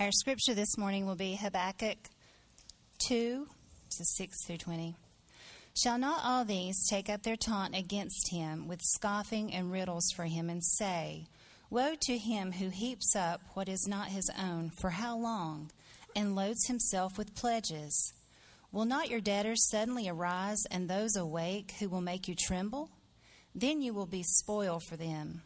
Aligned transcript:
Our 0.00 0.12
scripture 0.12 0.54
this 0.54 0.78
morning 0.78 1.04
will 1.04 1.14
be 1.14 1.34
Habakkuk 1.34 1.98
2, 3.00 3.46
6 3.90 4.46
through 4.46 4.56
20. 4.56 4.96
Shall 5.76 5.98
not 5.98 6.22
all 6.24 6.46
these 6.46 6.88
take 6.88 7.10
up 7.10 7.22
their 7.22 7.36
taunt 7.36 7.76
against 7.76 8.30
him 8.32 8.66
with 8.66 8.80
scoffing 8.80 9.52
and 9.52 9.70
riddles 9.70 10.10
for 10.16 10.24
him, 10.24 10.48
and 10.48 10.64
say, 10.64 11.26
Woe 11.68 11.96
to 12.00 12.16
him 12.16 12.52
who 12.52 12.70
heaps 12.70 13.14
up 13.14 13.42
what 13.52 13.68
is 13.68 13.86
not 13.86 14.08
his 14.08 14.30
own, 14.42 14.70
for 14.80 14.88
how 14.88 15.18
long, 15.18 15.70
and 16.16 16.34
loads 16.34 16.66
himself 16.66 17.18
with 17.18 17.34
pledges? 17.34 18.14
Will 18.72 18.86
not 18.86 19.10
your 19.10 19.20
debtors 19.20 19.68
suddenly 19.68 20.08
arise, 20.08 20.64
and 20.70 20.88
those 20.88 21.14
awake 21.14 21.74
who 21.78 21.90
will 21.90 22.00
make 22.00 22.26
you 22.26 22.34
tremble? 22.34 22.88
Then 23.54 23.82
you 23.82 23.92
will 23.92 24.06
be 24.06 24.22
spoil 24.22 24.80
for 24.80 24.96
them. 24.96 25.42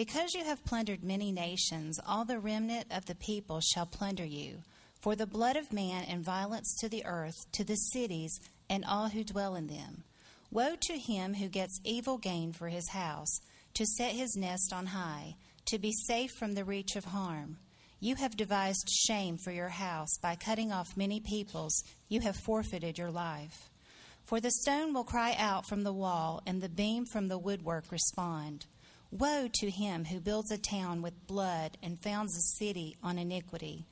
Because 0.00 0.32
you 0.32 0.42
have 0.44 0.64
plundered 0.64 1.04
many 1.04 1.30
nations, 1.30 2.00
all 2.06 2.24
the 2.24 2.38
remnant 2.38 2.86
of 2.90 3.04
the 3.04 3.14
people 3.14 3.60
shall 3.60 3.84
plunder 3.84 4.24
you. 4.24 4.62
For 5.02 5.14
the 5.14 5.26
blood 5.26 5.58
of 5.58 5.74
man 5.74 6.04
and 6.04 6.24
violence 6.24 6.74
to 6.80 6.88
the 6.88 7.04
earth, 7.04 7.34
to 7.52 7.64
the 7.64 7.74
cities, 7.74 8.40
and 8.70 8.82
all 8.82 9.10
who 9.10 9.22
dwell 9.22 9.56
in 9.56 9.66
them. 9.66 10.04
Woe 10.50 10.76
to 10.80 10.94
him 10.94 11.34
who 11.34 11.48
gets 11.48 11.78
evil 11.84 12.16
gain 12.16 12.54
for 12.54 12.70
his 12.70 12.88
house, 12.88 13.42
to 13.74 13.84
set 13.84 14.12
his 14.12 14.34
nest 14.38 14.72
on 14.72 14.86
high, 14.86 15.34
to 15.66 15.78
be 15.78 15.92
safe 15.92 16.30
from 16.30 16.54
the 16.54 16.64
reach 16.64 16.96
of 16.96 17.04
harm. 17.04 17.58
You 18.00 18.14
have 18.14 18.38
devised 18.38 18.88
shame 18.88 19.36
for 19.36 19.52
your 19.52 19.68
house. 19.68 20.16
By 20.22 20.34
cutting 20.34 20.72
off 20.72 20.96
many 20.96 21.20
peoples, 21.20 21.84
you 22.08 22.22
have 22.22 22.36
forfeited 22.36 22.96
your 22.96 23.10
life. 23.10 23.68
For 24.24 24.40
the 24.40 24.50
stone 24.50 24.94
will 24.94 25.04
cry 25.04 25.36
out 25.38 25.66
from 25.66 25.82
the 25.82 25.92
wall, 25.92 26.40
and 26.46 26.62
the 26.62 26.70
beam 26.70 27.04
from 27.04 27.28
the 27.28 27.36
woodwork 27.36 27.92
respond. 27.92 28.64
Woe 29.12 29.48
to 29.52 29.70
him 29.70 30.04
who 30.04 30.20
builds 30.20 30.52
a 30.52 30.58
town 30.58 31.02
with 31.02 31.26
blood 31.26 31.76
and 31.82 32.00
founds 32.00 32.36
a 32.36 32.56
city 32.58 32.96
on 33.02 33.18
iniquity. 33.18 33.86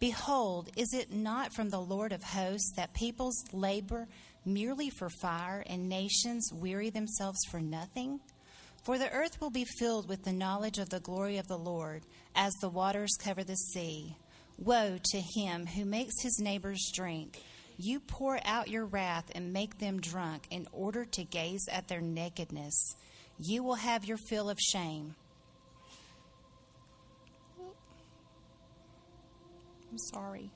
Behold, 0.00 0.70
is 0.76 0.92
it 0.92 1.12
not 1.12 1.54
from 1.54 1.70
the 1.70 1.80
Lord 1.80 2.12
of 2.12 2.22
hosts 2.22 2.72
that 2.76 2.92
peoples 2.92 3.44
labor 3.52 4.08
merely 4.44 4.90
for 4.90 5.08
fire 5.08 5.62
and 5.66 5.88
nations 5.88 6.50
weary 6.52 6.90
themselves 6.90 7.38
for 7.50 7.60
nothing? 7.60 8.20
For 8.82 8.98
the 8.98 9.10
earth 9.10 9.40
will 9.40 9.50
be 9.50 9.64
filled 9.78 10.08
with 10.08 10.24
the 10.24 10.32
knowledge 10.32 10.78
of 10.78 10.90
the 10.90 11.00
glory 11.00 11.38
of 11.38 11.48
the 11.48 11.58
Lord 11.58 12.02
as 12.34 12.52
the 12.54 12.68
waters 12.68 13.16
cover 13.18 13.44
the 13.44 13.56
sea. 13.56 14.16
Woe 14.58 14.98
to 15.12 15.20
him 15.20 15.66
who 15.66 15.84
makes 15.84 16.22
his 16.22 16.38
neighbors 16.40 16.90
drink. 16.92 17.40
You 17.78 18.00
pour 18.00 18.40
out 18.44 18.68
your 18.68 18.86
wrath 18.86 19.30
and 19.34 19.52
make 19.52 19.78
them 19.78 20.00
drunk 20.00 20.46
in 20.50 20.66
order 20.72 21.04
to 21.04 21.24
gaze 21.24 21.66
at 21.70 21.88
their 21.88 22.00
nakedness. 22.00 22.96
You 23.38 23.62
will 23.62 23.74
have 23.74 24.04
your 24.04 24.16
fill 24.16 24.48
of 24.48 24.58
shame. 24.58 25.14
I'm 29.90 29.98
sorry. 29.98 30.50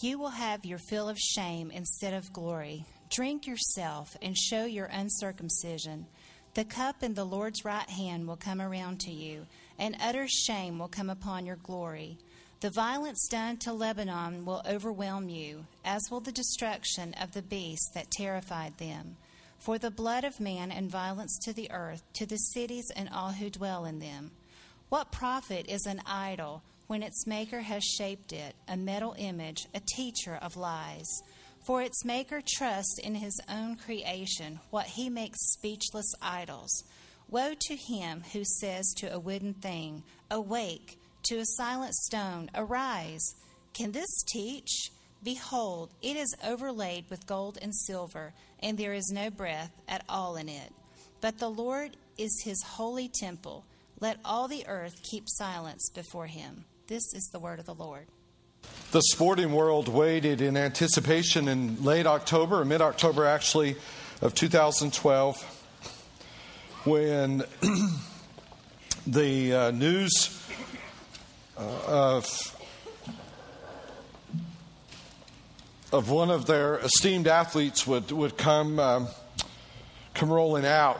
You 0.00 0.18
will 0.18 0.30
have 0.30 0.64
your 0.64 0.78
fill 0.78 1.08
of 1.08 1.16
shame 1.18 1.70
instead 1.70 2.12
of 2.12 2.32
glory. 2.32 2.84
Drink 3.08 3.46
yourself 3.46 4.16
and 4.20 4.36
show 4.36 4.64
your 4.64 4.86
uncircumcision. 4.86 6.06
The 6.54 6.64
cup 6.64 7.02
in 7.02 7.14
the 7.14 7.24
Lord's 7.24 7.64
right 7.64 7.88
hand 7.88 8.26
will 8.26 8.36
come 8.36 8.60
around 8.60 9.00
to 9.00 9.12
you, 9.12 9.46
and 9.78 9.96
utter 10.00 10.26
shame 10.28 10.78
will 10.78 10.88
come 10.88 11.08
upon 11.08 11.46
your 11.46 11.56
glory. 11.56 12.18
The 12.62 12.70
violence 12.70 13.26
done 13.26 13.56
to 13.56 13.72
Lebanon 13.72 14.44
will 14.44 14.62
overwhelm 14.64 15.28
you, 15.28 15.66
as 15.84 16.00
will 16.08 16.20
the 16.20 16.30
destruction 16.30 17.12
of 17.14 17.32
the 17.32 17.42
beasts 17.42 17.90
that 17.92 18.12
terrified 18.12 18.78
them. 18.78 19.16
For 19.58 19.78
the 19.78 19.90
blood 19.90 20.22
of 20.22 20.38
man 20.38 20.70
and 20.70 20.88
violence 20.88 21.36
to 21.42 21.52
the 21.52 21.68
earth, 21.72 22.04
to 22.12 22.24
the 22.24 22.36
cities 22.36 22.88
and 22.94 23.08
all 23.08 23.32
who 23.32 23.50
dwell 23.50 23.84
in 23.84 23.98
them. 23.98 24.30
What 24.90 25.10
profit 25.10 25.66
is 25.68 25.86
an 25.86 26.02
idol 26.06 26.62
when 26.86 27.02
its 27.02 27.26
maker 27.26 27.62
has 27.62 27.82
shaped 27.82 28.32
it, 28.32 28.54
a 28.68 28.76
metal 28.76 29.16
image, 29.18 29.66
a 29.74 29.80
teacher 29.96 30.38
of 30.40 30.56
lies? 30.56 31.08
For 31.64 31.82
its 31.82 32.04
maker 32.04 32.40
trusts 32.46 33.00
in 33.02 33.16
his 33.16 33.40
own 33.48 33.74
creation, 33.74 34.60
what 34.70 34.86
he 34.86 35.08
makes 35.08 35.50
speechless 35.54 36.14
idols. 36.22 36.84
Woe 37.28 37.54
to 37.58 37.74
him 37.74 38.22
who 38.32 38.44
says 38.44 38.94
to 38.98 39.12
a 39.12 39.18
wooden 39.18 39.54
thing, 39.54 40.04
Awake, 40.30 41.00
to 41.24 41.38
a 41.38 41.46
silent 41.46 41.94
stone, 41.94 42.50
Arise. 42.54 43.34
Can 43.74 43.92
this 43.92 44.22
teach? 44.26 44.90
Behold, 45.22 45.90
it 46.02 46.16
is 46.16 46.34
overlaid 46.44 47.04
with 47.08 47.26
gold 47.26 47.58
and 47.62 47.74
silver, 47.74 48.32
and 48.60 48.76
there 48.76 48.92
is 48.92 49.10
no 49.12 49.30
breath 49.30 49.70
at 49.88 50.04
all 50.08 50.36
in 50.36 50.48
it. 50.48 50.72
But 51.20 51.38
the 51.38 51.48
Lord 51.48 51.96
is 52.18 52.42
his 52.44 52.62
holy 52.62 53.08
temple. 53.08 53.64
Let 54.00 54.18
all 54.24 54.48
the 54.48 54.66
earth 54.66 55.00
keep 55.08 55.24
silence 55.28 55.90
before 55.94 56.26
him. 56.26 56.64
This 56.88 57.14
is 57.14 57.30
the 57.32 57.38
word 57.38 57.60
of 57.60 57.66
the 57.66 57.74
Lord. 57.74 58.06
The 58.90 59.02
sporting 59.02 59.52
world 59.52 59.88
waited 59.88 60.40
in 60.40 60.56
anticipation 60.56 61.48
in 61.48 61.82
late 61.84 62.06
October, 62.06 62.64
mid 62.64 62.80
October 62.80 63.24
actually, 63.24 63.76
of 64.20 64.34
2012, 64.34 65.42
when 66.84 67.44
the 69.06 69.54
uh, 69.54 69.70
news 69.70 70.41
of 71.86 72.26
of 75.92 76.08
one 76.08 76.30
of 76.30 76.46
their 76.46 76.78
esteemed 76.78 77.28
athletes 77.28 77.86
would, 77.86 78.10
would 78.10 78.38
come, 78.38 78.78
um, 78.78 79.08
come 80.14 80.32
rolling 80.32 80.64
out. 80.64 80.98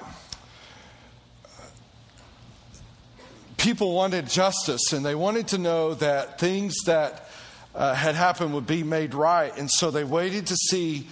People 3.57 3.95
wanted 3.95 4.29
justice 4.29 4.93
and 4.93 5.05
they 5.05 5.15
wanted 5.15 5.49
to 5.49 5.59
know 5.59 5.95
that 5.95 6.39
things 6.39 6.75
that 6.85 7.29
uh, 7.75 7.95
had 7.95 8.15
happened 8.15 8.53
would 8.53 8.67
be 8.67 8.83
made 8.83 9.15
right. 9.15 9.57
And 9.57 9.71
so 9.71 9.91
they 9.91 10.05
waited 10.05 10.49
to 10.49 10.57
see 10.57 11.07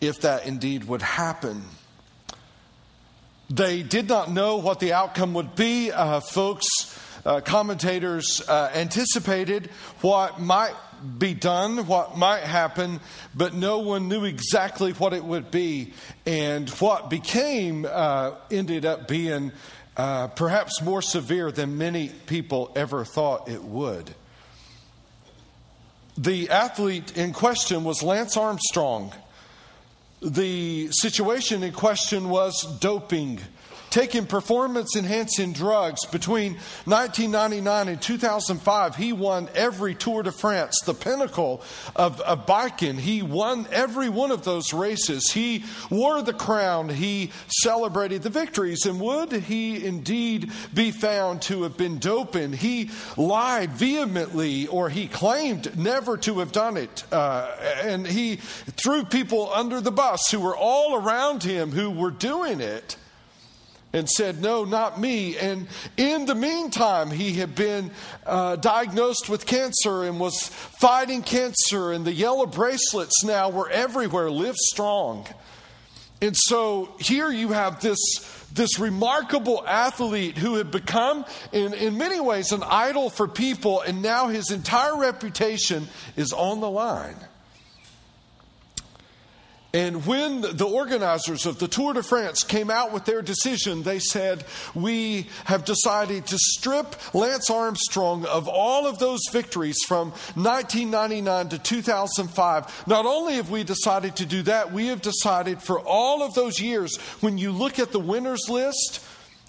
if 0.00 0.20
that 0.20 0.46
indeed 0.46 0.84
would 0.84 1.02
happen. 1.02 1.64
They 3.50 3.82
did 3.82 4.08
not 4.08 4.30
know 4.30 4.56
what 4.56 4.80
the 4.80 4.92
outcome 4.92 5.34
would 5.34 5.56
be. 5.56 5.90
Uh, 5.90 6.20
folks, 6.20 6.66
uh, 7.24 7.40
commentators 7.40 8.42
uh, 8.48 8.70
anticipated 8.74 9.70
what 10.00 10.40
might 10.40 10.74
be 11.18 11.34
done, 11.34 11.86
what 11.86 12.16
might 12.16 12.42
happen, 12.42 13.00
but 13.34 13.54
no 13.54 13.80
one 13.80 14.08
knew 14.08 14.24
exactly 14.24 14.92
what 14.92 15.12
it 15.12 15.24
would 15.24 15.50
be. 15.50 15.92
And 16.26 16.68
what 16.70 17.10
became 17.10 17.86
uh, 17.88 18.32
ended 18.50 18.86
up 18.86 19.08
being 19.08 19.52
uh, 19.96 20.28
perhaps 20.28 20.82
more 20.82 21.02
severe 21.02 21.52
than 21.52 21.78
many 21.78 22.08
people 22.26 22.72
ever 22.74 23.04
thought 23.04 23.48
it 23.48 23.62
would. 23.62 24.14
The 26.16 26.50
athlete 26.50 27.16
in 27.16 27.32
question 27.32 27.84
was 27.84 28.02
Lance 28.02 28.36
Armstrong. 28.36 29.12
The 30.22 30.88
situation 30.90 31.62
in 31.62 31.72
question 31.72 32.28
was 32.28 32.78
doping 32.80 33.40
taking 33.94 34.26
performance 34.26 34.96
enhancing 34.96 35.52
drugs. 35.52 36.04
Between 36.06 36.54
1999 36.84 37.86
and 37.86 38.02
2005, 38.02 38.96
he 38.96 39.12
won 39.12 39.48
every 39.54 39.94
Tour 39.94 40.24
de 40.24 40.32
France, 40.32 40.80
the 40.84 40.94
pinnacle 40.94 41.62
of, 41.94 42.20
of 42.22 42.44
biking. 42.44 42.98
He 42.98 43.22
won 43.22 43.68
every 43.70 44.08
one 44.08 44.32
of 44.32 44.42
those 44.42 44.72
races. 44.72 45.30
He 45.30 45.64
wore 45.90 46.22
the 46.22 46.32
crown. 46.32 46.88
He 46.88 47.30
celebrated 47.46 48.24
the 48.24 48.30
victories. 48.30 48.84
And 48.84 48.98
would 48.98 49.30
he 49.30 49.86
indeed 49.86 50.50
be 50.74 50.90
found 50.90 51.42
to 51.42 51.62
have 51.62 51.76
been 51.76 52.00
doping? 52.00 52.52
He 52.52 52.90
lied 53.16 53.70
vehemently, 53.70 54.66
or 54.66 54.88
he 54.88 55.06
claimed 55.06 55.78
never 55.78 56.16
to 56.16 56.40
have 56.40 56.50
done 56.50 56.76
it. 56.76 57.04
Uh, 57.12 57.48
and 57.84 58.04
he 58.04 58.36
threw 58.72 59.04
people 59.04 59.52
under 59.52 59.80
the 59.80 59.92
bus 59.92 60.32
who 60.32 60.40
were 60.40 60.56
all 60.56 60.96
around 60.96 61.44
him 61.44 61.70
who 61.70 61.92
were 61.92 62.10
doing 62.10 62.60
it 62.60 62.96
and 63.94 64.10
said, 64.10 64.42
No, 64.42 64.64
not 64.64 65.00
me. 65.00 65.38
And 65.38 65.68
in 65.96 66.26
the 66.26 66.34
meantime, 66.34 67.10
he 67.10 67.34
had 67.34 67.54
been 67.54 67.92
uh, 68.26 68.56
diagnosed 68.56 69.30
with 69.30 69.46
cancer 69.46 70.02
and 70.02 70.20
was 70.20 70.48
fighting 70.48 71.22
cancer, 71.22 71.92
and 71.92 72.04
the 72.04 72.12
yellow 72.12 72.44
bracelets 72.44 73.24
now 73.24 73.48
were 73.48 73.70
everywhere. 73.70 74.30
Live 74.30 74.56
strong. 74.56 75.26
And 76.20 76.36
so 76.36 76.94
here 76.98 77.30
you 77.30 77.52
have 77.52 77.80
this, 77.80 77.98
this 78.52 78.78
remarkable 78.78 79.64
athlete 79.66 80.38
who 80.38 80.56
had 80.56 80.70
become, 80.70 81.24
in, 81.52 81.74
in 81.74 81.96
many 81.96 82.18
ways, 82.18 82.50
an 82.50 82.62
idol 82.64 83.10
for 83.10 83.28
people, 83.28 83.80
and 83.80 84.02
now 84.02 84.28
his 84.28 84.50
entire 84.50 84.96
reputation 84.96 85.86
is 86.16 86.32
on 86.32 86.60
the 86.60 86.70
line. 86.70 87.16
And 89.74 90.06
when 90.06 90.42
the 90.42 90.68
organizers 90.68 91.46
of 91.46 91.58
the 91.58 91.66
Tour 91.66 91.94
de 91.94 92.02
France 92.04 92.44
came 92.44 92.70
out 92.70 92.92
with 92.92 93.06
their 93.06 93.22
decision, 93.22 93.82
they 93.82 93.98
said, 93.98 94.44
We 94.72 95.26
have 95.46 95.64
decided 95.64 96.28
to 96.28 96.38
strip 96.38 96.94
Lance 97.12 97.50
Armstrong 97.50 98.24
of 98.24 98.46
all 98.46 98.86
of 98.86 99.00
those 99.00 99.22
victories 99.32 99.78
from 99.88 100.10
1999 100.36 101.48
to 101.48 101.58
2005. 101.58 102.84
Not 102.86 103.04
only 103.04 103.34
have 103.34 103.50
we 103.50 103.64
decided 103.64 104.14
to 104.16 104.26
do 104.26 104.42
that, 104.42 104.72
we 104.72 104.86
have 104.86 105.02
decided 105.02 105.60
for 105.60 105.80
all 105.80 106.22
of 106.22 106.34
those 106.34 106.60
years, 106.60 106.96
when 107.18 107.36
you 107.36 107.50
look 107.50 107.80
at 107.80 107.90
the 107.90 107.98
winners 107.98 108.48
list, 108.48 109.04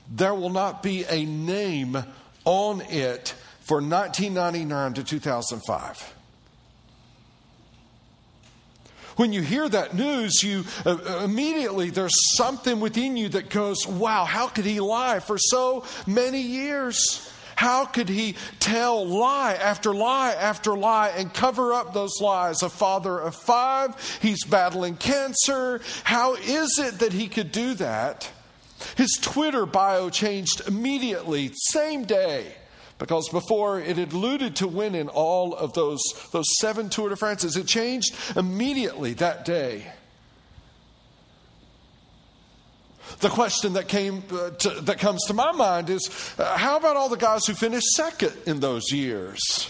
there 0.09 0.33
will 0.33 0.49
not 0.49 0.81
be 0.81 1.05
a 1.07 1.23
name 1.23 2.03
on 2.45 2.81
it 2.81 3.35
for 3.59 3.75
1999 3.75 4.95
to 4.95 5.03
2005. 5.03 6.14
When 9.15 9.31
you 9.31 9.41
hear 9.41 9.67
that 9.69 9.95
news, 9.95 10.43
you 10.43 10.65
uh, 10.85 10.97
uh, 10.97 11.23
immediately 11.23 11.89
there's 11.89 12.35
something 12.35 12.79
within 12.79 13.15
you 13.15 13.29
that 13.29 13.49
goes, 13.49 13.87
"Wow, 13.87 14.25
how 14.25 14.47
could 14.47 14.65
he 14.65 14.79
lie 14.79 15.19
for 15.19 15.37
so 15.37 15.85
many 16.05 16.41
years?" 16.41 17.31
How 17.55 17.85
could 17.85 18.09
he 18.09 18.35
tell 18.59 19.07
lie 19.07 19.53
after 19.53 19.93
lie 19.93 20.33
after 20.33 20.77
lie 20.77 21.13
and 21.15 21.33
cover 21.33 21.71
up 21.71 21.93
those 21.93 22.19
lies? 22.19 22.61
A 22.61 22.69
father 22.69 23.17
of 23.17 23.33
five, 23.33 24.19
he's 24.21 24.43
battling 24.43 24.97
cancer. 24.97 25.79
How 26.03 26.35
is 26.35 26.77
it 26.77 26.99
that 26.99 27.13
he 27.13 27.29
could 27.29 27.53
do 27.53 27.73
that? 27.75 28.29
His 28.97 29.17
Twitter 29.21 29.65
bio 29.65 30.09
changed 30.09 30.67
immediately, 30.67 31.51
same 31.53 32.03
day. 32.03 32.55
Because 32.97 33.27
before 33.29 33.79
it 33.79 33.97
had 33.97 34.13
alluded 34.13 34.55
to 34.57 34.67
winning 34.67 35.09
all 35.09 35.53
of 35.53 35.73
those, 35.73 36.01
those 36.31 36.45
seven 36.59 36.89
Tour 36.89 37.09
de 37.09 37.15
France's, 37.15 37.57
it 37.57 37.67
changed 37.67 38.15
immediately 38.37 39.13
that 39.15 39.43
day. 39.43 39.85
The 43.19 43.29
question 43.29 43.73
that 43.73 43.87
came 43.87 44.23
uh, 44.31 44.51
to, 44.51 44.69
that 44.81 44.99
comes 44.99 45.25
to 45.25 45.33
my 45.33 45.51
mind 45.51 45.89
is, 45.89 46.33
uh, 46.37 46.57
how 46.57 46.77
about 46.77 46.95
all 46.95 47.09
the 47.09 47.17
guys 47.17 47.45
who 47.45 47.53
finished 47.53 47.87
second 47.87 48.33
in 48.45 48.59
those 48.59 48.91
years? 48.91 49.69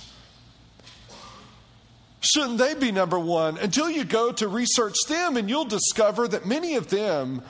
Shouldn't 2.22 2.57
they 2.57 2.74
be 2.74 2.92
number 2.92 3.19
one? 3.19 3.57
Until 3.57 3.89
you 3.89 4.04
go 4.04 4.31
to 4.31 4.48
research 4.48 4.95
them, 5.07 5.38
and 5.38 5.50
you'll 5.50 5.66
discover 5.66 6.27
that 6.27 6.45
many 6.45 6.75
of 6.75 6.89
them 6.89 7.44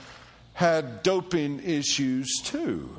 had 0.53 1.03
doping 1.03 1.61
issues 1.63 2.29
too. 2.43 2.89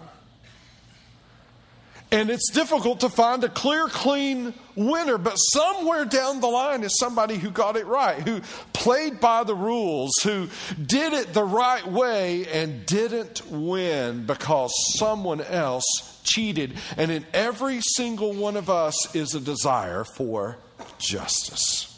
And 2.12 2.30
it's 2.30 2.50
difficult 2.50 3.00
to 3.00 3.08
find 3.08 3.42
a 3.42 3.48
clear, 3.48 3.88
clean 3.88 4.54
winner, 4.76 5.18
but 5.18 5.34
somewhere 5.34 6.04
down 6.04 6.40
the 6.40 6.46
line 6.46 6.84
is 6.84 6.96
somebody 6.98 7.34
who 7.36 7.50
got 7.50 7.76
it 7.76 7.86
right, 7.86 8.20
who 8.22 8.42
played 8.72 9.18
by 9.18 9.42
the 9.42 9.56
rules, 9.56 10.12
who 10.22 10.48
did 10.80 11.12
it 11.12 11.34
the 11.34 11.42
right 11.42 11.84
way 11.84 12.46
and 12.46 12.86
didn't 12.86 13.42
win 13.50 14.24
because 14.24 14.72
someone 14.96 15.40
else 15.40 16.20
cheated. 16.22 16.74
And 16.96 17.10
in 17.10 17.26
every 17.34 17.80
single 17.80 18.32
one 18.32 18.56
of 18.56 18.70
us 18.70 19.14
is 19.14 19.34
a 19.34 19.40
desire 19.40 20.04
for 20.04 20.58
justice. 20.98 21.92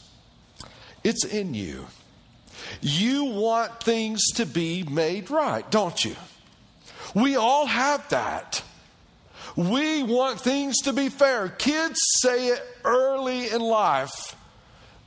It's 1.04 1.24
in 1.26 1.52
you. 1.52 1.86
You 2.80 3.24
want 3.24 3.82
things 3.82 4.26
to 4.36 4.46
be 4.46 4.84
made 4.84 5.30
right, 5.30 5.70
don't 5.70 6.02
you? 6.02 6.16
We 7.14 7.36
all 7.36 7.66
have 7.66 8.08
that. 8.08 8.62
We 9.58 10.04
want 10.04 10.40
things 10.40 10.76
to 10.84 10.92
be 10.92 11.08
fair. 11.08 11.48
Kids 11.48 11.98
say 12.20 12.46
it 12.46 12.62
early 12.84 13.50
in 13.50 13.60
life. 13.60 14.36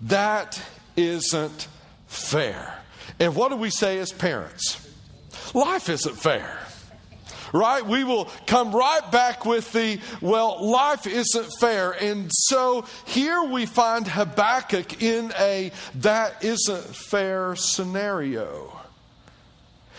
That 0.01 0.61
isn't 0.97 1.69
fair. 2.07 2.77
And 3.17 3.33
what 3.33 3.51
do 3.51 3.55
we 3.55 3.69
say 3.69 3.97
as 3.99 4.11
parents? 4.11 4.89
Life 5.53 5.87
isn't 5.87 6.17
fair. 6.17 6.59
Right? 7.53 7.85
We 7.85 8.03
will 8.03 8.29
come 8.45 8.75
right 8.75 9.09
back 9.09 9.45
with 9.45 9.71
the, 9.71 10.01
well, 10.19 10.69
life 10.69 11.07
isn't 11.07 11.49
fair. 11.61 11.91
And 11.91 12.29
so 12.33 12.83
here 13.05 13.43
we 13.43 13.65
find 13.65 14.05
Habakkuk 14.05 15.01
in 15.01 15.31
a 15.39 15.71
that 15.95 16.43
isn't 16.43 16.93
fair 16.93 17.55
scenario. 17.55 18.80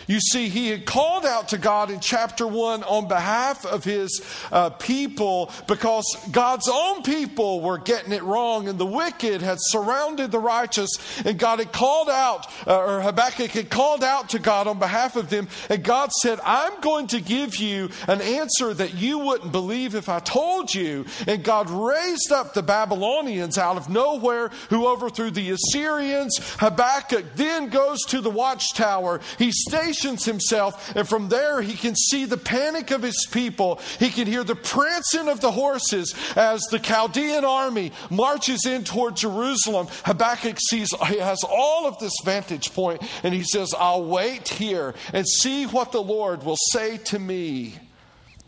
You 0.07 0.19
see, 0.19 0.49
he 0.49 0.69
had 0.69 0.85
called 0.85 1.25
out 1.25 1.49
to 1.49 1.57
God 1.57 1.89
in 1.91 1.99
chapter 1.99 2.45
1 2.45 2.83
on 2.83 3.07
behalf 3.07 3.65
of 3.65 3.83
his 3.83 4.21
uh, 4.51 4.69
people 4.71 5.51
because 5.67 6.05
God's 6.31 6.69
own 6.71 7.03
people 7.03 7.61
were 7.61 7.77
getting 7.77 8.11
it 8.11 8.23
wrong 8.23 8.67
and 8.67 8.77
the 8.77 8.85
wicked 8.85 9.41
had 9.41 9.57
surrounded 9.59 10.31
the 10.31 10.39
righteous. 10.39 10.89
And 11.25 11.37
God 11.37 11.59
had 11.59 11.71
called 11.71 12.09
out, 12.09 12.47
uh, 12.67 12.77
or 12.77 13.01
Habakkuk 13.01 13.51
had 13.51 13.69
called 13.69 14.03
out 14.03 14.29
to 14.29 14.39
God 14.39 14.67
on 14.67 14.79
behalf 14.79 15.15
of 15.15 15.29
them. 15.29 15.47
And 15.69 15.83
God 15.83 16.11
said, 16.11 16.39
I'm 16.43 16.79
going 16.81 17.07
to 17.07 17.21
give 17.21 17.55
you 17.55 17.89
an 18.07 18.21
answer 18.21 18.73
that 18.73 18.95
you 18.95 19.19
wouldn't 19.19 19.51
believe 19.51 19.95
if 19.95 20.09
I 20.09 20.19
told 20.19 20.73
you. 20.73 21.05
And 21.27 21.43
God 21.43 21.69
raised 21.69 22.31
up 22.31 22.53
the 22.53 22.63
Babylonians 22.63 23.57
out 23.57 23.77
of 23.77 23.89
nowhere 23.89 24.49
who 24.69 24.87
overthrew 24.87 25.31
the 25.31 25.51
Assyrians. 25.51 26.37
Habakkuk 26.59 27.35
then 27.35 27.69
goes 27.69 28.01
to 28.07 28.21
the 28.21 28.29
watchtower. 28.29 29.21
He 29.37 29.51
stays 29.51 29.92
stations 29.93 30.25
himself, 30.25 30.95
and 30.95 31.07
from 31.07 31.29
there 31.29 31.61
he 31.61 31.73
can 31.73 31.95
see 31.95 32.25
the 32.25 32.37
panic 32.37 32.91
of 32.91 33.01
his 33.01 33.27
people. 33.31 33.79
He 33.99 34.09
can 34.09 34.27
hear 34.27 34.43
the 34.43 34.55
prancing 34.55 35.29
of 35.29 35.39
the 35.41 35.51
horses 35.51 36.13
as 36.35 36.61
the 36.63 36.79
Chaldean 36.79 37.45
army 37.45 37.91
marches 38.09 38.65
in 38.65 38.83
toward 38.83 39.15
Jerusalem. 39.15 39.87
Habakkuk 40.03 40.57
sees, 40.59 40.89
he 41.07 41.19
has 41.19 41.43
all 41.47 41.85
of 41.85 41.99
this 41.99 42.13
vantage 42.25 42.73
point, 42.73 43.01
and 43.23 43.33
he 43.33 43.43
says, 43.43 43.73
I'll 43.77 44.05
wait 44.05 44.49
here 44.49 44.95
and 45.13 45.27
see 45.27 45.65
what 45.65 45.91
the 45.91 46.01
Lord 46.01 46.43
will 46.43 46.57
say 46.71 46.97
to 46.97 47.19
me. 47.19 47.75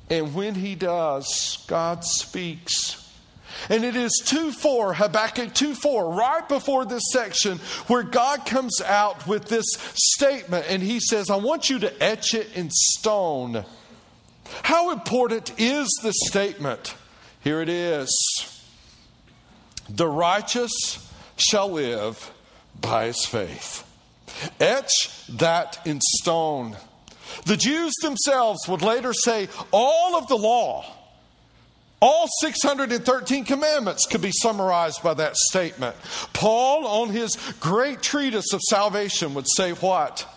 And 0.10 0.36
when 0.36 0.56
he 0.56 0.76
does, 0.76 1.64
God 1.68 2.04
speaks. 2.04 3.05
And 3.70 3.84
it 3.84 3.96
is 3.96 4.22
2 4.26 4.52
4, 4.52 4.94
Habakkuk 4.96 5.54
2 5.54 5.76
4, 5.76 6.14
right 6.14 6.48
before 6.48 6.86
this 6.86 7.04
section, 7.12 7.60
where 7.88 8.04
God 8.04 8.46
comes 8.46 8.82
out 8.82 9.28
with 9.28 9.46
this 9.46 9.66
statement 9.94 10.66
and 10.70 10.84
he 10.84 11.00
says, 11.00 11.30
I 11.30 11.38
want 11.38 11.70
you 11.70 11.80
to 11.80 12.04
etch 12.04 12.34
it 12.34 12.56
in 12.56 12.70
stone. 12.72 13.66
How 14.64 14.92
important 14.92 15.54
is 15.58 15.88
this 16.04 16.16
statement? 16.28 16.96
Here 17.42 17.62
it 17.62 17.70
is 17.70 18.62
The 19.90 20.08
righteous 20.08 20.74
shall 21.38 21.72
live 21.72 22.32
by 22.80 23.08
his 23.08 23.26
faith. 23.26 23.84
Etch 24.60 25.26
that 25.28 25.80
in 25.86 26.02
stone. 26.02 26.76
The 27.46 27.58
Jews 27.58 27.94
themselves 28.02 28.68
would 28.68 28.82
later 28.82 29.14
say, 29.14 29.48
All 29.72 30.16
of 30.16 30.28
the 30.28 30.38
law 30.38 30.86
all 32.06 32.28
613 32.40 33.46
commandments 33.46 34.06
could 34.06 34.22
be 34.22 34.32
summarized 34.32 35.02
by 35.02 35.16
that 35.16 35.36
statement. 35.36 35.96
Paul, 36.34 36.86
on 36.86 37.10
his 37.10 37.36
great 37.60 38.04
treatise 38.04 38.54
of 38.54 38.62
salvation, 38.62 39.34
would 39.34 39.48
say 39.56 39.72
what? 39.72 40.28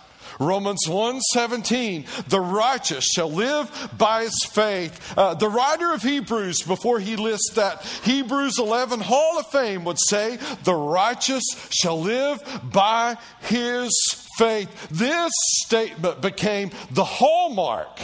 Romans 0.41 0.87
1:17, 0.87 2.06
the 2.29 2.41
righteous 2.41 3.05
shall 3.05 3.31
live 3.31 3.91
by 3.99 4.23
his 4.23 4.38
faith. 4.50 4.99
Uh, 5.19 5.35
the 5.35 5.50
writer 5.50 5.93
of 5.93 6.03
Hebrews, 6.03 6.62
before 6.62 7.00
he 7.00 7.16
lists 7.16 7.50
that 7.57 7.83
Hebrews 8.04 8.59
11 8.59 9.00
Hall 9.00 9.38
of 9.38 9.50
Fame, 9.50 9.85
would 9.85 9.99
say, 9.99 10.38
the 10.64 10.75
righteous 10.75 11.45
shall 11.71 12.00
live 12.00 12.40
by 12.62 13.19
his 13.43 13.90
faith. 14.38 14.88
This 14.90 15.33
statement 15.64 16.23
became 16.23 16.71
the 16.93 17.04
hallmark 17.04 18.00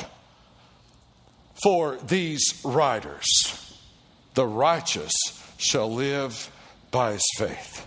for 1.64 1.96
these 2.06 2.60
writers. 2.62 3.74
The 4.34 4.46
righteous 4.46 5.12
shall 5.56 5.90
live 5.90 6.50
by 6.90 7.12
his 7.12 7.26
faith. 7.38 7.86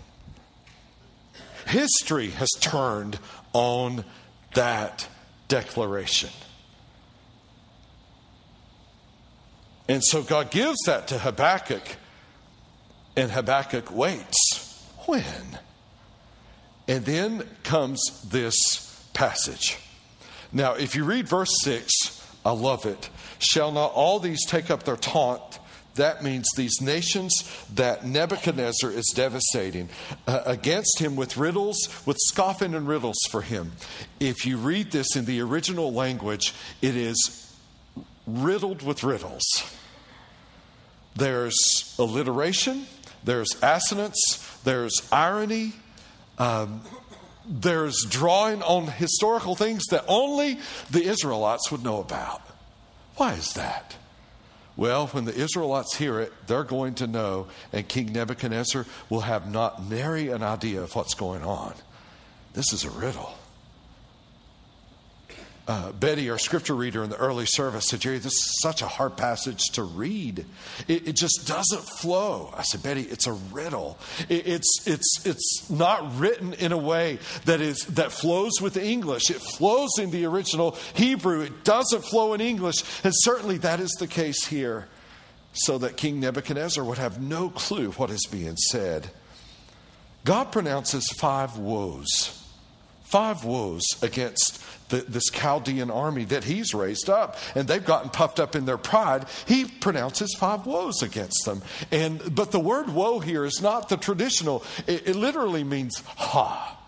History 1.68 2.30
has 2.30 2.50
turned 2.60 3.20
on 3.52 4.04
that 4.54 5.06
declaration. 5.46 6.30
And 9.86 10.02
so 10.02 10.22
God 10.22 10.50
gives 10.50 10.78
that 10.86 11.06
to 11.08 11.18
Habakkuk, 11.18 11.96
and 13.16 13.30
Habakkuk 13.30 13.94
waits. 13.94 14.84
When? 15.06 15.58
And 16.88 17.04
then 17.04 17.48
comes 17.62 18.00
this 18.28 19.06
passage. 19.12 19.78
Now, 20.52 20.74
if 20.74 20.96
you 20.96 21.04
read 21.04 21.28
verse 21.28 21.54
6, 21.62 21.92
I 22.44 22.52
love 22.52 22.86
it. 22.86 23.10
Shall 23.38 23.72
not 23.72 23.92
all 23.92 24.18
these 24.18 24.44
take 24.46 24.70
up 24.70 24.82
their 24.82 24.96
taunt? 24.96 25.58
That 25.94 26.22
means 26.22 26.46
these 26.56 26.80
nations 26.80 27.32
that 27.74 28.06
Nebuchadnezzar 28.06 28.90
is 28.90 29.12
devastating 29.14 29.88
uh, 30.28 30.42
against 30.46 31.00
him 31.00 31.16
with 31.16 31.36
riddles, 31.36 31.76
with 32.06 32.16
scoffing 32.20 32.74
and 32.74 32.86
riddles 32.86 33.18
for 33.30 33.42
him. 33.42 33.72
If 34.20 34.46
you 34.46 34.58
read 34.58 34.92
this 34.92 35.16
in 35.16 35.24
the 35.24 35.40
original 35.40 35.92
language, 35.92 36.54
it 36.80 36.96
is 36.96 37.52
riddled 38.28 38.82
with 38.82 39.02
riddles. 39.02 39.44
There's 41.16 41.96
alliteration, 41.98 42.86
there's 43.24 43.56
assonance, 43.60 44.56
there's 44.62 45.08
irony, 45.10 45.72
um, 46.38 46.82
there's 47.44 48.06
drawing 48.08 48.62
on 48.62 48.86
historical 48.86 49.56
things 49.56 49.84
that 49.86 50.04
only 50.06 50.60
the 50.90 51.02
Israelites 51.02 51.72
would 51.72 51.82
know 51.82 52.00
about. 52.00 52.42
Why 53.18 53.34
is 53.34 53.52
that? 53.54 53.96
Well, 54.76 55.08
when 55.08 55.24
the 55.24 55.34
Israelites 55.34 55.96
hear 55.96 56.20
it, 56.20 56.32
they're 56.46 56.62
going 56.64 56.94
to 56.96 57.08
know, 57.08 57.48
and 57.72 57.86
King 57.86 58.12
Nebuchadnezzar 58.12 58.86
will 59.10 59.22
have 59.22 59.50
not 59.50 59.84
nary 59.84 60.28
an 60.28 60.44
idea 60.44 60.82
of 60.82 60.94
what's 60.94 61.14
going 61.14 61.42
on. 61.42 61.74
This 62.54 62.72
is 62.72 62.84
a 62.84 62.90
riddle. 62.90 63.37
Uh, 65.68 65.92
Betty, 65.92 66.30
our 66.30 66.38
scripture 66.38 66.74
reader 66.74 67.04
in 67.04 67.10
the 67.10 67.16
early 67.16 67.44
service, 67.44 67.88
said, 67.88 68.00
Jerry, 68.00 68.16
this 68.16 68.32
is 68.32 68.60
such 68.62 68.80
a 68.80 68.86
hard 68.86 69.18
passage 69.18 69.66
to 69.72 69.82
read. 69.82 70.46
It, 70.88 71.08
it 71.08 71.12
just 71.14 71.46
doesn't 71.46 71.82
flow. 71.82 72.52
I 72.56 72.62
said, 72.62 72.82
Betty, 72.82 73.02
it's 73.02 73.26
a 73.26 73.34
riddle. 73.34 73.98
It, 74.30 74.46
it's, 74.46 74.86
it's, 74.86 75.26
it's 75.26 75.68
not 75.68 76.18
written 76.18 76.54
in 76.54 76.72
a 76.72 76.78
way 76.78 77.18
that, 77.44 77.60
is, 77.60 77.84
that 77.84 78.12
flows 78.12 78.62
with 78.62 78.78
English. 78.78 79.30
It 79.30 79.42
flows 79.42 79.90
in 79.98 80.10
the 80.10 80.24
original 80.24 80.74
Hebrew. 80.94 81.42
It 81.42 81.64
doesn't 81.64 82.02
flow 82.02 82.32
in 82.32 82.40
English. 82.40 82.82
And 83.04 83.12
certainly 83.14 83.58
that 83.58 83.78
is 83.78 83.90
the 83.98 84.06
case 84.06 84.46
here, 84.46 84.88
so 85.52 85.76
that 85.78 85.98
King 85.98 86.18
Nebuchadnezzar 86.18 86.82
would 86.82 86.98
have 86.98 87.20
no 87.20 87.50
clue 87.50 87.90
what 87.92 88.08
is 88.08 88.26
being 88.32 88.56
said. 88.56 89.10
God 90.24 90.50
pronounces 90.50 91.10
five 91.10 91.58
woes. 91.58 92.37
Five 93.10 93.44
woes 93.44 93.84
against 94.02 94.62
the, 94.88 94.98
this 94.98 95.30
Chaldean 95.30 95.90
army 95.90 96.24
that 96.26 96.44
he's 96.44 96.74
raised 96.74 97.08
up, 97.08 97.36
and 97.54 97.68
they've 97.68 97.84
gotten 97.84 98.10
puffed 98.10 98.40
up 98.40 98.54
in 98.56 98.64
their 98.64 98.78
pride. 98.78 99.26
He 99.46 99.64
pronounces 99.66 100.34
five 100.38 100.66
woes 100.66 101.02
against 101.02 101.44
them. 101.44 101.62
And 101.90 102.34
but 102.34 102.52
the 102.52 102.60
word 102.60 102.88
woe 102.90 103.20
here 103.20 103.44
is 103.44 103.60
not 103.62 103.88
the 103.88 103.96
traditional. 103.96 104.64
It, 104.86 105.08
it 105.08 105.16
literally 105.16 105.64
means 105.64 106.02
ha, 106.06 106.78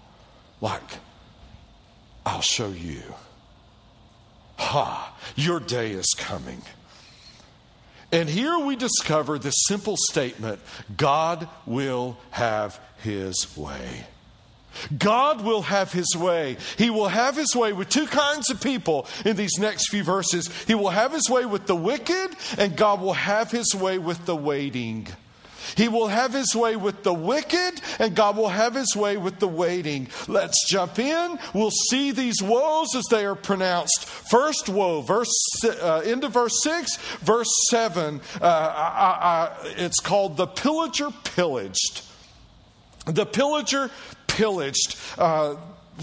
like 0.60 0.82
I'll 2.24 2.42
show 2.42 2.68
you. 2.68 3.02
Ha, 4.58 5.16
your 5.36 5.58
day 5.58 5.92
is 5.92 6.14
coming. 6.16 6.62
And 8.12 8.28
here 8.28 8.58
we 8.58 8.76
discover 8.76 9.38
this 9.38 9.54
simple 9.66 9.96
statement 9.96 10.60
God 10.96 11.48
will 11.64 12.18
have 12.30 12.80
his 13.02 13.56
way. 13.56 14.06
God 14.96 15.42
will 15.42 15.62
have 15.62 15.92
his 15.92 16.16
way. 16.16 16.56
He 16.76 16.90
will 16.90 17.08
have 17.08 17.36
his 17.36 17.54
way 17.54 17.72
with 17.72 17.88
two 17.88 18.06
kinds 18.06 18.50
of 18.50 18.60
people 18.60 19.06
in 19.24 19.36
these 19.36 19.58
next 19.58 19.90
few 19.90 20.02
verses. 20.02 20.48
He 20.66 20.74
will 20.74 20.90
have 20.90 21.12
his 21.12 21.28
way 21.28 21.44
with 21.46 21.66
the 21.66 21.76
wicked, 21.76 22.36
and 22.58 22.76
God 22.76 23.00
will 23.00 23.12
have 23.12 23.50
his 23.50 23.74
way 23.74 23.98
with 23.98 24.26
the 24.26 24.36
waiting. 24.36 25.08
He 25.76 25.88
will 25.88 26.08
have 26.08 26.32
his 26.32 26.54
way 26.56 26.74
with 26.74 27.02
the 27.02 27.14
wicked, 27.14 27.80
and 27.98 28.16
God 28.16 28.36
will 28.36 28.48
have 28.48 28.74
his 28.74 28.96
way 28.96 29.16
with 29.16 29.38
the 29.38 29.46
waiting. 29.46 30.08
Let's 30.26 30.68
jump 30.68 30.98
in. 30.98 31.38
We'll 31.54 31.70
see 31.70 32.10
these 32.10 32.42
woes 32.42 32.94
as 32.96 33.04
they 33.10 33.24
are 33.24 33.36
pronounced. 33.36 34.04
First 34.04 34.68
woe, 34.68 35.00
verse 35.00 35.30
uh, 35.64 36.02
into 36.04 36.28
verse 36.28 36.62
six, 36.62 36.96
verse 37.18 37.50
seven. 37.68 38.20
Uh, 38.40 38.46
I, 38.46 39.50
I, 39.54 39.56
it's 39.76 40.00
called 40.00 40.36
the 40.36 40.46
pillager 40.46 41.10
pillaged. 41.22 42.02
The 43.06 43.26
pillager 43.26 43.90
pillaged. 44.26 44.96
Uh, 45.18 45.56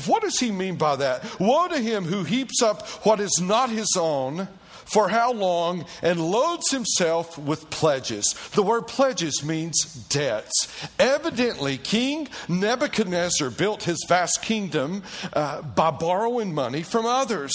what 0.05 0.21
does 0.21 0.39
he 0.39 0.51
mean 0.51 0.75
by 0.75 0.95
that? 0.97 1.39
Woe 1.39 1.67
to 1.67 1.79
him 1.79 2.05
who 2.05 2.23
heaps 2.23 2.61
up 2.61 2.87
what 3.05 3.19
is 3.19 3.39
not 3.41 3.69
his 3.69 3.95
own. 3.97 4.47
For 4.85 5.09
how 5.09 5.33
long? 5.33 5.85
And 6.01 6.31
loads 6.31 6.71
himself 6.71 7.37
with 7.37 7.69
pledges. 7.69 8.33
The 8.53 8.63
word 8.63 8.87
pledges 8.87 9.43
means 9.43 9.83
debts. 10.07 10.53
Evidently, 10.97 11.77
King 11.77 12.29
Nebuchadnezzar 12.47 13.49
built 13.49 13.83
his 13.83 14.05
vast 14.07 14.41
kingdom 14.41 15.03
uh, 15.33 15.61
by 15.61 15.91
borrowing 15.91 16.53
money 16.53 16.83
from 16.83 17.05
others. 17.05 17.53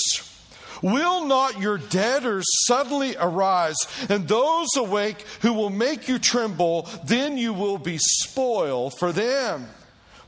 Will 0.82 1.26
not 1.26 1.60
your 1.60 1.78
debtors 1.78 2.44
suddenly 2.66 3.14
arise, 3.18 3.76
and 4.08 4.26
those 4.26 4.68
awake 4.76 5.24
who 5.40 5.52
will 5.52 5.70
make 5.70 6.08
you 6.08 6.18
tremble? 6.18 6.88
Then 7.04 7.38
you 7.38 7.52
will 7.52 7.78
be 7.78 7.98
spoil 7.98 8.90
for 8.90 9.12
them. 9.12 9.68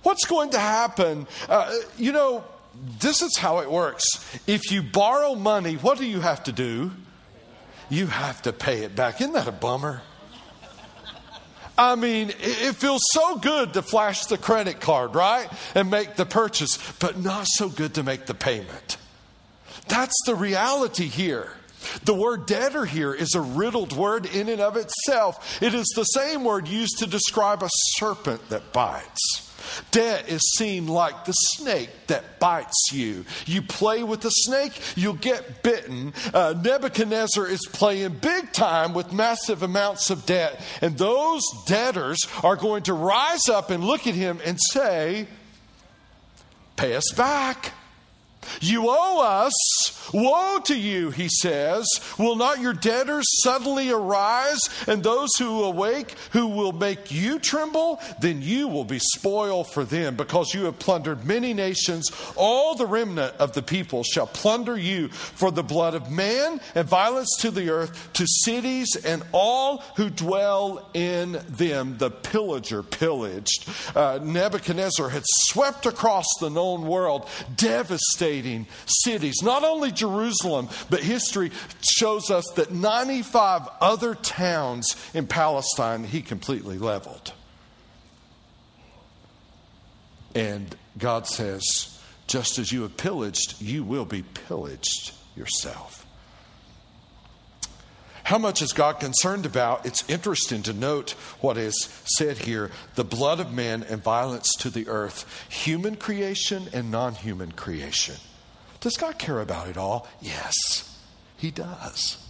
What's 0.04 0.26
going 0.26 0.50
to 0.50 0.58
happen? 0.58 1.26
Uh, 1.48 1.74
you 1.98 2.12
know, 2.12 2.44
this 3.00 3.20
is 3.20 3.36
how 3.36 3.58
it 3.58 3.70
works. 3.70 4.04
If 4.46 4.70
you 4.70 4.82
borrow 4.82 5.34
money, 5.34 5.74
what 5.74 5.98
do 5.98 6.06
you 6.06 6.20
have 6.20 6.44
to 6.44 6.52
do? 6.52 6.92
You 7.90 8.06
have 8.06 8.42
to 8.42 8.52
pay 8.52 8.82
it 8.82 8.94
back. 8.94 9.20
Isn't 9.20 9.32
that 9.34 9.48
a 9.48 9.52
bummer? 9.52 10.02
I 11.76 11.96
mean, 11.96 12.30
it 12.30 12.76
feels 12.76 13.02
so 13.10 13.36
good 13.36 13.74
to 13.74 13.82
flash 13.82 14.26
the 14.26 14.38
credit 14.38 14.80
card, 14.80 15.14
right? 15.16 15.48
And 15.74 15.90
make 15.90 16.14
the 16.14 16.24
purchase, 16.24 16.78
but 17.00 17.18
not 17.18 17.46
so 17.48 17.68
good 17.68 17.94
to 17.94 18.04
make 18.04 18.26
the 18.26 18.34
payment. 18.34 18.96
That's 19.88 20.16
the 20.26 20.34
reality 20.34 21.06
here. 21.06 21.52
The 22.04 22.14
word 22.14 22.46
debtor 22.46 22.86
here 22.86 23.12
is 23.12 23.34
a 23.34 23.40
riddled 23.40 23.92
word 23.92 24.26
in 24.26 24.48
and 24.48 24.60
of 24.60 24.76
itself. 24.76 25.62
It 25.62 25.74
is 25.74 25.86
the 25.94 26.04
same 26.04 26.44
word 26.44 26.66
used 26.68 26.98
to 26.98 27.06
describe 27.06 27.62
a 27.62 27.68
serpent 27.70 28.48
that 28.48 28.72
bites. 28.72 29.52
Debt 29.90 30.28
is 30.28 30.40
seen 30.56 30.86
like 30.86 31.24
the 31.24 31.32
snake 31.32 31.90
that 32.06 32.38
bites 32.38 32.90
you. 32.92 33.24
You 33.46 33.62
play 33.62 34.02
with 34.02 34.20
the 34.20 34.30
snake, 34.30 34.72
you'll 34.96 35.14
get 35.14 35.62
bitten. 35.62 36.12
Uh, 36.32 36.54
Nebuchadnezzar 36.62 37.46
is 37.46 37.66
playing 37.72 38.18
big 38.20 38.52
time 38.52 38.94
with 38.94 39.12
massive 39.12 39.62
amounts 39.62 40.10
of 40.10 40.26
debt. 40.26 40.60
And 40.80 40.98
those 40.98 41.42
debtors 41.66 42.20
are 42.42 42.56
going 42.56 42.84
to 42.84 42.94
rise 42.94 43.48
up 43.48 43.70
and 43.70 43.84
look 43.84 44.06
at 44.06 44.14
him 44.14 44.40
and 44.44 44.58
say, 44.72 45.26
Pay 46.76 46.96
us 46.96 47.12
back. 47.16 47.72
You 48.60 48.86
owe 48.88 49.20
us. 49.20 49.52
Woe 50.12 50.60
to 50.64 50.78
you, 50.78 51.10
he 51.10 51.28
says. 51.28 51.86
Will 52.18 52.36
not 52.36 52.60
your 52.60 52.74
debtors 52.74 53.24
suddenly 53.42 53.90
arise, 53.90 54.60
and 54.86 55.02
those 55.02 55.30
who 55.38 55.64
awake 55.64 56.14
who 56.30 56.46
will 56.48 56.72
make 56.72 57.10
you 57.10 57.38
tremble? 57.38 58.00
Then 58.20 58.42
you 58.42 58.68
will 58.68 58.84
be 58.84 58.98
spoil 58.98 59.64
for 59.64 59.84
them, 59.84 60.16
because 60.16 60.54
you 60.54 60.64
have 60.66 60.78
plundered 60.78 61.24
many 61.24 61.54
nations. 61.54 62.10
All 62.36 62.74
the 62.74 62.86
remnant 62.86 63.34
of 63.38 63.54
the 63.54 63.62
people 63.62 64.02
shall 64.02 64.26
plunder 64.26 64.76
you 64.76 65.08
for 65.08 65.50
the 65.50 65.62
blood 65.62 65.94
of 65.94 66.10
man 66.10 66.60
and 66.74 66.86
violence 66.86 67.34
to 67.40 67.50
the 67.50 67.70
earth, 67.70 68.12
to 68.14 68.26
cities 68.26 68.96
and 69.04 69.22
all 69.32 69.78
who 69.96 70.10
dwell 70.10 70.88
in 70.94 71.40
them. 71.48 71.96
The 71.98 72.10
pillager 72.10 72.82
pillaged. 72.82 73.68
Uh, 73.96 74.18
Nebuchadnezzar 74.22 75.08
had 75.08 75.24
swept 75.26 75.86
across 75.86 76.26
the 76.40 76.50
known 76.50 76.86
world, 76.86 77.28
devastating 78.34 78.66
cities. 78.86 79.42
Not 79.42 79.64
only 79.64 79.90
Jerusalem, 79.92 80.68
but 80.90 81.02
history 81.02 81.50
shows 81.82 82.30
us 82.30 82.44
that 82.56 82.72
95 82.72 83.68
other 83.80 84.14
towns 84.14 84.96
in 85.14 85.26
Palestine 85.26 86.04
he 86.04 86.22
completely 86.22 86.78
leveled. 86.78 87.32
And 90.34 90.74
God 90.98 91.26
says, 91.26 91.62
just 92.26 92.58
as 92.58 92.72
you 92.72 92.82
have 92.82 92.96
pillaged, 92.96 93.60
you 93.60 93.84
will 93.84 94.04
be 94.04 94.22
pillaged 94.22 95.12
yourself. 95.36 96.06
How 98.24 98.38
much 98.38 98.62
is 98.62 98.72
God 98.72 99.00
concerned 99.00 99.44
about? 99.44 99.84
It's 99.84 100.08
interesting 100.08 100.62
to 100.62 100.72
note 100.72 101.10
what 101.40 101.58
is 101.58 101.74
said 102.16 102.38
here 102.38 102.70
the 102.94 103.04
blood 103.04 103.38
of 103.38 103.52
men 103.52 103.82
and 103.82 104.02
violence 104.02 104.50
to 104.60 104.70
the 104.70 104.88
earth, 104.88 105.46
human 105.50 105.96
creation 105.96 106.68
and 106.72 106.90
non 106.90 107.14
human 107.14 107.52
creation. 107.52 108.16
Does 108.80 108.96
God 108.96 109.18
care 109.18 109.40
about 109.40 109.68
it 109.68 109.76
all? 109.76 110.08
Yes, 110.20 110.98
He 111.36 111.50
does. 111.50 112.23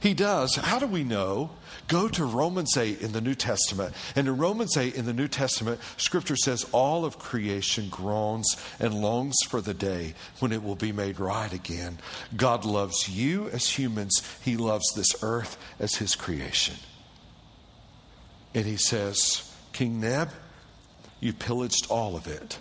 He 0.00 0.14
does. 0.14 0.54
How 0.54 0.78
do 0.78 0.86
we 0.86 1.02
know? 1.02 1.50
Go 1.88 2.08
to 2.08 2.24
Romans 2.24 2.76
8 2.76 3.00
in 3.00 3.12
the 3.12 3.20
New 3.20 3.34
Testament. 3.34 3.94
And 4.14 4.28
in 4.28 4.36
Romans 4.36 4.76
8 4.76 4.94
in 4.94 5.06
the 5.06 5.12
New 5.12 5.28
Testament, 5.28 5.80
Scripture 5.96 6.36
says 6.36 6.66
all 6.72 7.04
of 7.04 7.18
creation 7.18 7.88
groans 7.90 8.56
and 8.78 8.94
longs 8.94 9.36
for 9.48 9.60
the 9.60 9.74
day 9.74 10.14
when 10.38 10.52
it 10.52 10.62
will 10.62 10.76
be 10.76 10.92
made 10.92 11.18
right 11.18 11.52
again. 11.52 11.98
God 12.36 12.64
loves 12.64 13.08
you 13.08 13.48
as 13.48 13.68
humans, 13.68 14.22
He 14.42 14.56
loves 14.56 14.84
this 14.94 15.22
earth 15.22 15.58
as 15.78 15.96
His 15.96 16.14
creation. 16.14 16.76
And 18.54 18.66
He 18.66 18.76
says, 18.76 19.52
King 19.72 20.00
Neb, 20.00 20.30
you 21.18 21.32
pillaged 21.32 21.86
all 21.90 22.16
of 22.16 22.26
it 22.26 22.58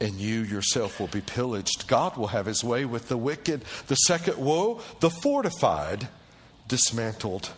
and 0.00 0.14
you 0.14 0.40
yourself 0.40 1.00
will 1.00 1.06
be 1.06 1.20
pillaged. 1.20 1.86
God 1.86 2.16
will 2.16 2.28
have 2.28 2.46
his 2.46 2.62
way 2.62 2.84
with 2.84 3.08
the 3.08 3.16
wicked. 3.16 3.64
The 3.86 3.94
second 3.94 4.36
woe, 4.38 4.80
the 5.00 5.10
fortified, 5.10 6.08
dismantled. 6.68 7.50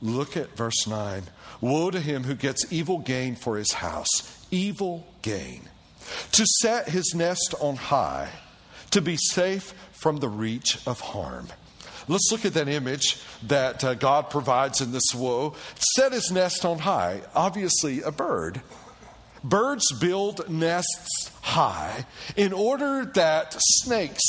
Look 0.00 0.36
at 0.36 0.56
verse 0.56 0.86
9. 0.86 1.22
Woe 1.60 1.90
to 1.90 2.00
him 2.00 2.24
who 2.24 2.34
gets 2.34 2.72
evil 2.72 2.98
gain 2.98 3.36
for 3.36 3.56
his 3.56 3.72
house, 3.72 4.08
evil 4.50 5.06
gain. 5.22 5.68
To 6.32 6.44
set 6.60 6.88
his 6.88 7.14
nest 7.14 7.54
on 7.60 7.76
high, 7.76 8.30
to 8.90 9.00
be 9.00 9.16
safe 9.16 9.72
from 9.92 10.16
the 10.16 10.28
reach 10.28 10.84
of 10.86 11.00
harm. 11.00 11.48
Let's 12.08 12.30
look 12.32 12.44
at 12.44 12.54
that 12.54 12.68
image 12.68 13.22
that 13.44 13.84
uh, 13.84 13.94
God 13.94 14.28
provides 14.28 14.80
in 14.80 14.90
this 14.90 15.14
woe. 15.14 15.54
Set 15.96 16.10
his 16.10 16.32
nest 16.32 16.64
on 16.64 16.80
high, 16.80 17.22
obviously 17.32 18.02
a 18.02 18.10
bird 18.10 18.60
Birds 19.44 19.84
build 19.98 20.48
nests 20.48 21.30
high 21.40 22.06
in 22.36 22.52
order 22.52 23.04
that 23.14 23.56
snakes 23.58 24.20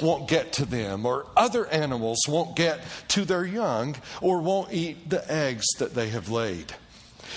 won't 0.00 0.28
get 0.28 0.52
to 0.54 0.64
them 0.64 1.04
or 1.04 1.26
other 1.36 1.66
animals 1.66 2.20
won't 2.28 2.54
get 2.54 2.80
to 3.08 3.24
their 3.24 3.44
young 3.44 3.96
or 4.20 4.40
won't 4.40 4.72
eat 4.72 5.10
the 5.10 5.30
eggs 5.32 5.66
that 5.78 5.94
they 5.94 6.10
have 6.10 6.28
laid. 6.28 6.72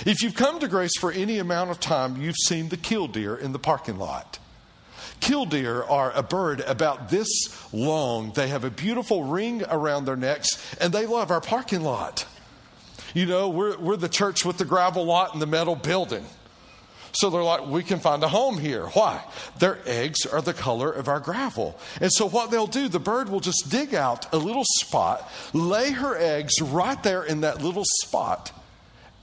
If 0.05 0.21
you've 0.21 0.35
come 0.35 0.59
to 0.59 0.67
Grace 0.67 0.97
for 0.99 1.11
any 1.11 1.39
amount 1.39 1.71
of 1.71 1.79
time, 1.79 2.21
you've 2.21 2.35
seen 2.45 2.69
the 2.69 2.77
killdeer 2.77 3.35
in 3.35 3.51
the 3.51 3.59
parking 3.59 3.97
lot. 3.97 4.39
Killdeer 5.19 5.83
are 5.83 6.11
a 6.11 6.23
bird 6.23 6.61
about 6.61 7.09
this 7.09 7.27
long. 7.73 8.33
They 8.33 8.49
have 8.49 8.63
a 8.63 8.69
beautiful 8.69 9.23
ring 9.23 9.63
around 9.69 10.05
their 10.05 10.15
necks, 10.15 10.75
and 10.81 10.93
they 10.93 11.05
love 11.05 11.31
our 11.31 11.41
parking 11.41 11.81
lot. 11.81 12.25
You 13.13 13.25
know, 13.25 13.49
we're, 13.49 13.77
we're 13.77 13.97
the 13.97 14.09
church 14.09 14.43
with 14.43 14.57
the 14.57 14.65
gravel 14.65 15.05
lot 15.05 15.33
and 15.33 15.41
the 15.41 15.47
metal 15.47 15.75
building. 15.75 16.25
So 17.13 17.29
they're 17.29 17.43
like, 17.43 17.67
we 17.67 17.83
can 17.83 17.99
find 17.99 18.23
a 18.23 18.27
home 18.27 18.57
here. 18.57 18.87
Why? 18.87 19.23
Their 19.59 19.79
eggs 19.85 20.25
are 20.25 20.41
the 20.41 20.53
color 20.53 20.91
of 20.91 21.07
our 21.07 21.19
gravel. 21.19 21.79
And 22.01 22.11
so 22.11 22.27
what 22.27 22.49
they'll 22.49 22.67
do, 22.67 22.87
the 22.87 22.99
bird 22.99 23.29
will 23.29 23.39
just 23.39 23.69
dig 23.69 23.93
out 23.93 24.33
a 24.33 24.37
little 24.37 24.65
spot, 24.65 25.29
lay 25.53 25.91
her 25.91 26.17
eggs 26.17 26.59
right 26.61 27.01
there 27.03 27.23
in 27.23 27.41
that 27.41 27.61
little 27.61 27.85
spot 28.01 28.51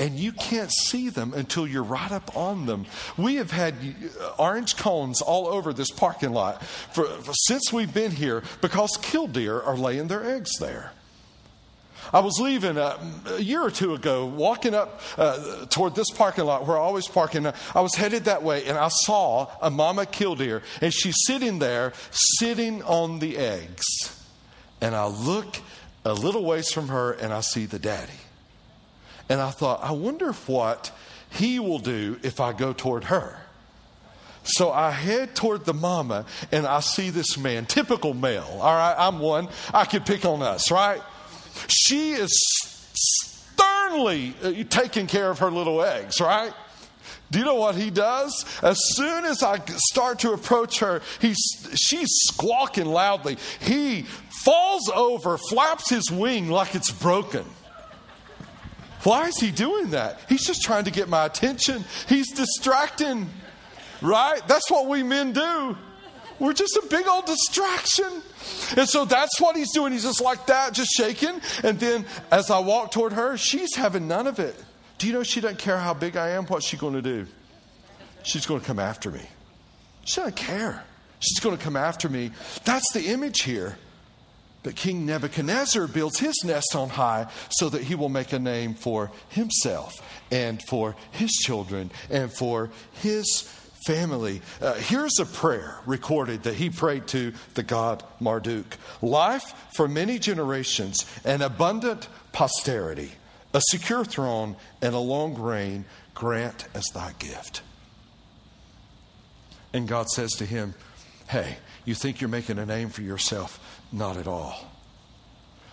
and 0.01 0.19
you 0.19 0.33
can't 0.33 0.73
see 0.73 1.11
them 1.11 1.35
until 1.35 1.67
you're 1.67 1.83
right 1.83 2.11
up 2.11 2.35
on 2.35 2.65
them. 2.65 2.87
We 3.19 3.35
have 3.37 3.51
had 3.51 3.75
uh, 4.19 4.33
orange 4.39 4.77
cones 4.77 5.21
all 5.21 5.47
over 5.47 5.75
this 5.75 5.91
parking 5.91 6.33
lot 6.33 6.65
for, 6.65 7.05
for, 7.05 7.35
since 7.35 7.71
we've 7.71 7.93
been 7.93 8.11
here 8.11 8.43
because 8.63 8.97
killdeer 9.03 9.61
are 9.61 9.77
laying 9.77 10.09
their 10.09 10.25
eggs 10.25 10.51
there. 10.59 10.93
I 12.13 12.21
was 12.21 12.39
leaving 12.41 12.77
a, 12.77 12.99
a 13.27 13.41
year 13.41 13.63
or 13.63 13.71
two 13.71 13.95
ago, 13.95 14.27
walking 14.27 14.75
up 14.75 15.01
uh, 15.17 15.67
toward 15.67 15.95
this 15.95 16.11
parking 16.11 16.45
lot 16.45 16.67
where 16.67 16.77
I 16.77 16.81
always 16.81 17.07
park, 17.07 17.35
and 17.35 17.49
I 17.75 17.81
was 17.81 17.95
headed 17.95 18.25
that 18.25 18.43
way, 18.43 18.67
and 18.67 18.77
I 18.77 18.89
saw 18.89 19.49
a 19.63 19.71
mama 19.71 20.07
killdeer, 20.07 20.63
and 20.81 20.93
she's 20.93 21.17
sitting 21.27 21.59
there, 21.59 21.93
sitting 22.11 22.83
on 22.83 23.19
the 23.19 23.39
eggs. 23.39 23.85
And 24.81 24.95
I 24.95 25.07
look 25.07 25.57
a 26.05 26.15
little 26.15 26.45
ways 26.45 26.73
from 26.73 26.89
her, 26.89 27.13
and 27.13 27.33
I 27.33 27.41
see 27.41 27.67
the 27.67 27.79
daddy. 27.79 28.13
And 29.29 29.41
I 29.41 29.51
thought, 29.51 29.81
I 29.83 29.93
wonder 29.93 30.33
what 30.33 30.91
he 31.31 31.61
will 31.61 31.79
do 31.79 32.19
if 32.23 32.41
I 32.41 32.53
go 32.53 32.73
toward 32.73 33.05
her. 33.05 33.39
So 34.43 34.73
I 34.73 34.91
head 34.91 35.35
toward 35.37 35.65
the 35.65 35.75
mama 35.75 36.25
and 36.51 36.67
I 36.67 36.81
see 36.81 37.11
this 37.11 37.37
man, 37.39 37.67
typical 37.67 38.15
male. 38.15 38.59
All 38.61 38.75
right, 38.75 38.95
I'm 38.99 39.19
one. 39.19 39.49
I 39.73 39.85
could 39.85 40.07
pick 40.07 40.25
on 40.25 40.43
us, 40.43 40.71
right? 40.71 41.01
She 41.69 42.13
is 42.13 42.31
sternly 42.95 44.35
uh, 44.43 44.53
taking 44.69 45.07
care 45.07 45.31
of 45.31 45.39
her 45.41 45.51
little 45.51 45.83
eggs, 45.83 46.21
right? 46.21 46.53
Do 47.31 47.39
you 47.39 47.45
know 47.45 47.55
what 47.55 47.77
he 47.77 47.91
does? 47.91 48.45
As 48.63 48.79
soon 48.97 49.25
as 49.25 49.43
I 49.43 49.61
start 49.91 50.19
to 50.21 50.33
approach 50.33 50.81
her, 50.81 51.01
he's, 51.21 51.39
she's 51.77 52.09
squawking 52.25 52.87
loudly. 52.87 53.39
He 53.61 54.03
falls 54.43 54.89
over, 54.91 55.39
flaps 55.39 55.91
his 55.91 56.11
wing 56.11 56.51
like 56.51 56.75
it's 56.75 56.91
broken. 56.91 57.45
Why 59.05 59.29
is 59.29 59.37
he 59.37 59.51
doing 59.51 59.91
that? 59.91 60.21
He's 60.29 60.45
just 60.45 60.63
trying 60.63 60.85
to 60.85 60.91
get 60.91 61.09
my 61.09 61.25
attention. 61.25 61.85
He's 62.09 62.33
distracting, 62.33 63.31
right? 64.03 64.47
That's 64.47 64.71
what 64.71 64.89
we 64.89 65.03
men 65.03 65.33
do. 65.33 65.77
We're 66.41 66.55
just 66.55 66.77
a 66.77 66.87
big 66.89 67.07
old 67.07 67.27
distraction. 67.27 68.23
And 68.77 68.89
so 68.89 69.05
that's 69.05 69.39
what 69.41 69.57
he's 69.57 69.71
doing. 69.73 69.93
He's 69.93 70.05
just 70.05 70.23
like 70.23 70.47
that, 70.47 70.73
just 70.73 70.91
shaking. 70.97 71.41
And 71.63 71.79
then 71.79 72.07
as 72.33 72.51
I 72.51 72.59
walk 72.59 72.91
toward 72.91 73.13
her, 73.13 73.37
she's 73.37 73.77
having 73.77 74.09
none 74.09 74.27
of 74.27 74.39
it. 74.39 74.57
Do 74.99 75.07
you 75.07 75.13
know 75.13 75.23
she 75.23 75.41
doesn't 75.41 75.59
care 75.59 75.79
how 75.79 75.95
big 75.95 76.17
I 76.17 76.31
am? 76.31 76.47
What's 76.47 76.67
she 76.67 76.77
going 76.77 76.95
to 76.95 77.03
do? 77.03 77.27
She's 78.23 78.47
going 78.47 78.61
to 78.61 78.67
come 78.67 78.79
after 78.79 79.11
me. 79.11 79.23
She 80.05 80.17
doesn't 80.17 80.37
care. 80.37 80.83
She's 81.21 81.41
going 81.41 81.57
to 81.57 81.63
come 81.63 81.77
after 81.77 82.09
me. 82.09 82.33
That's 82.65 82.91
the 82.93 83.09
image 83.09 83.43
here. 83.43 83.77
But 84.63 84.77
King 84.77 85.07
Nebuchadnezzar 85.07 85.87
builds 85.87 86.19
his 86.19 86.35
nest 86.45 86.75
on 86.75 86.91
high 86.91 87.29
so 87.51 87.69
that 87.71 87.83
he 87.83 87.95
will 87.95 88.11
make 88.11 88.33
a 88.33 88.39
name 88.39 88.75
for 88.75 89.11
himself 89.31 89.95
and 90.31 90.61
for 90.69 90.97
his 91.13 91.31
children 91.31 91.91
and 92.11 92.31
for 92.33 92.71
his 92.93 93.51
family. 93.91 94.41
Uh, 94.61 94.75
here's 94.75 95.19
a 95.19 95.27
prayer 95.27 95.77
recorded 95.85 96.45
that 96.45 96.55
he 96.55 96.71
prayed 96.71 97.09
to 97.09 97.33
the 97.55 97.63
god 97.65 98.05
Marduk 98.21 98.77
life 99.03 99.53
for 99.75 99.89
many 99.89 100.21
generations, 100.21 101.05
an 101.25 101.43
abundant 101.43 102.07
posterity, 102.31 103.11
a 103.53 103.61
secure 103.71 104.05
throne, 104.05 104.55
and 104.81 104.95
a 104.95 104.99
long 104.99 105.35
reign 105.35 105.85
grant 106.15 106.69
as 106.73 106.85
thy 106.95 107.13
gift. 107.19 107.63
And 109.73 109.89
God 109.89 110.09
says 110.09 110.31
to 110.33 110.47
him, 110.47 110.75
Hey, 111.29 111.57
you 111.85 111.95
think 111.95 112.21
you're 112.21 112.31
making 112.31 112.59
a 112.59 112.67
name 112.67 112.91
for 112.91 113.03
yourself? 113.03 113.59
Not 113.91 114.17
at 114.17 114.29
all. 114.29 114.71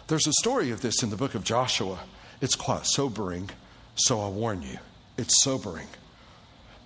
There's 0.07 0.25
a 0.25 0.33
story 0.41 0.71
of 0.71 0.81
this 0.81 1.03
in 1.03 1.11
the 1.11 1.17
book 1.17 1.35
of 1.35 1.43
Joshua. 1.43 1.99
It's 2.41 2.55
quite 2.55 2.87
sobering, 2.87 3.51
so 3.93 4.21
I 4.21 4.29
warn 4.29 4.63
you, 4.63 4.79
it's 5.17 5.43
sobering. 5.43 5.87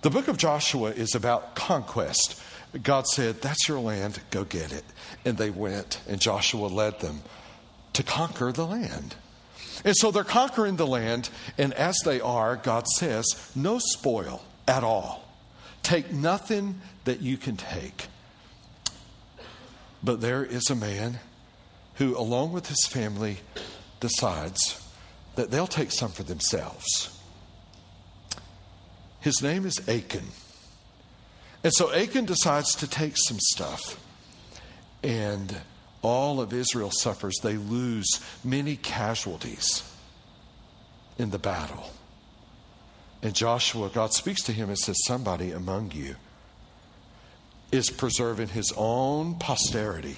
The 0.02 0.10
book 0.10 0.26
of 0.26 0.36
Joshua 0.36 0.90
is 0.90 1.14
about 1.14 1.54
conquest. 1.54 2.40
God 2.82 3.06
said, 3.06 3.40
That's 3.40 3.68
your 3.68 3.78
land, 3.78 4.20
go 4.30 4.44
get 4.44 4.72
it. 4.72 4.84
And 5.24 5.38
they 5.38 5.50
went, 5.50 6.00
and 6.08 6.20
Joshua 6.20 6.66
led 6.66 6.98
them 6.98 7.22
to 7.92 8.02
conquer 8.02 8.50
the 8.50 8.66
land. 8.66 9.14
And 9.84 9.96
so 9.96 10.10
they're 10.10 10.24
conquering 10.24 10.76
the 10.76 10.86
land, 10.86 11.30
and 11.56 11.72
as 11.74 11.96
they 12.04 12.20
are, 12.20 12.56
God 12.56 12.88
says, 12.88 13.24
No 13.54 13.78
spoil 13.78 14.42
at 14.66 14.82
all. 14.82 15.24
Take 15.84 16.12
nothing 16.12 16.80
that 17.04 17.20
you 17.20 17.36
can 17.36 17.56
take. 17.56 18.06
But 20.02 20.20
there 20.20 20.44
is 20.44 20.68
a 20.68 20.74
man 20.74 21.20
who, 21.94 22.18
along 22.18 22.52
with 22.52 22.68
his 22.68 22.84
family, 22.86 23.38
decides 24.00 24.84
that 25.36 25.52
they'll 25.52 25.68
take 25.68 25.92
some 25.92 26.10
for 26.10 26.24
themselves. 26.24 27.21
His 29.22 29.40
name 29.42 29.64
is 29.64 29.80
Achan. 29.88 30.26
And 31.64 31.72
so 31.72 31.92
Achan 31.92 32.26
decides 32.26 32.74
to 32.76 32.88
take 32.88 33.14
some 33.16 33.38
stuff. 33.40 33.98
And 35.02 35.56
all 36.02 36.40
of 36.40 36.52
Israel 36.52 36.90
suffers. 36.90 37.38
They 37.42 37.56
lose 37.56 38.20
many 38.44 38.76
casualties 38.76 39.88
in 41.18 41.30
the 41.30 41.38
battle. 41.38 41.90
And 43.22 43.34
Joshua, 43.34 43.88
God 43.88 44.12
speaks 44.12 44.42
to 44.42 44.52
him 44.52 44.68
and 44.68 44.78
says, 44.78 44.96
Somebody 45.06 45.52
among 45.52 45.92
you 45.92 46.16
is 47.70 47.88
preserving 47.88 48.48
his 48.48 48.72
own 48.76 49.36
posterity 49.36 50.16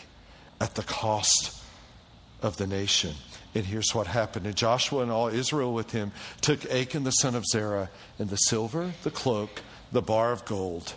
at 0.61 0.75
the 0.75 0.83
cost 0.83 1.63
of 2.41 2.57
the 2.57 2.67
nation. 2.67 3.15
And 3.55 3.65
here's 3.65 3.95
what 3.95 4.07
happened. 4.07 4.47
And 4.47 4.57
Joshua 4.57 5.03
and 5.03 5.11
all 5.11 5.29
Israel 5.29 5.73
with 5.73 5.93
him 5.93 6.13
took 6.41 6.65
Achan 6.71 7.05
the 7.05 7.13
son 7.13 7.35
of 7.35 7.45
Zerah 7.47 7.89
and 8.19 8.29
the 8.29 8.37
silver, 8.37 8.93
the 9.03 9.11
cloak, 9.11 9.63
the 9.93 10.03
bar 10.03 10.33
of 10.33 10.45
gold, 10.45 10.95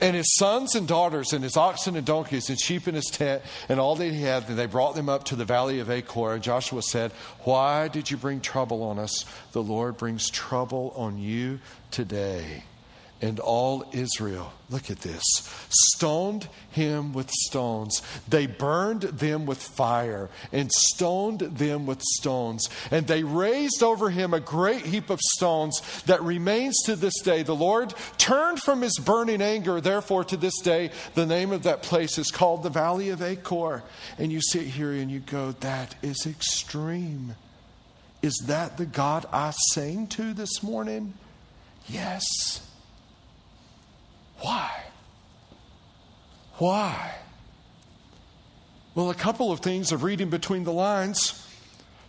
and 0.00 0.14
his 0.14 0.36
sons 0.36 0.74
and 0.74 0.86
daughters, 0.86 1.32
and 1.32 1.42
his 1.42 1.56
oxen 1.56 1.96
and 1.96 2.06
donkeys, 2.06 2.48
and 2.48 2.60
sheep 2.60 2.86
in 2.86 2.94
his 2.94 3.06
tent, 3.06 3.42
and 3.68 3.80
all 3.80 3.96
that 3.96 4.12
he 4.12 4.20
had, 4.20 4.48
and 4.48 4.58
they 4.58 4.66
brought 4.66 4.94
them 4.94 5.08
up 5.08 5.24
to 5.24 5.36
the 5.36 5.44
valley 5.44 5.80
of 5.80 5.90
Achor. 5.90 6.34
And 6.34 6.42
Joshua 6.42 6.82
said, 6.82 7.12
Why 7.44 7.88
did 7.88 8.10
you 8.10 8.16
bring 8.16 8.40
trouble 8.40 8.82
on 8.82 8.98
us? 8.98 9.24
The 9.52 9.62
Lord 9.62 9.96
brings 9.96 10.30
trouble 10.30 10.92
on 10.96 11.18
you 11.18 11.60
today 11.90 12.64
and 13.22 13.38
all 13.38 13.84
Israel, 13.92 14.52
look 14.70 14.90
at 14.90 15.00
this, 15.00 15.22
stoned 15.68 16.48
him 16.70 17.12
with 17.12 17.30
stones. 17.30 18.00
They 18.26 18.46
burned 18.46 19.02
them 19.02 19.44
with 19.44 19.60
fire 19.60 20.30
and 20.52 20.70
stoned 20.72 21.40
them 21.40 21.84
with 21.84 22.00
stones. 22.00 22.68
And 22.90 23.06
they 23.06 23.22
raised 23.22 23.82
over 23.82 24.08
him 24.08 24.32
a 24.32 24.40
great 24.40 24.86
heap 24.86 25.10
of 25.10 25.20
stones 25.34 26.02
that 26.06 26.22
remains 26.22 26.76
to 26.86 26.96
this 26.96 27.20
day. 27.20 27.42
The 27.42 27.54
Lord 27.54 27.92
turned 28.16 28.62
from 28.62 28.80
his 28.80 28.98
burning 28.98 29.42
anger. 29.42 29.80
Therefore, 29.80 30.24
to 30.24 30.36
this 30.36 30.58
day, 30.60 30.90
the 31.14 31.26
name 31.26 31.52
of 31.52 31.64
that 31.64 31.82
place 31.82 32.16
is 32.16 32.30
called 32.30 32.62
the 32.62 32.70
Valley 32.70 33.10
of 33.10 33.20
Achor. 33.20 33.82
And 34.18 34.32
you 34.32 34.40
sit 34.40 34.62
here 34.62 34.92
and 34.92 35.10
you 35.10 35.20
go, 35.20 35.52
that 35.60 35.94
is 36.02 36.26
extreme. 36.26 37.34
Is 38.22 38.36
that 38.46 38.78
the 38.78 38.86
God 38.86 39.26
I 39.30 39.50
sang 39.72 40.06
to 40.08 40.32
this 40.32 40.62
morning? 40.62 41.14
Yes. 41.86 42.66
Why? 44.40 44.70
Why? 46.54 47.14
Well, 48.94 49.10
a 49.10 49.14
couple 49.14 49.52
of 49.52 49.60
things 49.60 49.92
of 49.92 50.02
reading 50.02 50.30
between 50.30 50.64
the 50.64 50.72
lines. 50.72 51.46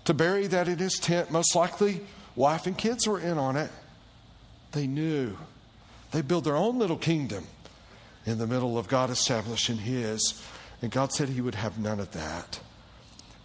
To 0.06 0.14
bury 0.14 0.48
that 0.48 0.68
in 0.68 0.80
his 0.80 0.96
tent, 0.96 1.30
most 1.30 1.56
likely 1.56 2.02
wife 2.36 2.66
and 2.66 2.78
kids 2.78 3.08
were 3.08 3.20
in 3.20 3.38
on 3.38 3.56
it. 3.56 3.70
They 4.72 4.88
knew. 4.88 5.38
They 6.12 6.22
built 6.22 6.44
their 6.44 6.56
own 6.56 6.80
little 6.80 6.98
kingdom 6.98 7.46
in 8.26 8.38
the 8.38 8.48
middle 8.48 8.78
of 8.78 8.88
God 8.88 9.10
establishing 9.10 9.78
his. 9.78 10.42
And 10.82 10.92
God 10.92 11.14
said 11.14 11.30
he 11.30 11.42
would 11.42 11.56
have 11.56 11.78
none 11.78 12.00
of 12.00 12.12
that. 12.12 12.60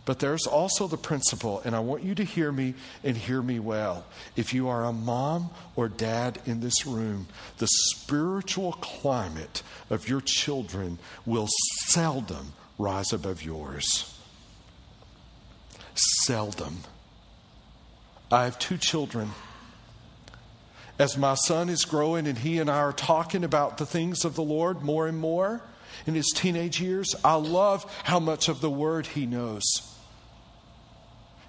But 0.06 0.20
there's 0.20 0.46
also 0.46 0.86
the 0.86 0.96
principle, 0.96 1.60
and 1.64 1.74
I 1.74 1.80
want 1.80 2.04
you 2.04 2.14
to 2.14 2.24
hear 2.24 2.52
me 2.52 2.74
and 3.02 3.16
hear 3.16 3.42
me 3.42 3.58
well. 3.58 4.06
If 4.36 4.54
you 4.54 4.68
are 4.68 4.84
a 4.84 4.92
mom 4.92 5.50
or 5.74 5.88
dad 5.88 6.38
in 6.46 6.60
this 6.60 6.86
room, 6.86 7.26
the 7.58 7.66
spiritual 7.66 8.74
climate 8.74 9.64
of 9.90 10.08
your 10.08 10.20
children 10.20 11.00
will 11.26 11.48
seldom 11.88 12.52
rise 12.78 13.12
above 13.12 13.42
yours. 13.42 14.16
Seldom. 15.96 16.78
I 18.30 18.44
have 18.44 18.60
two 18.60 18.78
children. 18.78 19.32
As 21.00 21.18
my 21.18 21.34
son 21.34 21.68
is 21.68 21.84
growing 21.84 22.28
and 22.28 22.38
he 22.38 22.60
and 22.60 22.70
I 22.70 22.78
are 22.78 22.92
talking 22.92 23.42
about 23.42 23.78
the 23.78 23.86
things 23.86 24.24
of 24.24 24.36
the 24.36 24.42
Lord 24.42 24.82
more 24.82 25.08
and 25.08 25.18
more, 25.18 25.62
in 26.06 26.14
his 26.14 26.32
teenage 26.34 26.80
years. 26.80 27.14
I 27.24 27.34
love 27.34 27.84
how 28.04 28.20
much 28.20 28.48
of 28.48 28.60
the 28.60 28.70
word 28.70 29.06
he 29.06 29.26
knows. 29.26 29.64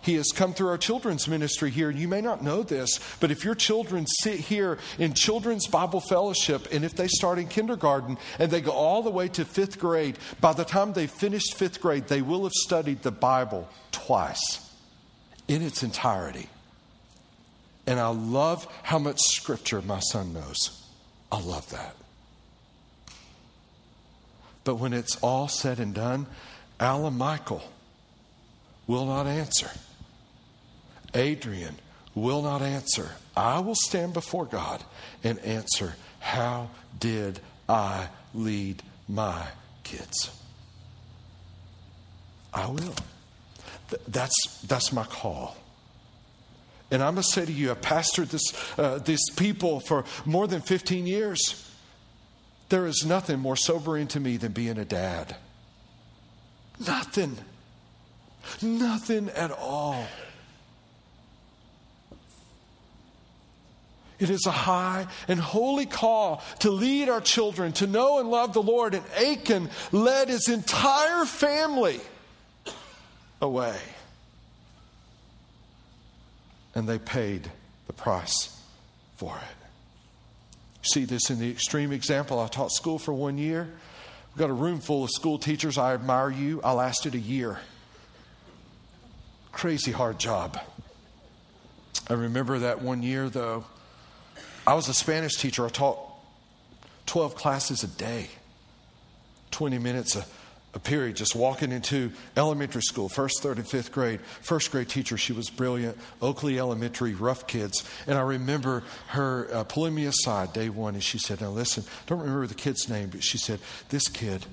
He 0.08 0.16
has 0.16 0.32
come 0.34 0.54
through 0.54 0.70
our 0.70 0.78
children's 0.78 1.28
ministry 1.28 1.70
here, 1.70 1.90
you 1.90 2.08
may 2.08 2.22
not 2.22 2.42
know 2.42 2.64
this, 2.64 2.98
but 3.20 3.30
if 3.30 3.44
your 3.44 3.56
children 3.56 4.06
sit 4.08 4.40
here 4.40 4.78
in 4.98 5.14
Children's 5.14 5.68
Bible 5.68 6.00
Fellowship, 6.00 6.66
and 6.72 6.86
if 6.86 6.96
they 6.96 7.10
start 7.10 7.40
in 7.40 7.50
kindergarten 7.50 8.18
and 8.40 8.50
they 8.50 8.62
go 8.62 8.72
all 8.72 9.04
the 9.04 9.10
way 9.10 9.28
to 9.28 9.44
fifth 9.44 9.78
grade, 9.78 10.18
by 10.40 10.54
the 10.54 10.64
time 10.64 10.94
they 10.94 11.08
finished 11.08 11.56
fifth 11.58 11.82
grade, 11.82 12.08
they 12.08 12.22
will 12.22 12.44
have 12.44 12.54
studied 12.54 13.02
the 13.02 13.12
Bible 13.12 13.68
twice 13.92 14.72
in 15.50 15.62
its 15.62 15.84
entirety. 15.84 16.48
And 17.86 18.00
I 18.00 18.08
love 18.08 18.66
how 18.84 19.00
much 19.00 19.20
scripture 19.20 19.82
my 19.82 20.00
son 20.00 20.32
knows. 20.32 20.88
I 21.34 21.42
love 21.42 21.70
that. 21.72 21.98
But 24.64 24.76
when 24.76 24.94
it's 24.94 25.18
all 25.18 25.50
said 25.50 25.82
and 25.82 25.94
done, 25.94 26.28
Alan 26.80 27.18
Michael 27.18 27.62
will 28.88 29.06
not 29.06 29.28
answer. 29.28 29.70
Adrian 31.14 31.76
will 32.16 32.42
not 32.42 32.62
answer. 32.62 33.12
I 33.36 33.60
will 33.60 33.76
stand 33.76 34.14
before 34.14 34.46
God 34.46 34.84
and 35.24 35.40
answer, 35.40 35.96
How 36.20 36.70
did 37.00 37.40
I 37.70 38.08
lead 38.34 38.82
my 39.08 39.48
kids? 39.84 40.32
I 42.54 42.68
will. 42.68 42.96
That's, 44.08 44.36
that's 44.68 44.92
my 44.92 45.04
call. 45.04 45.56
And 46.90 47.04
I 47.04 47.12
must 47.12 47.32
say 47.32 47.46
to 47.46 47.52
you, 47.52 47.72
I've 47.72 47.82
pastored 47.82 48.30
this, 48.30 48.80
uh, 48.80 49.00
these 49.00 49.30
people 49.36 49.80
for 49.80 50.06
more 50.26 50.48
than 50.48 50.62
15 50.62 51.06
years. 51.06 51.70
There 52.70 52.86
is 52.86 53.06
nothing 53.06 53.40
more 53.40 53.56
sobering 53.56 54.08
to 54.08 54.20
me 54.20 54.38
than 54.38 54.52
being 54.54 54.78
a 54.78 54.86
dad. 54.86 55.36
Nothing. 56.86 57.38
Nothing 58.62 59.30
at 59.30 59.52
all. 59.52 60.06
It 64.20 64.32
is 64.32 64.46
a 64.48 64.52
high 64.52 65.08
and 65.28 65.40
holy 65.40 65.86
call 65.86 66.44
to 66.60 66.72
lead 66.72 67.08
our 67.08 67.22
children 67.22 67.72
to 67.74 67.88
know 67.88 68.20
and 68.20 68.30
love 68.30 68.54
the 68.54 68.64
Lord. 68.64 68.96
And 68.96 69.06
Achan 69.16 69.70
led 69.92 70.30
his 70.30 70.50
entire 70.50 71.26
family 71.26 72.02
away. 73.42 73.78
And 76.74 76.90
they 76.90 76.98
paid 76.98 77.52
the 77.86 77.94
price 77.94 78.60
for 79.18 79.38
it. 79.38 80.88
See 80.88 81.06
this 81.06 81.30
in 81.30 81.40
the 81.40 81.50
extreme 81.52 81.92
example. 81.92 82.40
I 82.40 82.48
taught 82.48 82.72
school 82.72 82.98
for 82.98 83.14
one 83.14 83.38
year. 83.38 83.68
We've 84.32 84.40
got 84.40 84.50
a 84.50 84.54
room 84.54 84.80
full 84.80 85.04
of 85.04 85.12
school 85.12 85.38
teachers. 85.38 85.78
I 85.78 85.94
admire 85.94 86.32
you. 86.32 86.62
I 86.64 86.72
lasted 86.72 87.14
a 87.14 87.20
year. 87.20 87.60
Crazy 89.52 89.92
hard 89.92 90.20
job. 90.20 90.60
I 92.10 92.14
remember 92.14 92.60
that 92.60 92.82
one 92.82 93.04
year, 93.04 93.30
though 93.30 93.66
I 94.68 94.74
was 94.74 94.90
a 94.90 94.94
Spanish 94.94 95.38
teacher. 95.38 95.66
I 95.66 95.70
taught 95.70 95.98
12 97.06 97.36
classes 97.36 97.84
a 97.84 97.88
day, 97.88 98.28
20 99.52 99.80
minutes 99.80 100.18
a, 100.18 100.26
a 100.74 100.80
period, 100.80 101.16
just 101.16 101.38
walking 101.38 101.72
into 101.72 102.12
elementary 102.36 102.82
school, 102.82 103.08
first, 103.08 103.42
third, 103.42 103.60
and 103.60 103.68
fifth 103.68 103.94
grade. 103.94 104.20
First 104.42 104.70
grade 104.72 104.90
teacher, 104.90 105.18
she 105.18 105.32
was 105.32 105.50
brilliant. 105.50 105.98
Oakley 106.22 106.60
Elementary, 106.60 107.14
rough 107.14 107.48
kids. 107.48 107.90
And 108.08 108.18
I 108.18 108.22
remember 108.24 108.84
her 109.08 109.48
uh, 109.54 109.64
pulling 109.64 109.96
me 109.96 110.06
aside 110.06 110.52
day 110.52 110.68
one, 110.68 110.96
and 110.96 111.04
she 111.04 111.18
said, 111.18 111.40
Now 111.40 111.52
listen, 111.52 111.86
don't 112.06 112.20
remember 112.20 112.46
the 112.46 112.54
kid's 112.54 112.90
name, 112.90 113.08
but 113.08 113.24
she 113.24 113.38
said, 113.38 113.62
This 113.88 114.10
kid, 114.10 114.46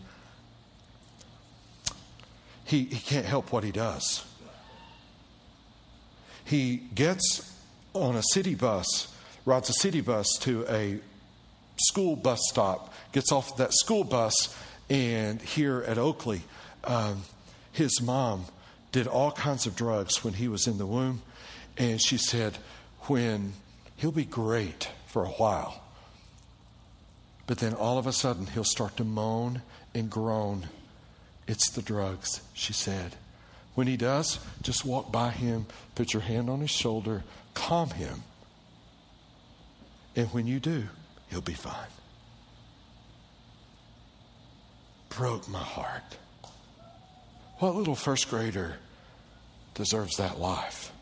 he, 2.64 2.84
he 2.84 3.00
can't 3.00 3.26
help 3.26 3.50
what 3.50 3.64
he 3.64 3.72
does. 3.72 4.24
He 6.44 6.76
gets 6.94 7.52
on 7.94 8.14
a 8.14 8.22
city 8.22 8.54
bus 8.54 9.08
rides 9.44 9.68
a 9.68 9.74
city 9.74 10.00
bus 10.00 10.26
to 10.40 10.66
a 10.68 10.98
school 11.76 12.16
bus 12.16 12.40
stop, 12.48 12.94
gets 13.12 13.32
off 13.32 13.56
that 13.56 13.72
school 13.72 14.04
bus, 14.04 14.56
and 14.88 15.40
here 15.40 15.82
at 15.86 15.98
Oakley, 15.98 16.42
um, 16.84 17.22
his 17.72 18.00
mom 18.02 18.46
did 18.92 19.06
all 19.06 19.32
kinds 19.32 19.66
of 19.66 19.74
drugs 19.74 20.22
when 20.22 20.34
he 20.34 20.48
was 20.48 20.66
in 20.66 20.78
the 20.78 20.86
womb. 20.86 21.22
And 21.76 22.00
she 22.00 22.16
said, 22.16 22.56
when 23.02 23.54
he'll 23.96 24.12
be 24.12 24.24
great 24.24 24.88
for 25.06 25.24
a 25.24 25.30
while, 25.30 25.82
but 27.46 27.58
then 27.58 27.74
all 27.74 27.98
of 27.98 28.06
a 28.06 28.12
sudden 28.12 28.46
he'll 28.46 28.64
start 28.64 28.96
to 28.96 29.04
moan 29.04 29.62
and 29.94 30.08
groan. 30.08 30.68
It's 31.46 31.70
the 31.70 31.82
drugs, 31.82 32.40
she 32.54 32.72
said. 32.72 33.16
When 33.74 33.86
he 33.86 33.96
does, 33.96 34.38
just 34.62 34.84
walk 34.84 35.10
by 35.10 35.30
him, 35.30 35.66
put 35.94 36.12
your 36.12 36.22
hand 36.22 36.48
on 36.48 36.60
his 36.60 36.70
shoulder, 36.70 37.24
calm 37.54 37.90
him 37.90 38.22
and 40.16 40.28
when 40.28 40.46
you 40.46 40.60
do, 40.60 40.84
he'll 41.30 41.40
be 41.40 41.54
fine. 41.54 41.74
Broke 45.10 45.48
my 45.48 45.58
heart. 45.58 46.18
What 47.58 47.76
little 47.76 47.94
first 47.94 48.28
grader 48.30 48.76
deserves 49.74 50.16
that 50.16 50.38
life? 50.40 50.92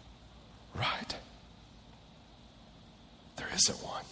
Right? 0.75 1.17
There 3.37 3.49
isn't 3.55 3.85
one. 3.85 4.05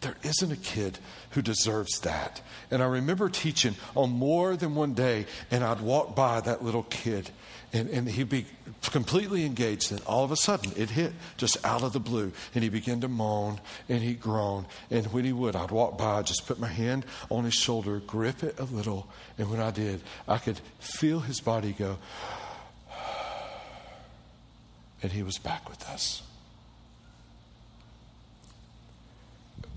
There 0.00 0.16
isn't 0.22 0.50
a 0.50 0.56
kid 0.56 0.98
who 1.30 1.42
deserves 1.42 2.00
that. 2.00 2.40
And 2.70 2.82
I 2.82 2.86
remember 2.86 3.28
teaching 3.28 3.74
on 3.94 4.10
more 4.10 4.56
than 4.56 4.74
one 4.74 4.94
day, 4.94 5.26
and 5.50 5.62
I'd 5.62 5.80
walk 5.80 6.16
by 6.16 6.40
that 6.40 6.64
little 6.64 6.84
kid, 6.84 7.30
and, 7.72 7.88
and 7.90 8.08
he'd 8.08 8.28
be 8.28 8.46
completely 8.82 9.44
engaged. 9.44 9.92
And 9.92 10.00
all 10.02 10.24
of 10.24 10.32
a 10.32 10.36
sudden, 10.36 10.72
it 10.76 10.90
hit 10.90 11.12
just 11.36 11.64
out 11.64 11.82
of 11.82 11.92
the 11.92 12.00
blue, 12.00 12.32
and 12.54 12.64
he 12.64 12.70
began 12.70 13.00
to 13.02 13.08
moan 13.08 13.60
and 13.88 14.02
he 14.02 14.14
groaned. 14.14 14.66
And 14.90 15.06
when 15.06 15.24
he 15.24 15.32
would, 15.32 15.54
I'd 15.54 15.70
walk 15.70 15.96
by, 15.96 16.22
just 16.22 16.46
put 16.46 16.58
my 16.58 16.68
hand 16.68 17.04
on 17.28 17.44
his 17.44 17.54
shoulder, 17.54 18.00
grip 18.00 18.42
it 18.42 18.58
a 18.58 18.64
little, 18.64 19.06
and 19.38 19.50
when 19.50 19.60
I 19.60 19.70
did, 19.70 20.02
I 20.26 20.38
could 20.38 20.60
feel 20.80 21.20
his 21.20 21.40
body 21.40 21.72
go, 21.72 21.98
and 25.02 25.12
he 25.12 25.22
was 25.22 25.38
back 25.38 25.68
with 25.68 25.86
us. 25.88 26.22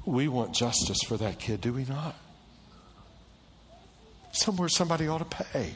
We 0.05 0.27
want 0.27 0.53
justice 0.53 1.01
for 1.07 1.15
that 1.17 1.39
kid, 1.39 1.61
do 1.61 1.71
we 1.71 1.85
not? 1.85 2.15
Somewhere 4.33 4.67
somebody 4.67 5.07
ought 5.07 5.19
to 5.19 5.25
pay. 5.25 5.75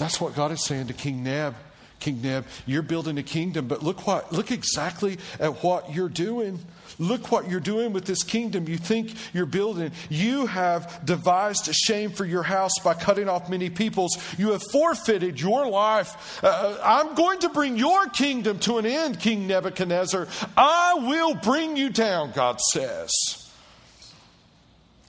That's 0.00 0.20
what 0.20 0.34
God 0.34 0.50
is 0.50 0.64
saying 0.64 0.86
to 0.86 0.94
King 0.94 1.22
Neb. 1.22 1.54
King 2.00 2.22
Neb, 2.22 2.46
you're 2.64 2.80
building 2.80 3.18
a 3.18 3.22
kingdom, 3.22 3.68
but 3.68 3.82
look 3.82 4.06
what 4.06 4.32
look 4.32 4.50
exactly 4.50 5.18
at 5.38 5.62
what 5.62 5.94
you're 5.94 6.08
doing. 6.08 6.58
Look 6.98 7.30
what 7.30 7.48
you're 7.48 7.60
doing 7.60 7.92
with 7.92 8.06
this 8.06 8.22
kingdom 8.22 8.66
you 8.66 8.78
think 8.78 9.12
you're 9.34 9.44
building. 9.44 9.92
You 10.08 10.46
have 10.46 11.04
devised 11.04 11.68
a 11.68 11.74
shame 11.74 12.10
for 12.10 12.24
your 12.24 12.42
house 12.42 12.72
by 12.82 12.94
cutting 12.94 13.28
off 13.28 13.50
many 13.50 13.68
peoples. 13.68 14.18
You 14.38 14.52
have 14.52 14.62
forfeited 14.72 15.38
your 15.38 15.68
life. 15.68 16.42
Uh, 16.42 16.78
I'm 16.82 17.14
going 17.14 17.40
to 17.40 17.50
bring 17.50 17.76
your 17.76 18.06
kingdom 18.06 18.58
to 18.60 18.78
an 18.78 18.86
end, 18.86 19.20
King 19.20 19.46
Nebuchadnezzar. 19.46 20.26
I 20.56 20.94
will 20.94 21.34
bring 21.34 21.76
you 21.76 21.90
down, 21.90 22.32
God 22.32 22.58
says. 22.72 23.39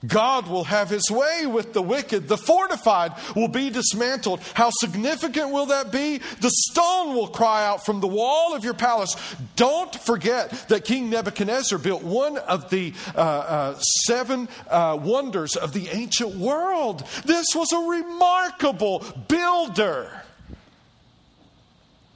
God 0.05 0.47
will 0.47 0.63
have 0.63 0.89
his 0.89 1.11
way 1.11 1.45
with 1.45 1.73
the 1.73 1.81
wicked. 1.81 2.27
The 2.27 2.37
fortified 2.37 3.13
will 3.35 3.47
be 3.47 3.69
dismantled. 3.69 4.41
How 4.55 4.71
significant 4.79 5.51
will 5.51 5.67
that 5.67 5.91
be? 5.91 6.17
The 6.39 6.49
stone 6.49 7.13
will 7.13 7.27
cry 7.27 7.65
out 7.65 7.85
from 7.85 7.99
the 7.99 8.07
wall 8.07 8.55
of 8.55 8.63
your 8.63 8.73
palace. 8.73 9.15
Don't 9.55 9.93
forget 9.93 10.49
that 10.69 10.85
King 10.85 11.11
Nebuchadnezzar 11.11 11.77
built 11.77 12.03
one 12.03 12.37
of 12.37 12.71
the 12.71 12.93
uh, 13.15 13.19
uh, 13.19 13.79
seven 14.05 14.49
uh, 14.69 14.97
wonders 14.99 15.55
of 15.55 15.73
the 15.73 15.89
ancient 15.89 16.35
world. 16.35 17.05
This 17.25 17.47
was 17.53 17.71
a 17.71 17.77
remarkable 17.77 19.05
builder. 19.27 20.23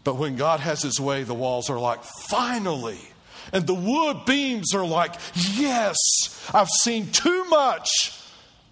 But 0.03 0.15
when 0.15 0.37
God 0.37 0.59
has 0.59 0.81
his 0.81 0.99
way, 0.99 1.23
the 1.23 1.33
walls 1.33 1.69
are 1.69 1.79
like, 1.79 2.03
finally. 2.03 2.99
And 3.53 3.67
the 3.67 3.73
wood 3.73 4.25
beams 4.25 4.73
are 4.73 4.85
like, 4.85 5.15
yes, 5.33 5.97
I've 6.53 6.69
seen 6.69 7.11
too 7.11 7.45
much 7.45 8.21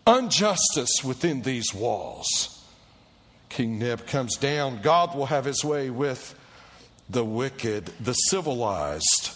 injustice 0.05 1.03
within 1.03 1.41
these 1.41 1.73
walls. 1.73 2.49
King 3.49 3.79
Neb 3.79 4.07
comes 4.07 4.35
down. 4.35 4.81
God 4.81 5.15
will 5.15 5.27
have 5.27 5.45
his 5.45 5.63
way 5.63 5.89
with 5.89 6.35
the 7.09 7.23
wicked, 7.23 7.91
the 7.99 8.13
civilized. 8.13 9.31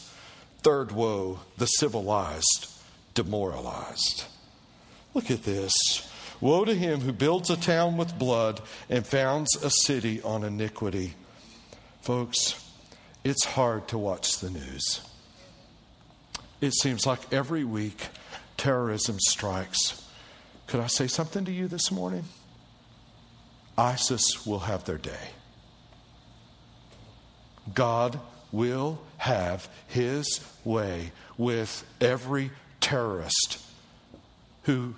Third 0.63 0.91
woe, 0.91 1.39
the 1.58 1.67
civilized, 1.67 2.71
demoralized. 3.13 4.26
Look 5.13 5.30
at 5.30 5.43
this. 5.43 5.73
Woe 6.41 6.65
to 6.65 6.73
him 6.73 7.02
who 7.02 7.13
builds 7.13 7.50
a 7.50 7.58
town 7.58 7.97
with 7.97 8.19
blood 8.19 8.62
and 8.89 9.06
founds 9.06 9.56
a 9.63 9.69
city 9.69 10.21
on 10.21 10.43
iniquity. 10.43 11.13
Folks, 12.02 12.63
it's 13.23 13.45
hard 13.45 13.88
to 13.89 13.97
watch 13.97 14.39
the 14.39 14.50
news 14.50 15.06
it 16.61 16.73
seems 16.73 17.05
like 17.05 17.31
every 17.31 17.63
week 17.63 18.07
terrorism 18.57 19.19
strikes 19.19 20.03
Could 20.67 20.79
I 20.81 20.87
say 20.87 21.07
something 21.07 21.45
to 21.45 21.51
you 21.51 21.67
this 21.67 21.91
morning? 21.91 22.25
ISIS 23.77 24.45
will 24.45 24.59
have 24.59 24.85
their 24.85 24.97
day. 24.97 25.29
God 27.73 28.19
will 28.51 28.99
have 29.17 29.69
his 29.87 30.41
way 30.63 31.11
with 31.37 31.85
every 32.01 32.51
terrorist 32.81 33.59
who 34.63 34.95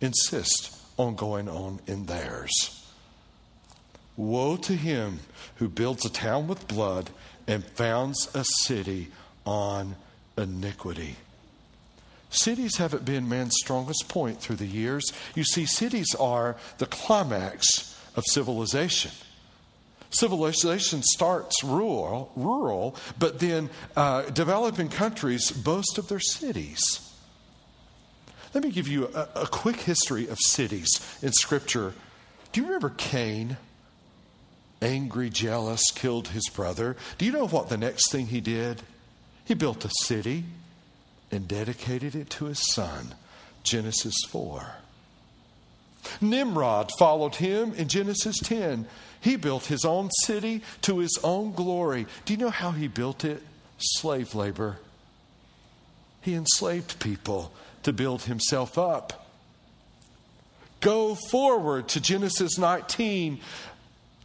insists 0.00 0.84
on 0.96 1.14
going 1.14 1.48
on 1.48 1.80
in 1.86 2.06
theirs. 2.06 2.86
Woe 4.16 4.56
to 4.56 4.74
him 4.74 5.20
who 5.56 5.68
builds 5.68 6.04
a 6.04 6.10
town 6.10 6.48
with 6.48 6.66
blood 6.66 7.10
and 7.46 7.64
founds 7.64 8.28
a 8.34 8.44
city 8.44 9.08
on 9.46 9.94
iniquity. 10.38 11.16
Cities 12.30 12.76
haven't 12.76 13.04
been 13.04 13.28
man's 13.28 13.54
strongest 13.56 14.08
point 14.08 14.40
through 14.40 14.56
the 14.56 14.66
years. 14.66 15.12
You 15.34 15.44
see, 15.44 15.64
cities 15.66 16.14
are 16.18 16.56
the 16.78 16.86
climax 16.86 17.98
of 18.16 18.24
civilization. 18.26 19.12
Civilization 20.10 21.02
starts 21.02 21.62
rural, 21.62 22.32
rural 22.34 22.96
but 23.18 23.40
then 23.40 23.70
uh, 23.96 24.22
developing 24.22 24.88
countries 24.88 25.50
boast 25.50 25.98
of 25.98 26.08
their 26.08 26.20
cities. 26.20 26.80
Let 28.54 28.64
me 28.64 28.70
give 28.70 28.88
you 28.88 29.08
a, 29.14 29.28
a 29.42 29.46
quick 29.46 29.76
history 29.76 30.26
of 30.28 30.38
cities 30.38 30.88
in 31.22 31.32
Scripture. 31.32 31.92
Do 32.52 32.60
you 32.60 32.66
remember 32.66 32.90
Cain? 32.90 33.58
Angry, 34.80 35.28
jealous, 35.28 35.90
killed 35.90 36.28
his 36.28 36.48
brother. 36.48 36.96
Do 37.18 37.26
you 37.26 37.32
know 37.32 37.46
what 37.46 37.68
the 37.68 37.76
next 37.76 38.10
thing 38.10 38.28
he 38.28 38.40
did? 38.40 38.82
He 39.48 39.54
built 39.54 39.82
a 39.86 39.90
city 40.02 40.44
and 41.32 41.48
dedicated 41.48 42.14
it 42.14 42.28
to 42.30 42.44
his 42.44 42.60
son. 42.74 43.14
Genesis 43.62 44.14
4. 44.28 44.74
Nimrod 46.20 46.90
followed 46.98 47.36
him 47.36 47.72
in 47.72 47.88
Genesis 47.88 48.38
10. 48.40 48.86
He 49.22 49.36
built 49.36 49.64
his 49.64 49.86
own 49.86 50.10
city 50.26 50.60
to 50.82 50.98
his 50.98 51.18
own 51.24 51.52
glory. 51.52 52.06
Do 52.26 52.34
you 52.34 52.38
know 52.38 52.50
how 52.50 52.72
he 52.72 52.88
built 52.88 53.24
it? 53.24 53.42
Slave 53.78 54.34
labor. 54.34 54.80
He 56.20 56.34
enslaved 56.34 57.00
people 57.00 57.50
to 57.84 57.92
build 57.94 58.24
himself 58.24 58.76
up. 58.76 59.30
Go 60.80 61.14
forward 61.14 61.88
to 61.88 62.02
Genesis 62.02 62.58
19. 62.58 63.40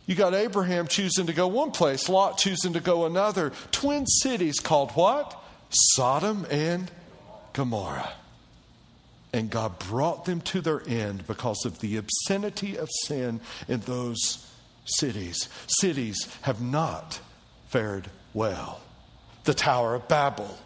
You 0.06 0.16
got 0.16 0.34
Abraham 0.34 0.88
choosing 0.88 1.28
to 1.28 1.34
go 1.34 1.48
one 1.48 1.72
place, 1.72 2.10
Lot 2.10 2.38
choosing 2.38 2.74
to 2.74 2.82
go 2.82 3.06
another. 3.06 3.52
Twin 3.72 4.06
cities 4.06 4.60
called 4.60 4.92
what? 4.92 5.42
Sodom 5.70 6.46
and 6.52 6.92
Gomorrah. 7.54 8.12
And 9.32 9.50
God 9.50 9.80
brought 9.80 10.26
them 10.26 10.42
to 10.42 10.62
their 10.62 10.88
end 10.88 11.26
because 11.26 11.66
of 11.66 11.80
the 11.80 11.98
obscenity 11.98 12.78
of 12.78 12.89
sin 13.06 13.39
in 13.68 13.80
those 13.82 14.48
cities. 14.86 15.50
Cities 15.68 16.28
have 16.42 16.62
not 16.62 17.20
fared 17.70 18.10
well. 18.34 18.82
The 19.46 19.54
Tower 19.54 19.96
of 19.96 20.08
Babel. 20.08 20.58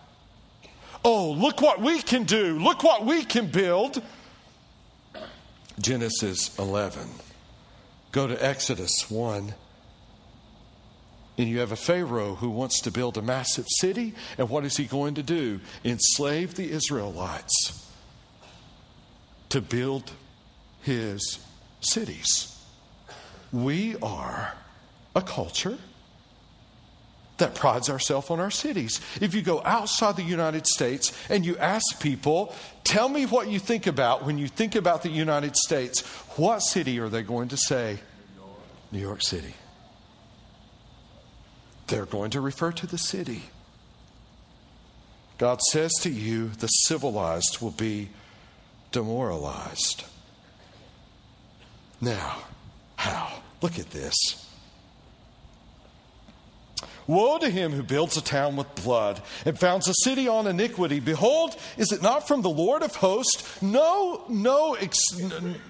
Oh, 1.06 1.32
look 1.32 1.62
what 1.62 1.80
we 1.80 2.02
can 2.02 2.24
do. 2.24 2.60
Look 2.60 2.84
what 2.84 3.06
we 3.06 3.24
can 3.24 3.48
build. 3.48 4.02
Genesis 5.80 6.58
11. 6.58 7.08
Go 8.12 8.28
to 8.28 8.46
Exodus 8.46 9.10
1. 9.10 9.54
And 11.38 11.48
you 11.48 11.60
have 11.60 11.72
a 11.72 11.76
Pharaoh 11.76 12.36
who 12.36 12.50
wants 12.50 12.82
to 12.82 12.92
build 12.92 13.18
a 13.18 13.22
massive 13.22 13.66
city. 13.80 14.16
And 14.38 14.50
what 14.50 14.66
is 14.66 14.76
he 14.76 14.86
going 14.86 15.16
to 15.16 15.24
do? 15.24 15.60
Enslave 15.86 16.56
the 16.56 16.72
Israelites 16.72 17.88
to 19.50 19.62
build 19.62 20.12
his 20.82 21.40
cities. 21.82 22.58
We 23.52 23.96
are 23.98 24.54
a 25.16 25.22
culture 25.22 25.78
that 27.38 27.56
prides 27.56 27.90
ourselves 27.90 28.30
on 28.30 28.40
our 28.40 28.52
cities. 28.52 29.00
If 29.22 29.36
you 29.36 29.42
go 29.42 29.62
outside 29.64 30.16
the 30.16 30.24
United 30.24 30.68
States 30.68 31.14
and 31.30 31.46
you 31.46 31.58
ask 31.58 32.02
people, 32.02 32.54
tell 32.84 33.10
me 33.10 33.26
what 33.26 33.50
you 33.50 33.60
think 33.60 33.88
about 33.88 34.26
when 34.26 34.38
you 34.38 34.48
think 34.48 34.76
about 34.76 35.04
the 35.04 35.10
United 35.10 35.56
States, 35.56 36.02
what 36.36 36.60
city 36.60 37.00
are 37.00 37.10
they 37.10 37.22
going 37.22 37.50
to 37.50 37.58
say? 37.58 38.00
New 38.36 38.42
York, 38.42 38.60
New 38.92 39.00
York 39.00 39.22
City. 39.22 39.54
They're 41.88 42.06
going 42.06 42.32
to 42.32 42.42
refer 42.42 42.72
to 42.74 42.88
the 42.88 42.98
city. 42.98 43.44
God 45.38 45.62
says 45.62 45.94
to 46.02 46.10
you, 46.10 46.50
the 46.50 46.68
civilized 46.68 47.62
will 47.62 47.72
be 47.72 48.10
demoralized. 48.92 50.04
Now, 52.02 52.40
how? 52.96 53.42
Look 53.62 53.80
at 53.80 53.92
this. 53.92 54.47
Woe 57.08 57.38
to 57.38 57.50
him 57.50 57.72
who 57.72 57.84
builds 57.84 58.18
a 58.18 58.22
town 58.22 58.58
with 58.58 58.74
blood 58.84 59.22
and 59.46 59.58
founds 59.58 59.88
a 59.88 59.94
city 60.04 60.28
on 60.28 60.46
iniquity. 60.46 61.00
Behold, 61.00 61.56
is 61.78 61.94
it 61.94 62.02
not 62.02 62.28
from 62.28 62.42
the 62.42 62.50
Lord 62.50 62.84
of 62.84 62.96
hosts? 62.96 63.62
No, 63.62 64.26
no, 64.28 64.76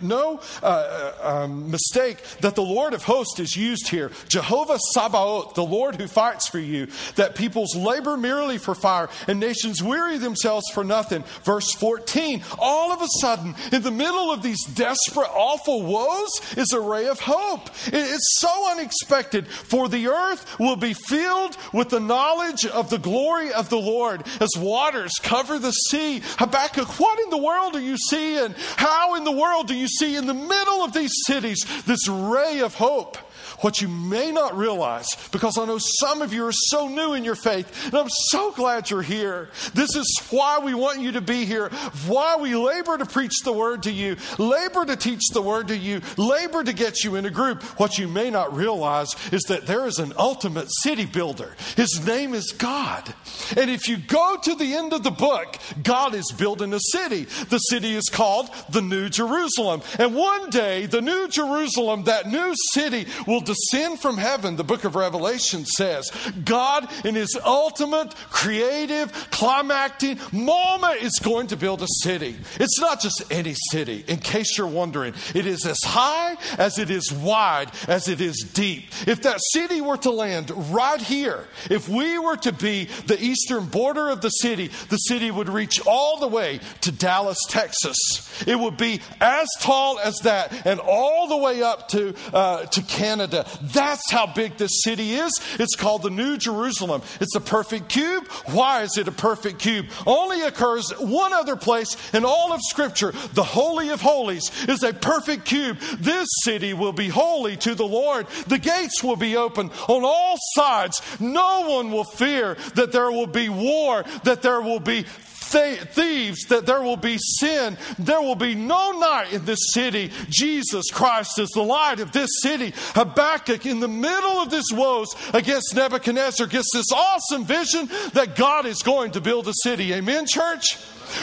no 0.01 0.41
uh, 0.63 0.65
uh, 0.65 1.13
um, 1.21 1.69
mistake 1.69 2.17
that 2.41 2.55
the 2.55 2.63
Lord 2.63 2.95
of 2.95 3.03
hosts 3.03 3.39
is 3.39 3.55
used 3.55 3.89
here. 3.89 4.11
Jehovah 4.27 4.79
Sabaoth, 4.93 5.53
the 5.53 5.63
Lord 5.63 5.95
who 5.95 6.07
fights 6.07 6.47
for 6.47 6.59
you, 6.59 6.87
that 7.15 7.35
peoples 7.35 7.75
labor 7.75 8.17
merely 8.17 8.57
for 8.57 8.73
fire 8.73 9.07
and 9.27 9.39
nations 9.39 9.83
weary 9.83 10.17
themselves 10.17 10.65
for 10.73 10.83
nothing. 10.83 11.23
Verse 11.43 11.71
14, 11.73 12.43
all 12.57 12.91
of 12.91 13.01
a 13.03 13.07
sudden, 13.21 13.53
in 13.71 13.83
the 13.83 13.91
middle 13.91 14.31
of 14.31 14.41
these 14.41 14.63
desperate, 14.73 15.29
awful 15.31 15.83
woes, 15.83 16.31
is 16.57 16.73
a 16.73 16.81
ray 16.81 17.07
of 17.07 17.19
hope. 17.19 17.69
It's 17.85 18.37
so 18.39 18.71
unexpected, 18.71 19.47
for 19.47 19.87
the 19.87 20.07
earth 20.07 20.59
will 20.59 20.75
be 20.75 20.93
filled 20.93 21.26
filled 21.27 21.57
with 21.73 21.89
the 21.89 21.99
knowledge 21.99 22.65
of 22.65 22.89
the 22.89 22.97
glory 22.97 23.51
of 23.51 23.69
the 23.69 23.77
Lord 23.77 24.25
as 24.39 24.49
waters 24.57 25.11
cover 25.21 25.59
the 25.59 25.71
sea. 25.71 26.21
Habakkuk, 26.37 26.99
what 26.99 27.19
in 27.19 27.29
the 27.29 27.37
world 27.37 27.73
do 27.73 27.79
you 27.79 27.97
see? 27.97 28.37
And 28.37 28.55
how 28.77 29.15
in 29.15 29.23
the 29.23 29.31
world 29.31 29.67
do 29.67 29.75
you 29.75 29.87
see 29.87 30.15
in 30.15 30.25
the 30.25 30.33
middle 30.33 30.83
of 30.83 30.93
these 30.93 31.11
cities 31.25 31.65
this 31.85 32.07
ray 32.07 32.59
of 32.59 32.75
hope? 32.75 33.17
What 33.59 33.81
you 33.81 33.87
may 33.87 34.31
not 34.31 34.55
realize, 34.55 35.07
because 35.31 35.57
I 35.57 35.65
know 35.65 35.79
some 35.79 36.21
of 36.21 36.31
you 36.31 36.45
are 36.45 36.51
so 36.53 36.87
new 36.87 37.13
in 37.13 37.23
your 37.23 37.35
faith, 37.35 37.87
and 37.87 37.95
I'm 37.95 38.09
so 38.09 38.51
glad 38.51 38.89
you're 38.89 39.01
here. 39.01 39.49
This 39.73 39.95
is 39.95 40.21
why 40.29 40.59
we 40.59 40.75
want 40.75 41.01
you 41.01 41.13
to 41.13 41.21
be 41.21 41.45
here, 41.45 41.69
why 42.05 42.35
we 42.37 42.55
labor 42.55 42.97
to 42.97 43.05
preach 43.05 43.33
the 43.43 43.51
word 43.51 43.83
to 43.83 43.91
you, 43.91 44.17
labor 44.37 44.85
to 44.85 44.95
teach 44.95 45.29
the 45.33 45.41
word 45.41 45.69
to 45.69 45.77
you, 45.77 46.01
labor 46.17 46.63
to 46.63 46.73
get 46.73 47.03
you 47.03 47.15
in 47.15 47.25
a 47.25 47.31
group. 47.31 47.63
What 47.79 47.97
you 47.97 48.07
may 48.07 48.29
not 48.29 48.55
realize 48.55 49.15
is 49.31 49.41
that 49.43 49.65
there 49.65 49.87
is 49.87 49.97
an 49.97 50.13
ultimate 50.17 50.67
city 50.83 51.05
builder. 51.05 51.55
His 51.75 52.05
name 52.05 52.35
is 52.35 52.51
God. 52.51 53.13
And 53.55 53.71
if 53.71 53.87
you 53.87 53.97
go 53.97 54.37
to 54.43 54.55
the 54.55 54.75
end 54.75 54.93
of 54.93 55.03
the 55.03 55.11
book, 55.11 55.57
God 55.81 56.13
is 56.13 56.31
building 56.37 56.73
a 56.73 56.79
city. 56.79 57.23
The 57.49 57.57
city 57.57 57.95
is 57.95 58.09
called 58.09 58.49
the 58.69 58.81
New 58.81 59.09
Jerusalem. 59.09 59.81
And 59.97 60.13
one 60.13 60.51
day, 60.51 60.85
the 60.85 61.01
New 61.01 61.27
Jerusalem, 61.27 62.03
that 62.03 62.27
new 62.27 62.53
city, 62.73 63.07
will 63.25 63.41
descend 63.47 63.99
from 63.99 64.17
heaven, 64.17 64.55
the 64.55 64.63
book 64.63 64.83
of 64.83 64.95
Revelation 64.95 65.65
says. 65.65 66.11
God, 66.45 66.87
in 67.05 67.15
his 67.15 67.37
ultimate 67.43 68.13
creative, 68.29 69.11
climactic 69.31 70.31
moment, 70.31 71.01
is 71.01 71.19
going 71.23 71.47
to 71.47 71.57
build 71.57 71.81
a 71.81 71.87
city. 72.03 72.35
It's 72.59 72.79
not 72.79 73.01
just 73.01 73.23
any 73.31 73.55
city, 73.71 74.03
in 74.07 74.17
case 74.17 74.57
you're 74.57 74.67
wondering. 74.67 75.13
It 75.33 75.45
is 75.47 75.65
as 75.65 75.79
high 75.83 76.35
as 76.57 76.77
it 76.77 76.91
is 76.91 77.11
wide, 77.11 77.71
as 77.87 78.07
it 78.07 78.21
is 78.21 78.45
deep. 78.53 78.85
If 79.07 79.23
that 79.23 79.39
city 79.53 79.81
were 79.81 79.97
to 79.97 80.11
land 80.11 80.51
right 80.73 81.01
here, 81.01 81.47
if 81.69 81.89
we 81.89 82.19
were 82.19 82.37
to 82.37 82.51
be 82.51 82.85
the 83.07 83.21
eastern 83.21 83.65
border 83.65 84.09
of 84.09 84.21
the 84.21 84.29
city, 84.29 84.69
the 84.89 84.97
city 84.97 85.31
would 85.31 85.49
reach 85.49 85.79
all 85.85 86.19
the 86.19 86.27
way 86.27 86.59
to 86.81 86.91
Dallas, 86.91 87.39
Texas. 87.49 87.97
It 88.45 88.59
would 88.59 88.77
be 88.77 89.01
as 89.21 89.47
tall 89.61 89.99
as 89.99 90.15
that 90.19 90.65
and 90.65 90.79
all 90.79 91.27
the 91.27 91.37
way 91.37 91.63
up 91.63 91.87
to, 91.89 92.13
uh, 92.33 92.65
to 92.65 92.81
Canada 92.81 93.36
that's 93.61 94.11
how 94.11 94.27
big 94.27 94.57
this 94.57 94.83
city 94.83 95.13
is. 95.13 95.31
It's 95.59 95.75
called 95.75 96.03
the 96.03 96.09
New 96.09 96.37
Jerusalem. 96.37 97.01
It's 97.19 97.35
a 97.35 97.41
perfect 97.41 97.89
cube. 97.89 98.27
Why 98.47 98.83
is 98.83 98.97
it 98.97 99.07
a 99.07 99.11
perfect 99.11 99.59
cube? 99.59 99.87
Only 100.05 100.41
occurs 100.41 100.91
one 100.99 101.33
other 101.33 101.55
place 101.55 101.95
in 102.13 102.25
all 102.25 102.53
of 102.53 102.61
Scripture. 102.63 103.11
The 103.33 103.43
Holy 103.43 103.89
of 103.89 104.01
Holies 104.01 104.51
is 104.67 104.83
a 104.83 104.93
perfect 104.93 105.45
cube. 105.45 105.79
This 105.99 106.27
city 106.43 106.73
will 106.73 106.93
be 106.93 107.07
holy 107.07 107.57
to 107.57 107.75
the 107.75 107.87
Lord. 107.87 108.27
The 108.47 108.59
gates 108.59 109.03
will 109.03 109.15
be 109.15 109.35
open 109.35 109.71
on 109.87 110.03
all 110.03 110.35
sides. 110.53 111.01
No 111.19 111.67
one 111.67 111.91
will 111.91 112.03
fear 112.03 112.55
that 112.75 112.91
there 112.91 113.11
will 113.11 113.27
be 113.27 113.49
war, 113.49 114.03
that 114.23 114.41
there 114.41 114.61
will 114.61 114.79
be 114.79 115.05
thieves, 115.47 116.45
that 116.49 116.65
there 116.65 116.81
will 116.81 116.97
be 116.97 117.17
sin. 117.17 117.77
There 117.99 118.21
will 118.21 118.35
be 118.35 118.55
no 118.55 118.91
night 118.91 119.33
in 119.33 119.45
this 119.45 119.73
city. 119.73 120.11
Jesus 120.29 120.91
Christ 120.91 121.39
is 121.39 121.49
the 121.49 121.61
light 121.61 121.99
of 121.99 122.11
this 122.11 122.29
city. 122.41 122.73
Habakkuk, 122.93 123.65
in 123.65 123.79
the 123.79 123.87
middle 123.87 124.41
of 124.41 124.49
this 124.49 124.65
woes 124.71 125.07
against 125.33 125.75
Nebuchadnezzar, 125.75 126.47
gets 126.47 126.69
this 126.73 126.91
awesome 126.93 127.45
vision 127.45 127.87
that 128.13 128.35
God 128.35 128.65
is 128.65 128.81
going 128.81 129.11
to 129.11 129.21
build 129.21 129.47
a 129.47 129.53
city. 129.63 129.93
Amen, 129.93 130.25
church? 130.27 130.77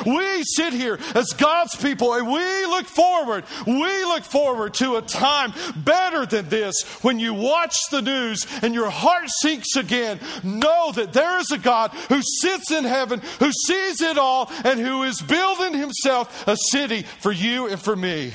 We 0.06 0.42
sit 0.44 0.72
here 0.72 0.98
as 1.14 1.32
God's 1.32 1.74
people 1.76 2.14
and 2.14 2.26
we 2.26 2.66
look 2.66 2.86
forward. 2.86 3.44
We 3.66 4.04
look 4.04 4.24
forward 4.24 4.74
to 4.74 4.96
a 4.96 5.02
time 5.02 5.52
better 5.76 6.26
than 6.26 6.48
this 6.48 6.82
when 7.02 7.18
you 7.18 7.34
watch 7.34 7.76
the 7.90 8.02
news 8.02 8.46
and 8.62 8.74
your 8.74 8.90
heart 8.90 9.28
sinks 9.40 9.76
again. 9.76 10.20
Know 10.42 10.92
that 10.92 11.12
there 11.12 11.38
is 11.38 11.50
a 11.50 11.58
God 11.58 11.90
who 12.08 12.20
sits 12.40 12.70
in 12.70 12.84
heaven, 12.84 13.20
who 13.38 13.50
sees 13.52 14.00
it 14.00 14.18
all, 14.18 14.50
and 14.64 14.80
who 14.80 15.02
is 15.02 15.20
building 15.20 15.74
himself 15.74 16.46
a 16.46 16.56
city 16.56 17.02
for 17.20 17.32
you 17.32 17.68
and 17.68 17.80
for 17.80 17.96
me. 17.96 18.32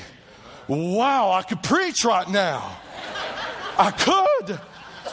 Wow, 0.68 1.32
I 1.32 1.42
could 1.42 1.62
preach 1.62 2.04
right 2.04 2.28
now. 2.28 2.76
I 3.78 3.90
could. 3.90 4.60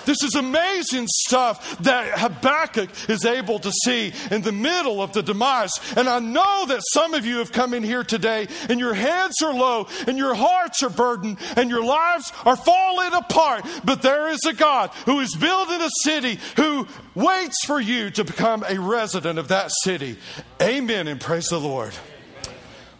This 0.07 0.23
is 0.23 0.35
amazing 0.35 1.05
stuff 1.07 1.79
that 1.79 2.17
Habakkuk 2.17 2.89
is 3.09 3.25
able 3.25 3.59
to 3.59 3.71
see 3.83 4.13
in 4.31 4.41
the 4.41 4.53
middle 4.53 5.01
of 5.01 5.11
the 5.11 5.21
demise. 5.21 5.73
And 5.97 6.07
I 6.07 6.19
know 6.19 6.65
that 6.67 6.81
some 6.93 7.13
of 7.13 7.25
you 7.25 7.39
have 7.39 7.51
come 7.51 7.73
in 7.73 7.83
here 7.83 8.05
today 8.05 8.47
and 8.69 8.79
your 8.79 8.93
heads 8.93 9.41
are 9.43 9.53
low 9.53 9.87
and 10.07 10.17
your 10.17 10.33
hearts 10.33 10.81
are 10.81 10.89
burdened 10.89 11.37
and 11.57 11.69
your 11.69 11.83
lives 11.83 12.31
are 12.45 12.55
falling 12.55 13.13
apart. 13.13 13.65
But 13.83 14.01
there 14.01 14.29
is 14.29 14.45
a 14.45 14.53
God 14.53 14.91
who 15.05 15.19
is 15.19 15.35
building 15.35 15.81
a 15.81 15.89
city 16.03 16.39
who 16.55 16.87
waits 17.13 17.65
for 17.65 17.79
you 17.79 18.09
to 18.11 18.23
become 18.23 18.63
a 18.67 18.79
resident 18.79 19.37
of 19.37 19.49
that 19.49 19.71
city. 19.83 20.17
Amen 20.61 21.09
and 21.09 21.19
praise 21.19 21.49
the 21.49 21.59
Lord. 21.59 21.93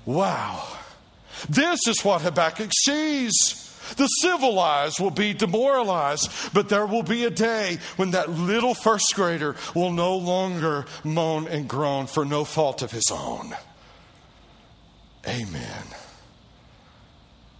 Wow. 0.06 0.68
This 1.48 1.88
is 1.88 2.04
what 2.04 2.22
Habakkuk 2.22 2.72
sees. 2.74 3.67
The 3.96 4.08
civilized 4.08 5.00
will 5.00 5.12
be 5.12 5.34
demoralized, 5.34 6.30
but 6.54 6.70
there 6.70 6.86
will 6.86 7.04
be 7.04 7.26
a 7.26 7.30
day 7.30 7.78
when 7.96 8.12
that 8.12 8.30
little 8.30 8.74
first 8.74 9.14
grader 9.16 9.56
will 9.74 9.92
no 9.92 10.18
longer 10.18 10.86
moan 11.04 11.48
and 11.48 11.68
groan 11.68 12.08
for 12.08 12.26
no 12.26 12.44
fault 12.44 12.82
of 12.82 12.92
his 12.92 13.10
own. 13.12 13.56
Amen. 15.28 15.84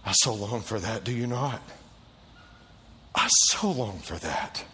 I 0.04 0.12
so 0.12 0.34
long 0.34 0.60
for 0.62 0.78
that, 0.78 1.04
do 1.04 1.12
you 1.12 1.26
not? 1.26 1.60
I 3.14 3.28
so 3.28 3.70
long 3.70 3.98
for 3.98 4.16
that. 4.16 4.64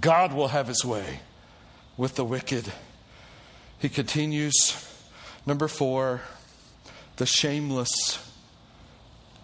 God 0.00 0.32
will 0.32 0.48
have 0.48 0.66
his 0.68 0.84
way 0.84 1.20
with 1.96 2.16
the 2.16 2.24
wicked. 2.24 2.70
He 3.78 3.88
continues, 3.88 4.86
number 5.46 5.68
four, 5.68 6.22
the 7.16 7.26
shameless 7.26 8.27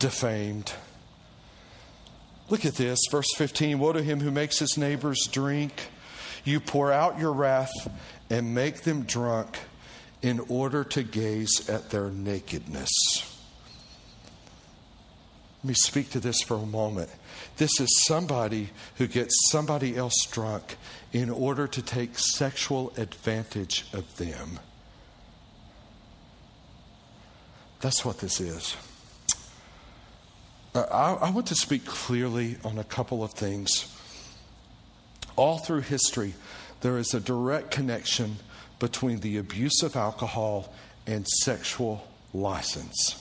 defamed. 0.04 0.70
Look 2.50 2.66
at 2.66 2.74
this, 2.74 2.98
verse 3.10 3.34
15 3.36 3.78
Woe 3.78 3.94
to 3.94 4.02
him 4.02 4.20
who 4.20 4.30
makes 4.30 4.58
his 4.58 4.76
neighbors 4.76 5.26
drink. 5.32 5.72
You 6.44 6.60
pour 6.60 6.92
out 6.92 7.18
your 7.18 7.32
wrath 7.32 7.72
and 8.28 8.54
make 8.54 8.82
them 8.82 9.04
drunk 9.04 9.56
in 10.20 10.40
order 10.40 10.84
to 10.84 11.02
gaze 11.02 11.70
at 11.70 11.88
their 11.88 12.10
nakedness. 12.10 12.90
Let 15.62 15.68
me 15.68 15.74
speak 15.74 16.10
to 16.10 16.20
this 16.20 16.42
for 16.42 16.58
a 16.58 16.66
moment. 16.66 17.08
This 17.56 17.80
is 17.80 18.04
somebody 18.04 18.68
who 18.96 19.06
gets 19.06 19.34
somebody 19.50 19.96
else 19.96 20.26
drunk 20.30 20.76
in 21.14 21.30
order 21.30 21.66
to 21.66 21.80
take 21.80 22.18
sexual 22.18 22.92
advantage 22.98 23.86
of 23.94 24.18
them. 24.18 24.60
That's 27.80 28.04
what 28.04 28.18
this 28.18 28.38
is. 28.38 28.76
Uh, 30.74 30.82
I, 30.90 31.26
I 31.26 31.30
want 31.30 31.46
to 31.48 31.54
speak 31.54 31.84
clearly 31.84 32.56
on 32.64 32.78
a 32.78 32.84
couple 32.84 33.22
of 33.22 33.32
things. 33.32 33.90
All 35.36 35.58
through 35.58 35.82
history, 35.82 36.34
there 36.80 36.98
is 36.98 37.14
a 37.14 37.20
direct 37.20 37.70
connection 37.70 38.36
between 38.80 39.20
the 39.20 39.38
abuse 39.38 39.82
of 39.82 39.94
alcohol 39.94 40.72
and 41.06 41.26
sexual 41.26 42.06
license. 42.32 43.20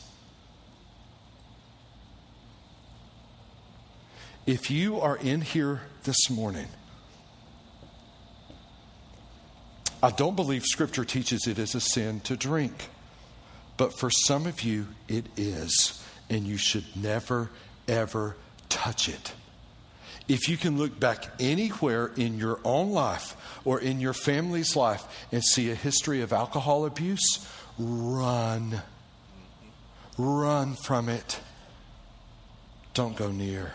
If 4.46 4.72
you 4.72 5.00
are 5.00 5.18
in 5.18 5.42
here 5.42 5.82
this 6.04 6.30
morning, 6.30 6.68
I 10.02 10.10
don't 10.10 10.36
believe 10.36 10.66
Scripture 10.66 11.06
teaches 11.06 11.48
it 11.48 11.60
is 11.60 11.76
a 11.76 11.80
sin 11.80 12.20
to 12.22 12.36
drink, 12.36 12.89
but 13.78 13.98
for 13.98 14.10
some 14.10 14.48
of 14.48 14.63
you, 14.63 14.88
it 15.08 15.28
is 15.38 16.03
and 16.29 16.45
you 16.45 16.57
should 16.57 16.86
never, 16.95 17.49
ever 17.88 18.36
touch 18.69 19.09
it. 19.09 19.33
If 20.27 20.47
you 20.47 20.55
can 20.55 20.77
look 20.77 20.99
back 20.99 21.25
anywhere 21.39 22.12
in 22.15 22.38
your 22.38 22.59
own 22.63 22.91
life 22.91 23.36
or 23.65 23.79
in 23.79 23.99
your 23.99 24.13
family's 24.13 24.75
life 24.75 25.03
and 25.31 25.43
see 25.43 25.69
a 25.69 25.75
history 25.75 26.21
of 26.21 26.31
alcohol 26.31 26.86
abuse, 26.86 27.45
run. 27.77 28.81
Run 30.17 30.75
from 30.75 31.09
it. 31.09 31.39
Don't 32.93 33.15
go 33.17 33.31
near. 33.31 33.73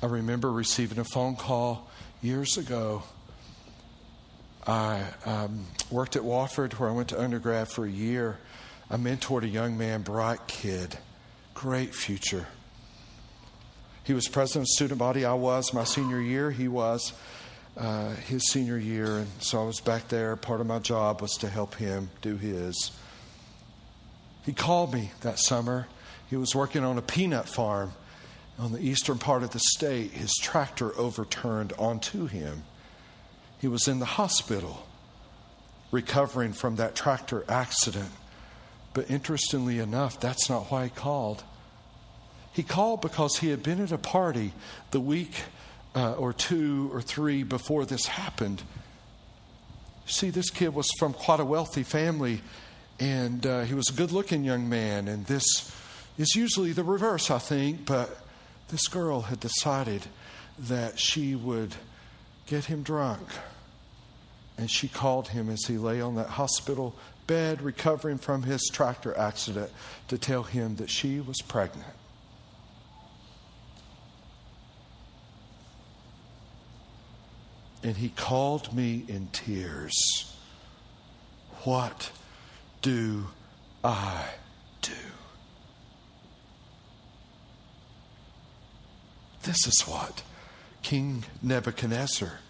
I 0.00 0.06
remember 0.06 0.52
receiving 0.52 0.98
a 0.98 1.04
phone 1.04 1.34
call 1.34 1.90
years 2.22 2.56
ago. 2.56 3.02
I 4.66 5.02
um, 5.26 5.66
worked 5.90 6.14
at 6.14 6.22
Wofford, 6.22 6.74
where 6.74 6.88
I 6.88 6.92
went 6.92 7.08
to 7.08 7.20
undergrad 7.20 7.68
for 7.68 7.84
a 7.84 7.90
year, 7.90 8.38
I 8.90 8.96
mentored 8.96 9.42
a 9.42 9.48
young 9.48 9.76
man, 9.76 10.02
bright 10.02 10.46
kid, 10.46 10.96
great 11.54 11.94
future. 11.94 12.46
He 14.04 14.14
was 14.14 14.26
president 14.28 14.62
of 14.62 14.68
student 14.68 14.98
body. 14.98 15.26
I 15.26 15.34
was 15.34 15.74
my 15.74 15.84
senior 15.84 16.20
year. 16.20 16.50
He 16.50 16.68
was 16.68 17.12
uh, 17.76 18.14
his 18.14 18.50
senior 18.50 18.78
year, 18.78 19.18
and 19.18 19.28
so 19.40 19.62
I 19.62 19.66
was 19.66 19.80
back 19.80 20.08
there. 20.08 20.34
Part 20.36 20.62
of 20.62 20.66
my 20.66 20.78
job 20.78 21.20
was 21.20 21.32
to 21.40 21.48
help 21.48 21.74
him 21.74 22.08
do 22.22 22.36
his. 22.36 22.92
He 24.46 24.54
called 24.54 24.94
me 24.94 25.12
that 25.20 25.38
summer. 25.38 25.86
He 26.30 26.36
was 26.36 26.54
working 26.54 26.82
on 26.82 26.96
a 26.96 27.02
peanut 27.02 27.46
farm 27.46 27.92
on 28.58 28.72
the 28.72 28.80
eastern 28.80 29.18
part 29.18 29.42
of 29.42 29.50
the 29.50 29.60
state. 29.60 30.12
His 30.12 30.34
tractor 30.40 30.98
overturned 30.98 31.74
onto 31.78 32.26
him. 32.26 32.64
He 33.60 33.68
was 33.68 33.86
in 33.86 33.98
the 33.98 34.06
hospital 34.06 34.86
recovering 35.90 36.54
from 36.54 36.76
that 36.76 36.94
tractor 36.94 37.44
accident. 37.48 38.10
But 38.98 39.12
interestingly 39.12 39.78
enough, 39.78 40.18
that's 40.18 40.50
not 40.50 40.72
why 40.72 40.82
he 40.82 40.90
called. 40.90 41.44
He 42.52 42.64
called 42.64 43.00
because 43.00 43.36
he 43.36 43.48
had 43.48 43.62
been 43.62 43.80
at 43.80 43.92
a 43.92 43.96
party 43.96 44.52
the 44.90 44.98
week 44.98 45.40
uh, 45.94 46.14
or 46.14 46.32
two 46.32 46.90
or 46.92 47.00
three 47.00 47.44
before 47.44 47.84
this 47.84 48.06
happened. 48.06 48.60
See, 50.06 50.30
this 50.30 50.50
kid 50.50 50.74
was 50.74 50.90
from 50.98 51.12
quite 51.12 51.38
a 51.38 51.44
wealthy 51.44 51.84
family, 51.84 52.40
and 52.98 53.46
uh, 53.46 53.62
he 53.62 53.74
was 53.74 53.88
a 53.88 53.92
good 53.92 54.10
looking 54.10 54.42
young 54.42 54.68
man. 54.68 55.06
And 55.06 55.24
this 55.26 55.44
is 56.18 56.34
usually 56.34 56.72
the 56.72 56.82
reverse, 56.82 57.30
I 57.30 57.38
think, 57.38 57.86
but 57.86 58.18
this 58.66 58.88
girl 58.88 59.20
had 59.20 59.38
decided 59.38 60.06
that 60.58 60.98
she 60.98 61.36
would 61.36 61.76
get 62.48 62.64
him 62.64 62.82
drunk. 62.82 63.28
And 64.58 64.68
she 64.68 64.88
called 64.88 65.28
him 65.28 65.48
as 65.50 65.66
he 65.66 65.78
lay 65.78 66.00
on 66.00 66.16
that 66.16 66.30
hospital 66.30 66.96
bed 67.28 67.62
recovering 67.62 68.18
from 68.18 68.42
his 68.42 68.68
tractor 68.72 69.16
accident 69.16 69.70
to 70.08 70.18
tell 70.18 70.42
him 70.42 70.74
that 70.76 70.90
she 70.90 71.20
was 71.20 71.40
pregnant. 71.46 71.94
And 77.84 77.96
he 77.96 78.08
called 78.08 78.74
me 78.74 79.04
in 79.06 79.28
tears. 79.28 79.94
What 81.62 82.10
do 82.82 83.28
I 83.84 84.24
do? 84.82 84.92
This 89.44 89.66
is 89.66 89.82
what 89.86 90.22
King 90.82 91.24
Nebuchadnezzar 91.40 92.40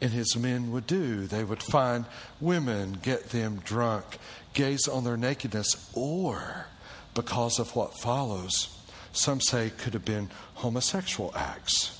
and 0.00 0.12
his 0.12 0.36
men 0.36 0.72
would 0.72 0.86
do. 0.86 1.26
They 1.26 1.44
would 1.44 1.62
find 1.62 2.04
women, 2.40 2.98
get 3.02 3.30
them 3.30 3.60
drunk, 3.64 4.04
gaze 4.52 4.88
on 4.88 5.04
their 5.04 5.16
nakedness, 5.16 5.90
or 5.94 6.66
because 7.14 7.58
of 7.58 7.74
what 7.74 7.98
follows, 7.98 8.68
some 9.12 9.40
say 9.40 9.70
could 9.70 9.94
have 9.94 10.04
been 10.04 10.30
homosexual 10.54 11.32
acts. 11.34 11.98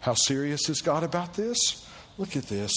How 0.00 0.14
serious 0.14 0.68
is 0.68 0.82
God 0.82 1.02
about 1.02 1.34
this? 1.34 1.86
Look 2.18 2.36
at 2.36 2.44
this. 2.44 2.72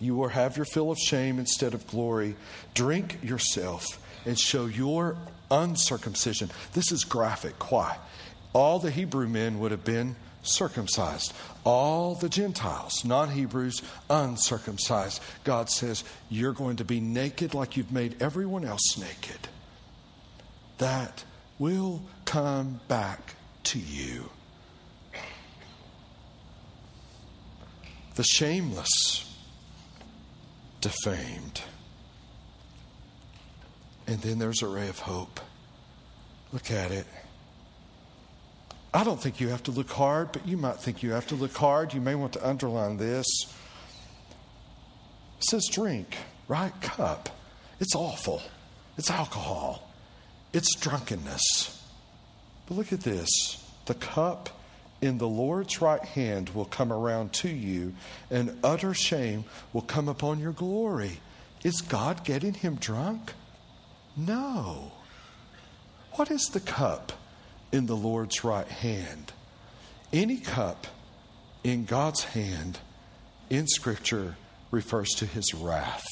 You 0.00 0.14
will 0.16 0.28
have 0.28 0.56
your 0.56 0.66
fill 0.66 0.90
of 0.90 0.98
shame 0.98 1.38
instead 1.38 1.74
of 1.74 1.86
glory. 1.86 2.34
Drink 2.74 3.18
yourself 3.22 3.84
and 4.26 4.38
show 4.38 4.66
your 4.66 5.16
uncircumcision. 5.50 6.50
This 6.72 6.90
is 6.90 7.04
graphic. 7.04 7.70
Why? 7.70 7.98
All 8.52 8.78
the 8.78 8.90
Hebrew 8.90 9.28
men 9.28 9.60
would 9.60 9.70
have 9.70 9.84
been 9.84 10.16
circumcised. 10.42 11.32
All 11.64 12.14
the 12.14 12.28
Gentiles, 12.28 13.04
non 13.04 13.30
Hebrews, 13.30 13.82
uncircumcised. 14.08 15.22
God 15.44 15.70
says, 15.70 16.04
You're 16.28 16.52
going 16.52 16.76
to 16.76 16.84
be 16.84 17.00
naked 17.00 17.54
like 17.54 17.76
you've 17.76 17.92
made 17.92 18.22
everyone 18.22 18.64
else 18.64 18.98
naked. 18.98 19.48
That 20.78 21.24
will 21.58 22.02
come 22.24 22.80
back 22.88 23.34
to 23.64 23.78
you. 23.78 24.30
the 28.20 28.24
shameless 28.24 29.34
defamed. 30.82 31.62
And 34.06 34.20
then 34.20 34.38
there's 34.38 34.60
a 34.60 34.68
ray 34.68 34.90
of 34.90 34.98
hope. 34.98 35.40
Look 36.52 36.70
at 36.70 36.90
it. 36.90 37.06
I 38.92 39.04
don't 39.04 39.20
think 39.20 39.40
you 39.40 39.48
have 39.48 39.62
to 39.64 39.70
look 39.70 39.90
hard, 39.90 40.32
but 40.32 40.46
you 40.46 40.56
might 40.56 40.76
think 40.76 41.02
you 41.02 41.12
have 41.12 41.28
to 41.28 41.36
look 41.36 41.56
hard. 41.56 41.94
You 41.94 42.00
may 42.00 42.16
want 42.16 42.32
to 42.32 42.46
underline 42.46 42.96
this. 42.96 43.26
It 45.38 45.44
says 45.44 45.68
drink, 45.70 46.16
right? 46.48 46.72
Cup. 46.80 47.28
It's 47.78 47.94
awful. 47.94 48.42
It's 48.98 49.10
alcohol. 49.10 49.90
It's 50.52 50.74
drunkenness. 50.74 51.82
But 52.66 52.76
look 52.76 52.92
at 52.92 53.00
this 53.00 53.64
the 53.86 53.94
cup 53.94 54.50
in 55.00 55.18
the 55.18 55.28
Lord's 55.28 55.80
right 55.80 56.04
hand 56.04 56.50
will 56.50 56.66
come 56.66 56.92
around 56.92 57.32
to 57.32 57.48
you, 57.48 57.94
and 58.30 58.58
utter 58.62 58.92
shame 58.92 59.44
will 59.72 59.82
come 59.82 60.08
upon 60.08 60.40
your 60.40 60.52
glory. 60.52 61.20
Is 61.64 61.80
God 61.80 62.24
getting 62.24 62.54
him 62.54 62.76
drunk? 62.76 63.32
No. 64.16 64.92
What 66.12 66.30
is 66.30 66.42
the 66.52 66.60
cup 66.60 67.12
in 67.72 67.86
the 67.86 67.96
Lord's 67.96 68.44
right 68.44 68.66
hand? 68.66 69.32
Any 70.12 70.38
cup 70.38 70.86
in 71.62 71.84
God's 71.84 72.24
hand 72.24 72.78
in 73.48 73.66
Scripture 73.66 74.36
refers 74.70 75.08
to 75.10 75.26
his 75.26 75.54
wrath. 75.54 76.06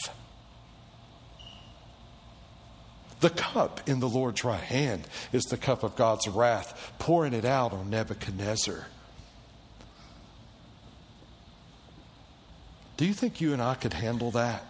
The 3.21 3.31
cup 3.31 3.89
in 3.89 3.99
the 3.99 4.09
Lord's 4.09 4.45
right 4.45 4.61
hand 4.61 5.09
is 5.33 5.43
the 5.45 5.57
cup 5.57 5.83
of 5.83 5.97
God's 5.97 6.29
wrath, 6.29 6.93
pouring 6.99 7.33
it 7.33 7.45
out 7.45 7.73
on 7.73 7.91
Nebuchadnezzar. 7.91 8.87
Do 12.97 13.05
you 13.05 13.13
think 13.13 13.41
you 13.41 13.53
and 13.53 13.63
I 13.63 13.75
could 13.75 13.93
handle 13.93 14.31
that? 14.33 14.65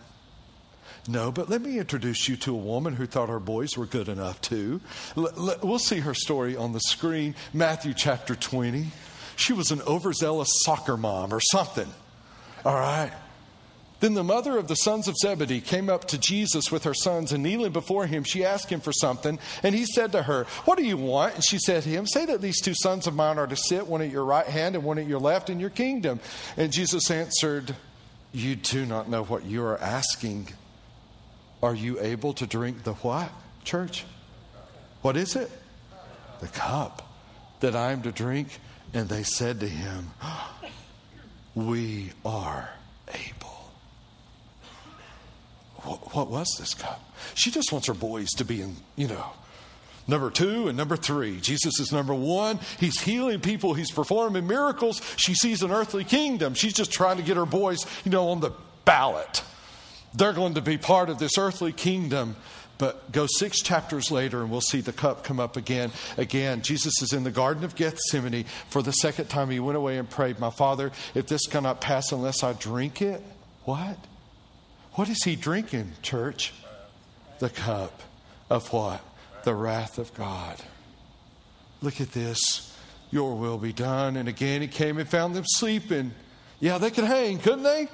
No, 1.08 1.32
but 1.32 1.48
let 1.48 1.62
me 1.62 1.78
introduce 1.78 2.28
you 2.28 2.36
to 2.36 2.52
a 2.52 2.58
woman 2.58 2.94
who 2.94 3.06
thought 3.06 3.30
her 3.30 3.40
boys 3.40 3.78
were 3.78 3.86
good 3.86 4.10
enough 4.10 4.42
too. 4.42 4.82
We'll 5.16 5.78
see 5.78 6.00
her 6.00 6.12
story 6.12 6.54
on 6.54 6.72
the 6.72 6.80
screen, 6.80 7.34
Matthew 7.54 7.94
chapter 7.94 8.34
20. 8.34 8.88
She 9.36 9.54
was 9.54 9.70
an 9.70 9.80
overzealous 9.82 10.50
soccer 10.64 10.98
mom 10.98 11.32
or 11.32 11.40
something. 11.40 11.88
All 12.62 12.74
right. 12.74 13.10
Then 14.00 14.12
the 14.12 14.22
mother 14.22 14.58
of 14.58 14.68
the 14.68 14.76
sons 14.76 15.08
of 15.08 15.16
Zebedee 15.16 15.62
came 15.62 15.88
up 15.88 16.04
to 16.08 16.18
Jesus 16.18 16.70
with 16.70 16.84
her 16.84 16.94
sons, 16.94 17.32
and 17.32 17.42
kneeling 17.42 17.72
before 17.72 18.06
him, 18.06 18.22
she 18.22 18.44
asked 18.44 18.70
him 18.70 18.80
for 18.80 18.92
something. 18.92 19.38
And 19.62 19.74
he 19.74 19.86
said 19.86 20.12
to 20.12 20.22
her, 20.22 20.44
What 20.66 20.76
do 20.76 20.84
you 20.84 20.98
want? 20.98 21.34
And 21.36 21.44
she 21.44 21.58
said 21.58 21.84
to 21.84 21.88
him, 21.88 22.06
Say 22.06 22.26
that 22.26 22.42
these 22.42 22.60
two 22.60 22.74
sons 22.74 23.06
of 23.06 23.14
mine 23.14 23.38
are 23.38 23.46
to 23.46 23.56
sit, 23.56 23.86
one 23.86 24.02
at 24.02 24.10
your 24.10 24.24
right 24.24 24.46
hand 24.46 24.76
and 24.76 24.84
one 24.84 24.98
at 24.98 25.06
your 25.06 25.18
left, 25.18 25.48
in 25.48 25.58
your 25.58 25.70
kingdom. 25.70 26.20
And 26.56 26.70
Jesus 26.70 27.10
answered, 27.10 27.74
You 28.30 28.56
do 28.56 28.84
not 28.84 29.08
know 29.08 29.24
what 29.24 29.44
you 29.46 29.64
are 29.64 29.78
asking. 29.78 30.48
Are 31.62 31.74
you 31.74 32.00
able 32.00 32.32
to 32.34 32.46
drink 32.46 32.84
the 32.84 32.94
what, 32.94 33.30
church? 33.64 34.04
What 35.02 35.16
is 35.16 35.36
it? 35.36 35.50
The 36.40 36.48
cup 36.48 37.08
that 37.60 37.74
I 37.74 37.92
am 37.92 38.02
to 38.02 38.12
drink. 38.12 38.48
And 38.94 39.08
they 39.08 39.22
said 39.22 39.60
to 39.60 39.68
him, 39.68 40.10
We 41.54 42.12
are 42.24 42.70
able 43.08 43.48
what, 45.88 46.14
what 46.14 46.30
was 46.30 46.48
this 46.58 46.74
cup? 46.74 47.00
She 47.34 47.50
just 47.50 47.72
wants 47.72 47.88
her 47.88 47.94
boys 47.94 48.28
to 48.36 48.44
be 48.44 48.60
in, 48.60 48.76
you 48.96 49.08
know, 49.08 49.26
number 50.06 50.30
two 50.30 50.68
and 50.68 50.76
number 50.76 50.96
three. 50.96 51.40
Jesus 51.40 51.80
is 51.80 51.92
number 51.92 52.14
one. 52.14 52.58
He's 52.78 53.00
healing 53.00 53.40
people, 53.40 53.74
he's 53.74 53.90
performing 53.90 54.46
miracles. 54.46 55.00
She 55.16 55.34
sees 55.34 55.62
an 55.62 55.70
earthly 55.70 56.04
kingdom. 56.04 56.54
She's 56.54 56.74
just 56.74 56.92
trying 56.92 57.16
to 57.16 57.22
get 57.22 57.36
her 57.36 57.46
boys, 57.46 57.86
you 58.04 58.10
know, 58.10 58.28
on 58.28 58.40
the 58.40 58.52
ballot. 58.84 59.42
They're 60.14 60.32
going 60.32 60.54
to 60.54 60.62
be 60.62 60.78
part 60.78 61.10
of 61.10 61.18
this 61.18 61.38
earthly 61.38 61.72
kingdom. 61.72 62.36
But 62.78 63.10
go 63.10 63.26
six 63.26 63.60
chapters 63.60 64.12
later, 64.12 64.40
and 64.40 64.50
we'll 64.50 64.60
see 64.60 64.80
the 64.80 64.92
cup 64.92 65.24
come 65.24 65.40
up 65.40 65.56
again. 65.56 65.90
Again, 66.16 66.62
Jesus 66.62 67.02
is 67.02 67.12
in 67.12 67.24
the 67.24 67.30
Garden 67.32 67.64
of 67.64 67.74
Gethsemane. 67.74 68.44
For 68.68 68.82
the 68.82 68.92
second 68.92 69.26
time, 69.26 69.50
he 69.50 69.58
went 69.58 69.76
away 69.76 69.98
and 69.98 70.08
prayed, 70.08 70.38
My 70.38 70.50
Father, 70.50 70.92
if 71.14 71.26
this 71.26 71.46
cannot 71.46 71.80
pass 71.80 72.12
unless 72.12 72.44
I 72.44 72.52
drink 72.52 73.02
it, 73.02 73.20
what? 73.64 73.98
What 74.92 75.08
is 75.08 75.24
he 75.24 75.34
drinking, 75.34 75.92
church? 76.02 76.52
The 77.40 77.50
cup 77.50 78.00
of 78.48 78.72
what? 78.72 79.00
The 79.42 79.54
wrath 79.54 79.98
of 79.98 80.14
God. 80.14 80.56
Look 81.82 82.00
at 82.00 82.12
this. 82.12 82.76
Your 83.10 83.34
will 83.34 83.58
be 83.58 83.72
done. 83.72 84.16
And 84.16 84.28
again, 84.28 84.60
he 84.60 84.68
came 84.68 84.98
and 84.98 85.08
found 85.08 85.34
them 85.34 85.44
sleeping. 85.46 86.12
Yeah, 86.60 86.78
they 86.78 86.90
could 86.90 87.04
hang, 87.04 87.38
couldn't 87.38 87.62
they? 87.62 87.88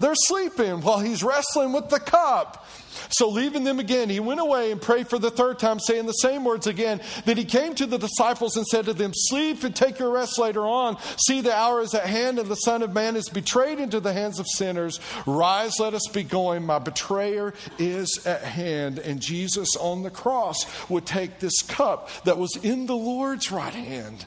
They're 0.00 0.14
sleeping 0.14 0.80
while 0.82 1.00
he's 1.00 1.22
wrestling 1.22 1.72
with 1.72 1.88
the 1.88 2.00
cup. 2.00 2.66
So, 3.10 3.28
leaving 3.28 3.64
them 3.64 3.78
again, 3.78 4.10
he 4.10 4.20
went 4.20 4.40
away 4.40 4.70
and 4.70 4.80
prayed 4.80 5.08
for 5.08 5.18
the 5.18 5.30
third 5.30 5.58
time, 5.58 5.78
saying 5.78 6.06
the 6.06 6.12
same 6.12 6.44
words 6.44 6.66
again. 6.66 7.00
Then 7.24 7.36
he 7.36 7.44
came 7.44 7.74
to 7.76 7.86
the 7.86 7.98
disciples 7.98 8.56
and 8.56 8.66
said 8.66 8.86
to 8.86 8.92
them, 8.92 9.12
Sleep 9.14 9.62
and 9.64 9.74
take 9.74 9.98
your 9.98 10.10
rest 10.10 10.38
later 10.38 10.66
on. 10.66 10.98
See, 11.26 11.40
the 11.40 11.54
hour 11.54 11.80
is 11.80 11.94
at 11.94 12.06
hand, 12.06 12.38
and 12.38 12.48
the 12.48 12.56
Son 12.56 12.82
of 12.82 12.92
Man 12.92 13.16
is 13.16 13.28
betrayed 13.28 13.78
into 13.78 14.00
the 14.00 14.12
hands 14.12 14.38
of 14.38 14.46
sinners. 14.48 15.00
Rise, 15.26 15.78
let 15.78 15.94
us 15.94 16.06
be 16.12 16.22
going. 16.22 16.64
My 16.66 16.78
betrayer 16.78 17.54
is 17.78 18.26
at 18.26 18.42
hand. 18.42 18.98
And 18.98 19.20
Jesus 19.20 19.76
on 19.76 20.02
the 20.02 20.10
cross 20.10 20.66
would 20.90 21.06
take 21.06 21.38
this 21.38 21.62
cup 21.62 22.10
that 22.24 22.38
was 22.38 22.56
in 22.62 22.86
the 22.86 22.96
Lord's 22.96 23.50
right 23.52 23.74
hand 23.74 24.26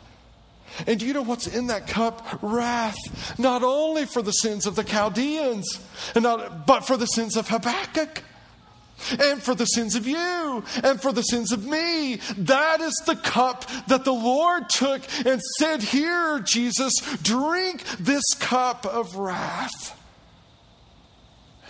and 0.88 1.00
do 1.00 1.06
you 1.06 1.14
know 1.14 1.22
what's 1.22 1.48
in 1.48 1.68
that 1.68 1.88
cup? 1.88 2.40
Wrath, 2.42 3.40
not 3.40 3.64
only 3.64 4.06
for 4.06 4.22
the 4.22 4.32
sins 4.32 4.66
of 4.66 4.76
the 4.76 4.84
Chaldeans, 4.84 5.80
and 6.16 6.24
not, 6.24 6.66
but 6.66 6.82
for 6.82 6.98
the 6.98 7.06
sins 7.06 7.36
of 7.36 7.48
Habakkuk, 7.48 8.24
and 9.20 9.42
for 9.42 9.56
the 9.56 9.66
sins 9.66 9.96
of 9.96 10.08
you, 10.08 10.64
and 10.84 11.02
for 11.02 11.12
the 11.12 11.24
sins 11.24 11.52
of 11.52 11.66
me. 11.66 12.18
That 12.38 12.82
is 12.82 12.94
the 13.06 13.16
cup 13.16 13.66
that 13.88 14.06
the 14.06 14.14
Lord 14.14 14.70
took 14.70 15.02
and 15.26 15.42
said, 15.58 15.82
Here, 15.82 16.40
Jesus, 16.40 16.94
drink 17.22 17.84
this 18.00 18.24
cup 18.40 18.86
of 18.86 19.16
wrath. 19.16 19.98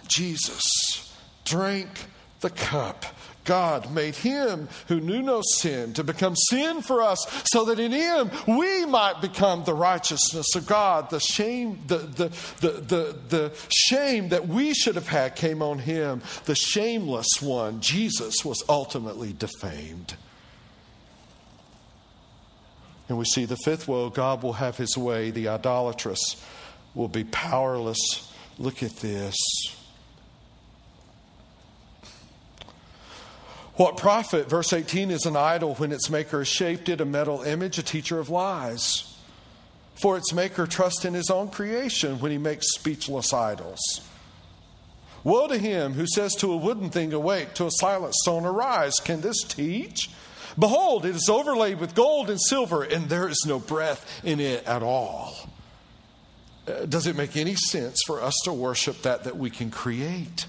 Jesus 0.08 0.62
drank 1.45 1.89
the 2.41 2.49
cup 2.49 3.06
God 3.52 3.91
made 3.91 4.16
him 4.16 4.70
who 4.88 5.02
knew 5.02 5.22
no 5.22 5.41
sin 5.58 5.91
to 5.95 6.06
become 6.06 6.38
sin 6.38 6.82
for 6.82 7.02
us 7.02 7.20
so 7.52 7.66
that 7.66 7.82
in 7.82 7.91
him 7.91 8.32
we 8.47 8.86
might 8.86 9.20
become 9.20 9.66
the 9.66 9.74
righteousness 9.74 10.56
of 10.56 10.66
God. 10.66 11.10
The 11.10 11.20
shame, 11.20 11.82
the, 11.86 11.97
the, 11.97 12.30
the, 12.62 12.72
the, 12.80 13.18
the 13.28 13.52
shame 13.68 14.30
that 14.30 14.47
we 14.47 14.74
should 14.74 14.95
have 14.95 15.10
had 15.10 15.36
came 15.36 15.62
on 15.62 15.80
him. 15.80 16.22
The 16.45 16.56
shameless 16.56 17.28
one, 17.41 17.82
Jesus, 17.82 18.36
was 18.45 18.64
ultimately 18.70 19.34
defamed. 19.34 20.14
And 23.10 23.18
we 23.18 23.26
see 23.26 23.43
the 23.43 23.58
fifth 23.58 23.86
woe 23.86 24.10
God 24.10 24.43
will 24.43 24.54
have 24.54 24.78
his 24.78 24.97
way, 24.97 25.30
the 25.30 25.49
idolatrous 25.49 26.41
will 26.95 27.10
be 27.10 27.26
powerless. 27.26 28.32
Look 28.58 28.82
at 28.82 28.95
this. 29.02 29.36
What 33.82 33.98
profit, 33.98 34.48
verse 34.48 34.74
18, 34.74 35.10
is 35.10 35.26
an 35.26 35.36
idol 35.36 35.74
when 35.74 35.92
its 35.92 36.08
maker 36.08 36.46
shaped 36.46 36.88
it 36.88 37.02
a 37.02 37.06
metal 37.06 37.42
image, 37.42 37.80
a 37.80 37.82
teacher 37.82 38.20
of 38.20 38.30
lies? 38.30 39.12
For 39.96 40.18
its 40.18 40.32
maker 40.34 40.68
trusts 40.68 41.04
in 41.04 41.16
his 41.16 41.32
own 41.32 41.50
creation 41.50 42.20
when 42.20 42.32
he 42.32 42.38
makes 42.38 42.76
speechless 42.76 43.34
idols. 43.34 43.80
Woe 45.24 45.48
to 45.48 45.58
him 45.58 45.94
who 45.94 46.06
says 46.06 46.36
to 46.36 46.54
a 46.54 46.58
wooden 46.58 46.92
thing, 46.92 47.12
Awake, 47.12 47.56
to 47.56 47.66
a 47.66 47.72
silent 47.72 48.14
stone, 48.14 48.46
Arise. 48.46 49.00
Can 49.04 49.22
this 49.22 49.42
teach? 49.42 50.12
Behold, 50.60 51.04
it 51.04 51.16
is 51.16 51.28
overlaid 51.28 51.80
with 51.80 51.96
gold 51.96 52.30
and 52.30 52.40
silver, 52.40 52.84
and 52.84 53.10
there 53.10 53.28
is 53.28 53.46
no 53.48 53.58
breath 53.58 54.22
in 54.24 54.40
it 54.40 54.64
at 54.68 54.84
all. 54.84 55.50
Uh, 56.68 56.86
does 56.86 57.08
it 57.08 57.16
make 57.16 57.36
any 57.36 57.56
sense 57.56 58.00
for 58.06 58.22
us 58.22 58.40
to 58.44 58.54
worship 58.54 59.02
that 59.02 59.24
that 59.24 59.38
we 59.38 59.50
can 59.50 59.72
create? 59.72 60.46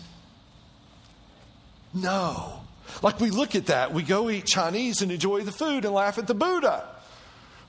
No. 1.94 2.61
Like 3.00 3.20
we 3.20 3.30
look 3.30 3.54
at 3.54 3.66
that, 3.66 3.92
we 3.92 4.02
go 4.02 4.28
eat 4.28 4.46
Chinese 4.46 5.02
and 5.02 5.10
enjoy 5.10 5.42
the 5.42 5.52
food 5.52 5.84
and 5.84 5.94
laugh 5.94 6.18
at 6.18 6.26
the 6.26 6.34
Buddha. 6.34 6.84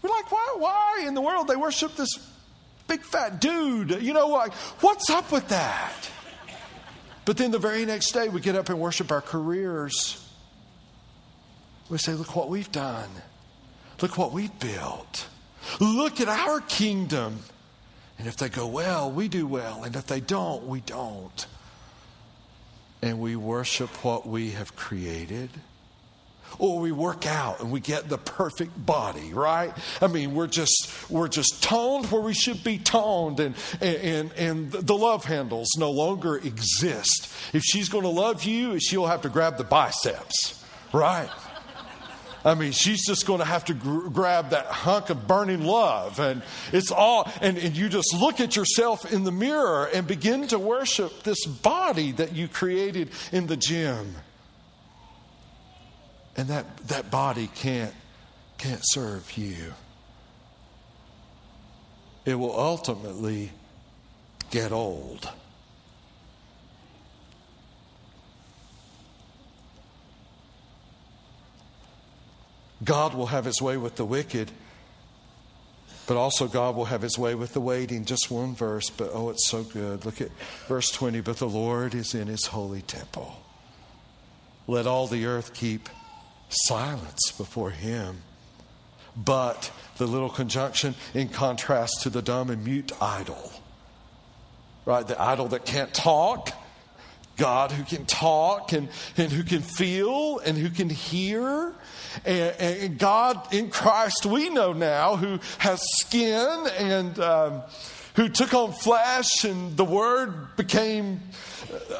We're 0.01 0.09
like, 0.09 0.32
why, 0.32 0.55
why 0.57 1.05
in 1.07 1.13
the 1.13 1.21
world 1.21 1.47
they 1.47 1.55
worship 1.55 1.95
this 1.95 2.09
big 2.88 3.01
fat 3.01 3.39
dude? 3.39 4.01
You 4.01 4.13
know, 4.13 4.28
like, 4.28 4.53
what's 4.82 5.09
up 5.09 5.32
with 5.32 5.47
that? 5.47 6.09
But 7.26 7.38
then 7.38 7.51
the 7.51 7.59
very 7.59 7.86
next 7.86 8.11
day 8.11 8.28
we 8.28 8.41
get 8.41 8.55
up 8.55 8.69
and 8.69 8.80
worship 8.80 9.11
our 9.11 9.21
careers. 9.21 10.19
We 11.89 11.97
say, 11.97 12.13
look 12.13 12.36
what 12.36 12.49
we've 12.49 12.71
done. 12.71 13.09
Look 14.01 14.17
what 14.17 14.34
we've 14.34 14.57
built. 14.59 15.28
Look 15.80 16.19
at 16.19 16.28
our 16.28 16.59
kingdom. 16.59 17.39
And 18.17 18.28
if 18.28 18.36
they 18.36 18.49
go 18.49 18.67
well, 18.67 19.09
we 19.09 19.28
do 19.30 19.47
well. 19.47 19.84
And 19.84 19.95
if 19.95 20.07
they 20.07 20.19
don't, 20.19 20.67
we 20.67 20.82
don't 20.82 21.47
and 23.04 23.20
we 23.20 23.36
worship 23.36 23.89
what 24.04 24.28
we 24.28 24.51
have 24.51 24.76
created? 24.76 25.49
or 26.60 26.80
we 26.80 26.91
work 26.91 27.26
out 27.26 27.60
and 27.62 27.72
we 27.72 27.80
get 27.80 28.10
the 28.10 28.18
perfect 28.18 28.86
body, 28.86 29.34
right? 29.34 29.74
I 30.01 30.08
mean, 30.08 30.36
we're 30.36 30.47
just 30.47 31.10
we're 31.10 31.28
just 31.28 31.64
toned 31.64 32.12
where 32.12 32.22
we 32.22 32.34
should 32.34 32.64
be 32.64 32.78
toned, 32.78 33.39
and 33.39 33.56
and 33.82 34.32
and 34.34 34.72
the 34.72 34.95
love 34.95 35.26
handles 35.26 35.70
no 35.78 35.91
longer 35.91 36.38
exist. 36.38 37.34
If 37.54 37.64
she's 37.64 37.89
going 37.89 38.04
to 38.04 38.10
love 38.10 38.43
you, 38.43 38.80
she'll 38.80 39.08
have 39.08 39.22
to 39.24 39.30
grab 39.30 39.58
the 39.58 39.64
biceps, 39.64 40.64
right? 40.93 41.30
I 42.45 42.55
mean, 42.55 42.71
she's 42.73 43.05
just 43.05 43.25
going 43.25 43.39
to 43.39 43.45
have 43.45 43.65
to 43.65 43.73
gr- 43.73 44.09
grab 44.09 44.49
that 44.49 44.65
hunk 44.65 45.09
of 45.09 45.27
burning 45.27 45.63
love. 45.63 46.19
And 46.19 46.41
it's 46.71 46.91
all, 46.91 47.31
and, 47.41 47.57
and 47.57 47.75
you 47.75 47.89
just 47.89 48.13
look 48.13 48.39
at 48.39 48.55
yourself 48.55 49.11
in 49.11 49.23
the 49.23 49.31
mirror 49.31 49.89
and 49.93 50.05
begin 50.05 50.47
to 50.47 50.59
worship 50.59 51.23
this 51.23 51.45
body 51.45 52.11
that 52.13 52.33
you 52.33 52.47
created 52.47 53.09
in 53.31 53.47
the 53.47 53.57
gym. 53.57 54.15
And 56.35 56.49
that, 56.49 56.77
that 56.87 57.09
body 57.11 57.49
can't, 57.55 57.93
can't 58.57 58.81
serve 58.83 59.37
you. 59.37 59.73
It 62.25 62.35
will 62.35 62.57
ultimately 62.57 63.51
get 64.49 64.71
old. 64.71 65.29
God 72.84 73.13
will 73.13 73.27
have 73.27 73.45
his 73.45 73.61
way 73.61 73.77
with 73.77 73.95
the 73.95 74.05
wicked, 74.05 74.51
but 76.07 76.17
also 76.17 76.47
God 76.47 76.75
will 76.75 76.86
have 76.86 77.01
his 77.01 77.17
way 77.17 77.36
with 77.36 77.53
the 77.53 77.61
waiting. 77.61 78.05
Just 78.05 78.29
one 78.29 78.55
verse, 78.55 78.89
but 78.89 79.11
oh, 79.13 79.29
it's 79.29 79.47
so 79.47 79.63
good. 79.63 80.05
Look 80.05 80.21
at 80.21 80.29
verse 80.67 80.91
20. 80.91 81.21
But 81.21 81.38
the 81.38 81.47
Lord 81.47 81.95
is 81.95 82.13
in 82.13 82.27
his 82.27 82.47
holy 82.47 82.81
temple. 82.81 83.38
Let 84.67 84.88
all 84.88 85.07
the 85.07 85.25
earth 85.25 85.53
keep 85.53 85.89
silence 86.49 87.31
before 87.31 87.71
him. 87.71 88.21
But 89.15 89.71
the 89.97 90.07
little 90.07 90.29
conjunction 90.29 90.95
in 91.13 91.29
contrast 91.29 92.01
to 92.01 92.09
the 92.09 92.21
dumb 92.21 92.49
and 92.49 92.65
mute 92.65 92.91
idol, 92.99 93.51
right? 94.86 95.07
The 95.07 95.21
idol 95.21 95.49
that 95.49 95.65
can't 95.65 95.93
talk. 95.93 96.51
God 97.38 97.71
who 97.71 97.84
can 97.84 98.05
talk 98.05 98.73
and, 98.73 98.89
and 99.17 99.31
who 99.31 99.43
can 99.43 99.61
feel 99.61 100.39
and 100.39 100.57
who 100.57 100.69
can 100.69 100.89
hear. 100.89 101.73
And, 102.25 102.55
and 102.59 102.97
God 102.97 103.53
in 103.53 103.69
Christ, 103.69 104.25
we 104.25 104.49
know 104.49 104.73
now, 104.73 105.15
who 105.15 105.39
has 105.57 105.81
skin 105.99 106.67
and 106.77 107.19
um, 107.19 107.63
who 108.16 108.30
took 108.30 108.53
on 108.53 108.72
flesh, 108.72 109.43
and 109.43 109.76
the 109.76 109.86
Word 109.86 110.55
became 110.55 111.20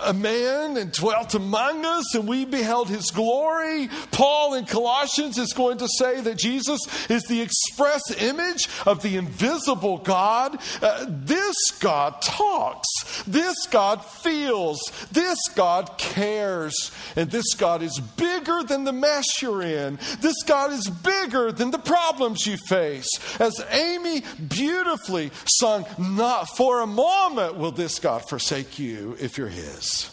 a 0.03 0.14
man 0.14 0.78
and 0.78 0.91
dwelt 0.91 1.34
among 1.34 1.86
us, 1.86 2.16
and 2.16 2.28
we 2.28 2.45
beheld 2.45 2.89
his 2.89 3.11
glory. 3.11 3.89
Paul 4.11 4.53
in 4.53 4.66
Colossians 4.66 5.38
is 5.38 5.53
going 5.53 5.78
to 5.80 5.88
say 5.88 6.22
that 6.22 6.38
Jesus 6.38 6.80
is 7.09 7.24
the 7.24 7.41
express 7.41 8.01
image 8.22 8.68
of 8.86 9.01
the 9.01 9.18
invisible 9.18 9.97
God. 9.99 10.59
Uh, 10.82 11.05
this 11.07 11.55
God 11.80 12.22
talks, 12.22 12.88
this 13.26 13.66
God 13.68 14.03
feels, 14.05 14.80
this 15.11 15.39
God 15.55 15.97
cares, 15.97 16.91
and 17.16 17.32
this 17.32 17.53
God 17.55 17.82
is 17.82 17.99
bigger 17.99 18.64
than 18.64 18.84
the 18.84 18.93
mess 18.93 19.41
you're 19.41 19.64
in. 19.64 19.97
This 20.20 20.41
God 20.45 20.72
is 20.72 20.88
bigger 20.89 21.51
than 21.51 21.72
the 21.72 21.80
problems 21.80 22.45
you 22.45 22.57
face. 22.57 23.09
As 23.39 23.64
Amy 23.72 24.24
beautifully 24.47 25.32
sung, 25.45 25.86
Not 26.12 26.45
for 26.56 26.82
a 26.82 26.88
moment 26.88 27.56
will 27.56 27.72
this 27.72 27.99
God 27.99 28.28
forsake 28.28 28.80
you 28.80 29.16
if 29.20 29.38
you're 29.38 29.47
his. 29.47 30.10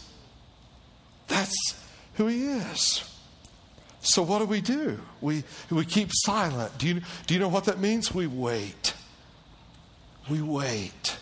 That's 1.28 1.74
who 2.14 2.26
he 2.26 2.44
is. 2.44 3.04
So 4.02 4.22
what 4.22 4.38
do 4.38 4.46
we 4.46 4.60
do? 4.60 5.00
We, 5.20 5.44
we 5.70 5.84
keep 5.84 6.10
silent. 6.12 6.76
Do 6.78 6.88
you, 6.88 7.00
do 7.26 7.34
you 7.34 7.40
know 7.40 7.48
what 7.48 7.64
that 7.64 7.80
means? 7.80 8.14
We 8.14 8.26
wait. 8.26 8.94
We 10.28 10.40
wait. 10.40 11.18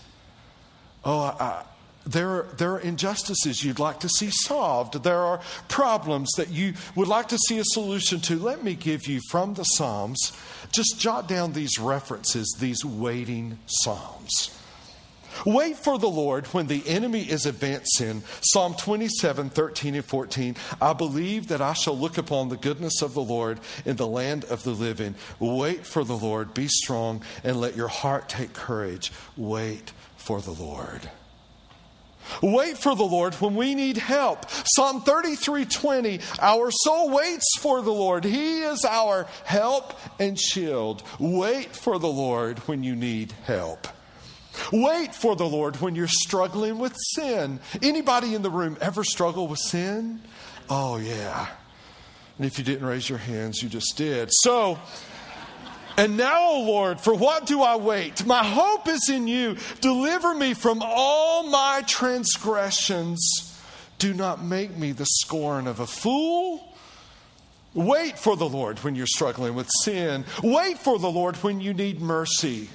Oh, 1.05 1.21
I, 1.21 1.65
there 2.07 2.31
are, 2.31 2.47
there 2.57 2.73
are 2.73 2.81
injustices 2.81 3.63
you'd 3.65 3.79
like 3.79 4.01
to 4.01 4.09
see 4.09 4.31
solved. 4.31 5.03
There 5.03 5.19
are 5.19 5.41
problems 5.69 6.31
that 6.37 6.51
you 6.51 6.75
would 6.95 7.09
like 7.09 7.29
to 7.29 7.39
see 7.39 7.59
a 7.59 7.65
solution 7.65 8.21
to. 8.23 8.39
Let 8.39 8.65
me 8.65 8.75
give 8.75 9.07
you 9.07 9.21
from 9.29 9.55
the 9.55 9.65
Psalms, 9.65 10.33
just 10.73 10.99
jot 10.99 11.29
down 11.29 11.53
these 11.53 11.79
references, 11.79 12.57
these 12.59 12.85
waiting 12.85 13.59
Psalms. 13.67 14.58
Wait 15.45 15.77
for 15.77 15.99
the 15.99 16.09
Lord 16.09 16.47
when 16.49 16.67
the 16.67 16.87
enemy 16.87 17.23
is 17.23 17.47
advancing. 17.47 18.23
Psalm 18.43 18.75
27, 18.75 19.51
13 19.51 19.95
and 19.95 20.05
14. 20.05 20.57
I 20.81 20.93
believe 20.93 21.49
that 21.49 21.61
I 21.61 21.73
shall 21.73 21.97
look 21.97 22.19
upon 22.19 22.49
the 22.49 22.57
goodness 22.57 23.03
of 23.03 23.15
the 23.15 23.23
Lord 23.23 23.61
in 23.85 23.97
the 23.97 24.07
land 24.07 24.45
of 24.45 24.63
the 24.65 24.71
living. 24.71 25.15
Wait 25.39 25.87
for 25.87 26.05
the 26.05 26.17
Lord. 26.17 26.55
Be 26.55 26.69
strong 26.69 27.23
and 27.45 27.61
let 27.61 27.77
your 27.77 27.89
heart 27.89 28.29
take 28.29 28.53
courage. 28.53 29.13
Wait 29.37 29.93
for 30.17 30.41
the 30.41 30.53
Lord. 30.53 31.11
Wait 32.43 32.77
for 32.77 32.95
the 32.95 33.05
Lord 33.05 33.35
when 33.37 33.55
we 33.55 33.75
need 33.75 33.97
help. 33.97 34.45
Psalm 34.51 35.03
33 35.03 35.65
20. 35.65 36.21
Our 36.41 36.71
soul 36.71 37.11
waits 37.11 37.59
for 37.59 37.81
the 37.83 37.93
Lord. 37.93 38.25
He 38.25 38.61
is 38.61 38.85
our 38.85 39.27
help 39.45 39.99
and 40.21 40.39
shield. 40.39 41.03
Wait 41.19 41.75
for 41.75 41.99
the 41.99 42.09
Lord 42.09 42.59
when 42.61 42.83
you 42.83 42.95
need 42.95 43.33
help. 43.45 43.89
Wait 44.73 45.15
for 45.15 45.37
the 45.37 45.47
Lord 45.47 45.77
when 45.77 45.95
you're 45.95 46.09
struggling 46.09 46.79
with 46.79 46.97
sin. 46.97 47.61
Anybody 47.83 48.35
in 48.35 48.43
the 48.43 48.51
room 48.51 48.77
ever 48.81 49.05
struggle 49.05 49.49
with 49.49 49.59
sin? 49.59 50.21
Oh, 50.71 50.97
yeah. 50.99 51.49
And 52.37 52.47
if 52.47 52.59
you 52.59 52.65
didn't 52.65 52.87
raise 52.87 53.09
your 53.09 53.19
hands, 53.19 53.63
you 53.63 53.69
just 53.69 53.97
did. 53.97 54.31
So, 54.33 54.79
and 55.97 56.17
now, 56.17 56.51
O 56.51 56.63
Lord, 56.63 57.01
for 57.01 57.13
what 57.15 57.47
do 57.47 57.61
I 57.61 57.77
wait? 57.77 58.25
My 58.25 58.45
hope 58.45 58.87
is 58.87 59.09
in 59.09 59.27
you. 59.27 59.57
Deliver 59.81 60.35
me 60.35 60.55
from 60.55 60.81
all 60.81 61.43
my 61.51 61.83
transgressions. 61.87 63.59
Do 63.99 64.15
not 64.15 64.45
make 64.45 64.77
me 64.77 64.93
the 64.93 65.07
scorn 65.07 65.67
of 65.67 65.81
a 65.81 65.87
fool. 65.89 66.77
Wait 67.75 68.17
for 68.17 68.37
the 68.37 68.49
Lord 68.49 68.79
when 68.85 68.95
you're 68.95 69.07
struggling 69.07 69.55
with 69.55 69.69
sin. 69.83 70.25
Wait 70.43 70.79
for 70.79 71.01
the 71.01 71.11
Lord 71.11 71.35
when 71.39 71.61
you 71.61 71.75
need 71.75 72.01
mercy. 72.01 72.69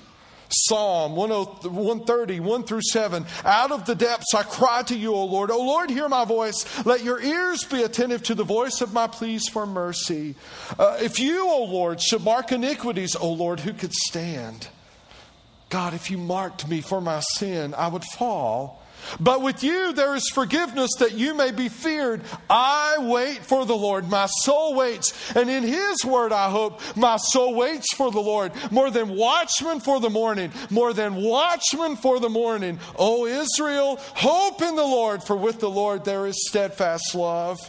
Psalm 0.49 1.15
130, 1.15 2.39
1 2.39 2.63
through 2.63 2.81
7. 2.81 3.25
Out 3.45 3.71
of 3.71 3.85
the 3.85 3.95
depths 3.95 4.33
I 4.35 4.43
cry 4.43 4.83
to 4.83 4.97
you, 4.97 5.13
O 5.13 5.25
Lord. 5.25 5.51
O 5.51 5.59
Lord, 5.59 5.89
hear 5.89 6.09
my 6.09 6.25
voice. 6.25 6.65
Let 6.85 7.03
your 7.03 7.21
ears 7.21 7.63
be 7.63 7.83
attentive 7.83 8.23
to 8.23 8.35
the 8.35 8.43
voice 8.43 8.81
of 8.81 8.93
my 8.93 9.07
pleas 9.07 9.47
for 9.47 9.65
mercy. 9.65 10.35
Uh, 10.77 10.97
if 11.01 11.19
you, 11.19 11.49
O 11.49 11.63
Lord, 11.63 12.01
should 12.01 12.23
mark 12.23 12.51
iniquities, 12.51 13.15
O 13.15 13.31
Lord, 13.31 13.61
who 13.61 13.73
could 13.73 13.93
stand? 13.93 14.67
God, 15.69 15.95
if 15.95 16.11
you 16.11 16.19
marked 16.19 16.67
me 16.67 16.81
for 16.81 17.01
my 17.01 17.19
sin, 17.19 17.73
I 17.73 17.87
would 17.87 18.03
fall. 18.03 18.82
But 19.19 19.41
with 19.41 19.63
you 19.63 19.93
there 19.93 20.15
is 20.15 20.29
forgiveness 20.29 20.91
that 20.99 21.13
you 21.13 21.33
may 21.33 21.51
be 21.51 21.69
feared. 21.69 22.21
I 22.49 22.97
wait 22.99 23.39
for 23.39 23.65
the 23.65 23.75
Lord. 23.75 24.09
My 24.09 24.27
soul 24.27 24.75
waits. 24.75 25.13
And 25.35 25.49
in 25.49 25.63
his 25.63 26.05
word 26.05 26.31
I 26.31 26.49
hope. 26.49 26.81
My 26.95 27.17
soul 27.17 27.55
waits 27.55 27.93
for 27.95 28.11
the 28.11 28.21
Lord. 28.21 28.51
More 28.71 28.89
than 28.89 29.15
watchmen 29.15 29.79
for 29.79 29.99
the 29.99 30.09
morning. 30.09 30.51
More 30.69 30.93
than 30.93 31.15
watchmen 31.15 31.95
for 31.95 32.19
the 32.19 32.29
morning. 32.29 32.79
O 32.97 33.25
Israel, 33.25 33.97
hope 34.15 34.61
in 34.61 34.75
the 34.75 34.83
Lord, 34.83 35.23
for 35.23 35.35
with 35.35 35.59
the 35.59 35.69
Lord 35.69 36.05
there 36.05 36.25
is 36.27 36.47
steadfast 36.47 37.15
love. 37.15 37.59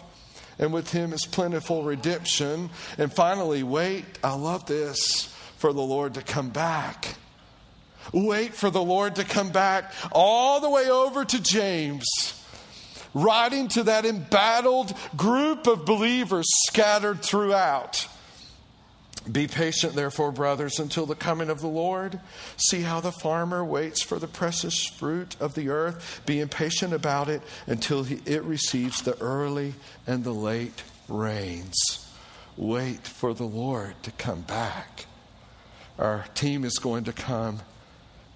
And 0.59 0.73
with 0.73 0.93
him 0.93 1.13
is 1.13 1.27
plentiful 1.27 1.83
redemption. 1.83 2.71
And 2.99 3.13
finally, 3.13 3.63
wait. 3.63 4.05
I 4.23 4.35
love 4.35 4.67
this 4.67 5.35
for 5.57 5.73
the 5.73 5.83
Lord 5.83 6.15
to 6.15 6.23
come 6.23 6.51
back 6.51 7.17
Wait 8.13 8.55
for 8.55 8.71
the 8.71 8.83
Lord 8.83 9.17
to 9.17 9.25
come 9.25 9.51
back 9.51 9.93
all 10.13 10.61
the 10.61 10.71
way 10.71 10.89
over 10.91 11.25
to 11.25 11.43
James, 11.43 12.07
writing 13.13 13.69
to 13.69 13.85
that 13.85 14.05
embattled 14.05 14.95
group 15.17 15.67
of 15.67 15.85
believers 15.85 16.47
scattered 16.67 17.23
throughout. 17.23 18.09
Be 19.31 19.47
patient, 19.47 19.95
therefore, 19.95 20.33
brothers, 20.33 20.79
until 20.79 21.07
the 21.07 21.15
coming 21.15 21.49
of 21.49 21.63
the 21.63 21.67
Lord. 21.67 22.21
See 22.59 22.83
how 22.83 23.01
the 23.01 23.13
farmer 23.13 23.65
waits 23.65 24.03
for 24.03 24.19
the 24.19 24.29
precious 24.29 24.87
fruit 24.87 25.35
of 25.41 25.55
the 25.55 25.71
earth. 25.71 26.21
Be 26.27 26.41
impatient 26.41 26.93
about 26.93 27.31
it 27.31 27.41
until 27.67 28.03
he, 28.03 28.21
it 28.27 28.43
receives 28.43 29.01
the 29.01 29.19
early 29.21 29.75
and 30.07 30.25
the 30.25 30.35
late 30.35 30.83
rains. 31.09 31.75
Wait 32.57 33.07
for 33.07 33.33
the 33.33 33.47
Lord 33.47 33.95
to 34.03 34.11
come 34.13 34.43
back. 34.43 35.07
Our 35.99 36.27
team 36.35 36.65
is 36.65 36.79
going 36.79 37.05
to 37.05 37.13
come 37.13 37.61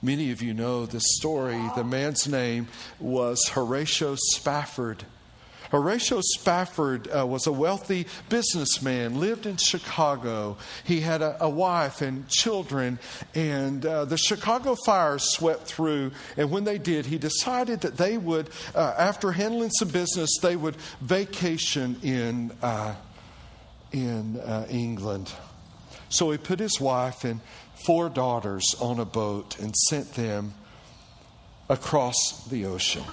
Many 0.00 0.30
of 0.30 0.42
you 0.42 0.54
know 0.54 0.86
this 0.86 1.16
story. 1.16 1.60
The 1.74 1.82
man's 1.82 2.28
name 2.28 2.68
was 3.00 3.48
Horatio 3.48 4.14
Spafford. 4.16 5.04
Horatio 5.70 6.20
Spafford 6.22 7.08
uh, 7.14 7.26
was 7.26 7.46
a 7.46 7.52
wealthy 7.52 8.06
businessman, 8.28 9.20
lived 9.20 9.44
in 9.44 9.56
Chicago. 9.56 10.56
He 10.84 11.00
had 11.00 11.20
a, 11.20 11.36
a 11.40 11.48
wife 11.48 12.00
and 12.00 12.28
children, 12.28 12.98
and 13.34 13.84
uh, 13.84 14.04
the 14.04 14.16
Chicago 14.16 14.76
fires 14.86 15.24
swept 15.24 15.64
through. 15.64 16.12
And 16.36 16.50
when 16.50 16.64
they 16.64 16.78
did, 16.78 17.06
he 17.06 17.18
decided 17.18 17.80
that 17.80 17.96
they 17.96 18.16
would, 18.16 18.50
uh, 18.74 18.94
after 18.96 19.32
handling 19.32 19.70
some 19.70 19.88
business, 19.88 20.30
they 20.40 20.56
would 20.56 20.76
vacation 21.00 21.96
in 22.02 22.52
uh, 22.62 22.94
in 23.92 24.38
uh, 24.38 24.66
England. 24.70 25.32
So 26.08 26.30
he 26.30 26.38
put 26.38 26.58
his 26.58 26.80
wife 26.80 27.24
and 27.24 27.40
four 27.84 28.08
daughters 28.08 28.74
on 28.80 28.98
a 28.98 29.04
boat 29.04 29.58
and 29.58 29.74
sent 29.74 30.14
them 30.14 30.54
across 31.68 32.46
the 32.50 32.66
ocean. 32.66 33.04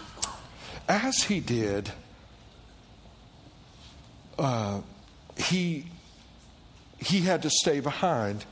As 0.88 1.24
he 1.24 1.39
did, 1.39 1.91
uh, 4.38 4.82
he, 5.38 5.86
he 6.99 7.22
had 7.22 7.41
to 7.43 7.49
stay 7.49 7.80
behind 7.80 8.45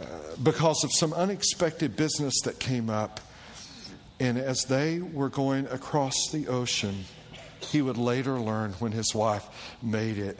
uh, 0.00 0.04
because 0.42 0.82
of 0.84 0.92
some 0.92 1.12
unexpected 1.12 1.96
business 1.96 2.34
that 2.44 2.58
came 2.58 2.90
up. 2.90 3.20
And 4.20 4.38
as 4.38 4.64
they 4.68 5.00
were 5.00 5.28
going 5.28 5.66
across 5.66 6.14
the 6.30 6.48
ocean, 6.48 7.04
he 7.60 7.82
would 7.82 7.98
later 7.98 8.38
learn 8.38 8.72
when 8.74 8.92
his 8.92 9.14
wife 9.14 9.46
made 9.82 10.18
it 10.18 10.38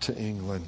to 0.00 0.16
England 0.16 0.66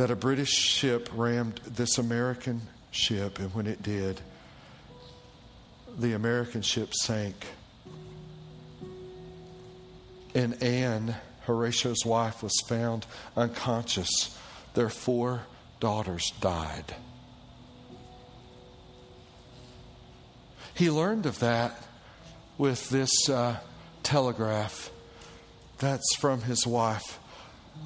that 0.00 0.10
a 0.10 0.16
British 0.16 0.48
ship 0.48 1.10
rammed 1.12 1.60
this 1.66 1.98
American 1.98 2.62
ship, 2.90 3.38
and 3.38 3.54
when 3.54 3.66
it 3.66 3.82
did, 3.82 4.18
the 5.98 6.14
American 6.14 6.62
ship 6.62 6.94
sank. 6.94 7.34
And 10.34 10.62
Anne, 10.62 11.16
Horatio's 11.42 12.06
wife, 12.06 12.42
was 12.42 12.58
found 12.66 13.04
unconscious. 13.36 14.38
Their 14.72 14.88
four 14.88 15.42
daughters 15.80 16.32
died. 16.40 16.94
He 20.72 20.88
learned 20.88 21.26
of 21.26 21.40
that 21.40 21.76
with 22.56 22.88
this 22.88 23.28
uh, 23.28 23.58
telegraph 24.02 24.90
that's 25.76 26.16
from 26.16 26.40
his 26.40 26.66
wife. 26.66 27.18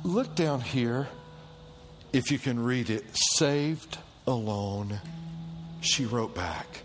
Look 0.05 0.37
down 0.37 0.61
here, 0.61 1.09
if 2.15 2.31
you 2.31 2.39
can 2.39 2.63
read 2.63 2.89
it. 2.89 3.05
Saved 3.13 3.99
alone, 4.27 5.01
she 5.81 6.07
wrote 6.07 6.35
back. 6.35 6.83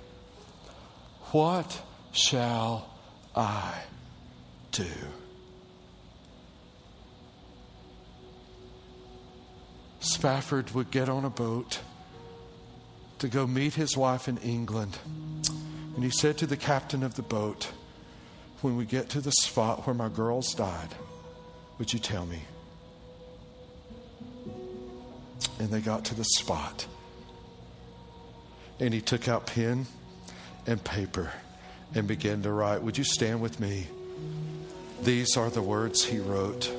What 1.32 1.82
shall 2.12 2.90
I 3.36 3.84
do? 4.72 4.88
Spafford 10.00 10.72
would 10.72 10.90
get 10.90 11.08
on 11.08 11.24
a 11.24 11.30
boat 11.30 11.82
to 13.20 13.28
go 13.28 13.46
meet 13.46 13.76
his 13.76 13.96
wife 13.96 14.28
in 14.28 14.38
England. 14.40 14.98
And 15.96 16.04
he 16.04 16.10
said 16.10 16.38
to 16.40 16.48
the 16.48 16.58
captain 16.58 17.04
of 17.04 17.16
the 17.16 17.22
boat, 17.22 17.72
When 18.62 18.76
we 18.76 18.86
get 18.86 19.10
to 19.10 19.22
the 19.22 19.32
spot 19.32 19.86
where 19.86 19.94
my 19.94 20.10
girls 20.10 20.54
died, 20.56 20.96
would 21.78 21.94
you 21.94 22.00
tell 22.00 22.26
me? 22.26 22.40
And 25.60 25.70
they 25.70 25.82
got 25.82 26.06
to 26.06 26.16
the 26.16 26.24
spot. 26.24 26.88
And 28.80 28.94
he 28.94 29.02
took 29.02 29.28
out 29.28 29.46
pen 29.46 29.86
and 30.66 30.84
paper 30.84 31.32
and 31.94 32.08
began 32.08 32.42
to 32.44 32.52
write. 32.52 32.82
Would 32.82 32.98
you 32.98 33.04
stand 33.04 33.42
with 33.42 33.60
me? 33.60 33.88
These 35.02 35.38
are 35.38 35.50
the 35.50 35.62
words 35.62 36.04
he 36.06 36.20
wrote. 36.20 36.72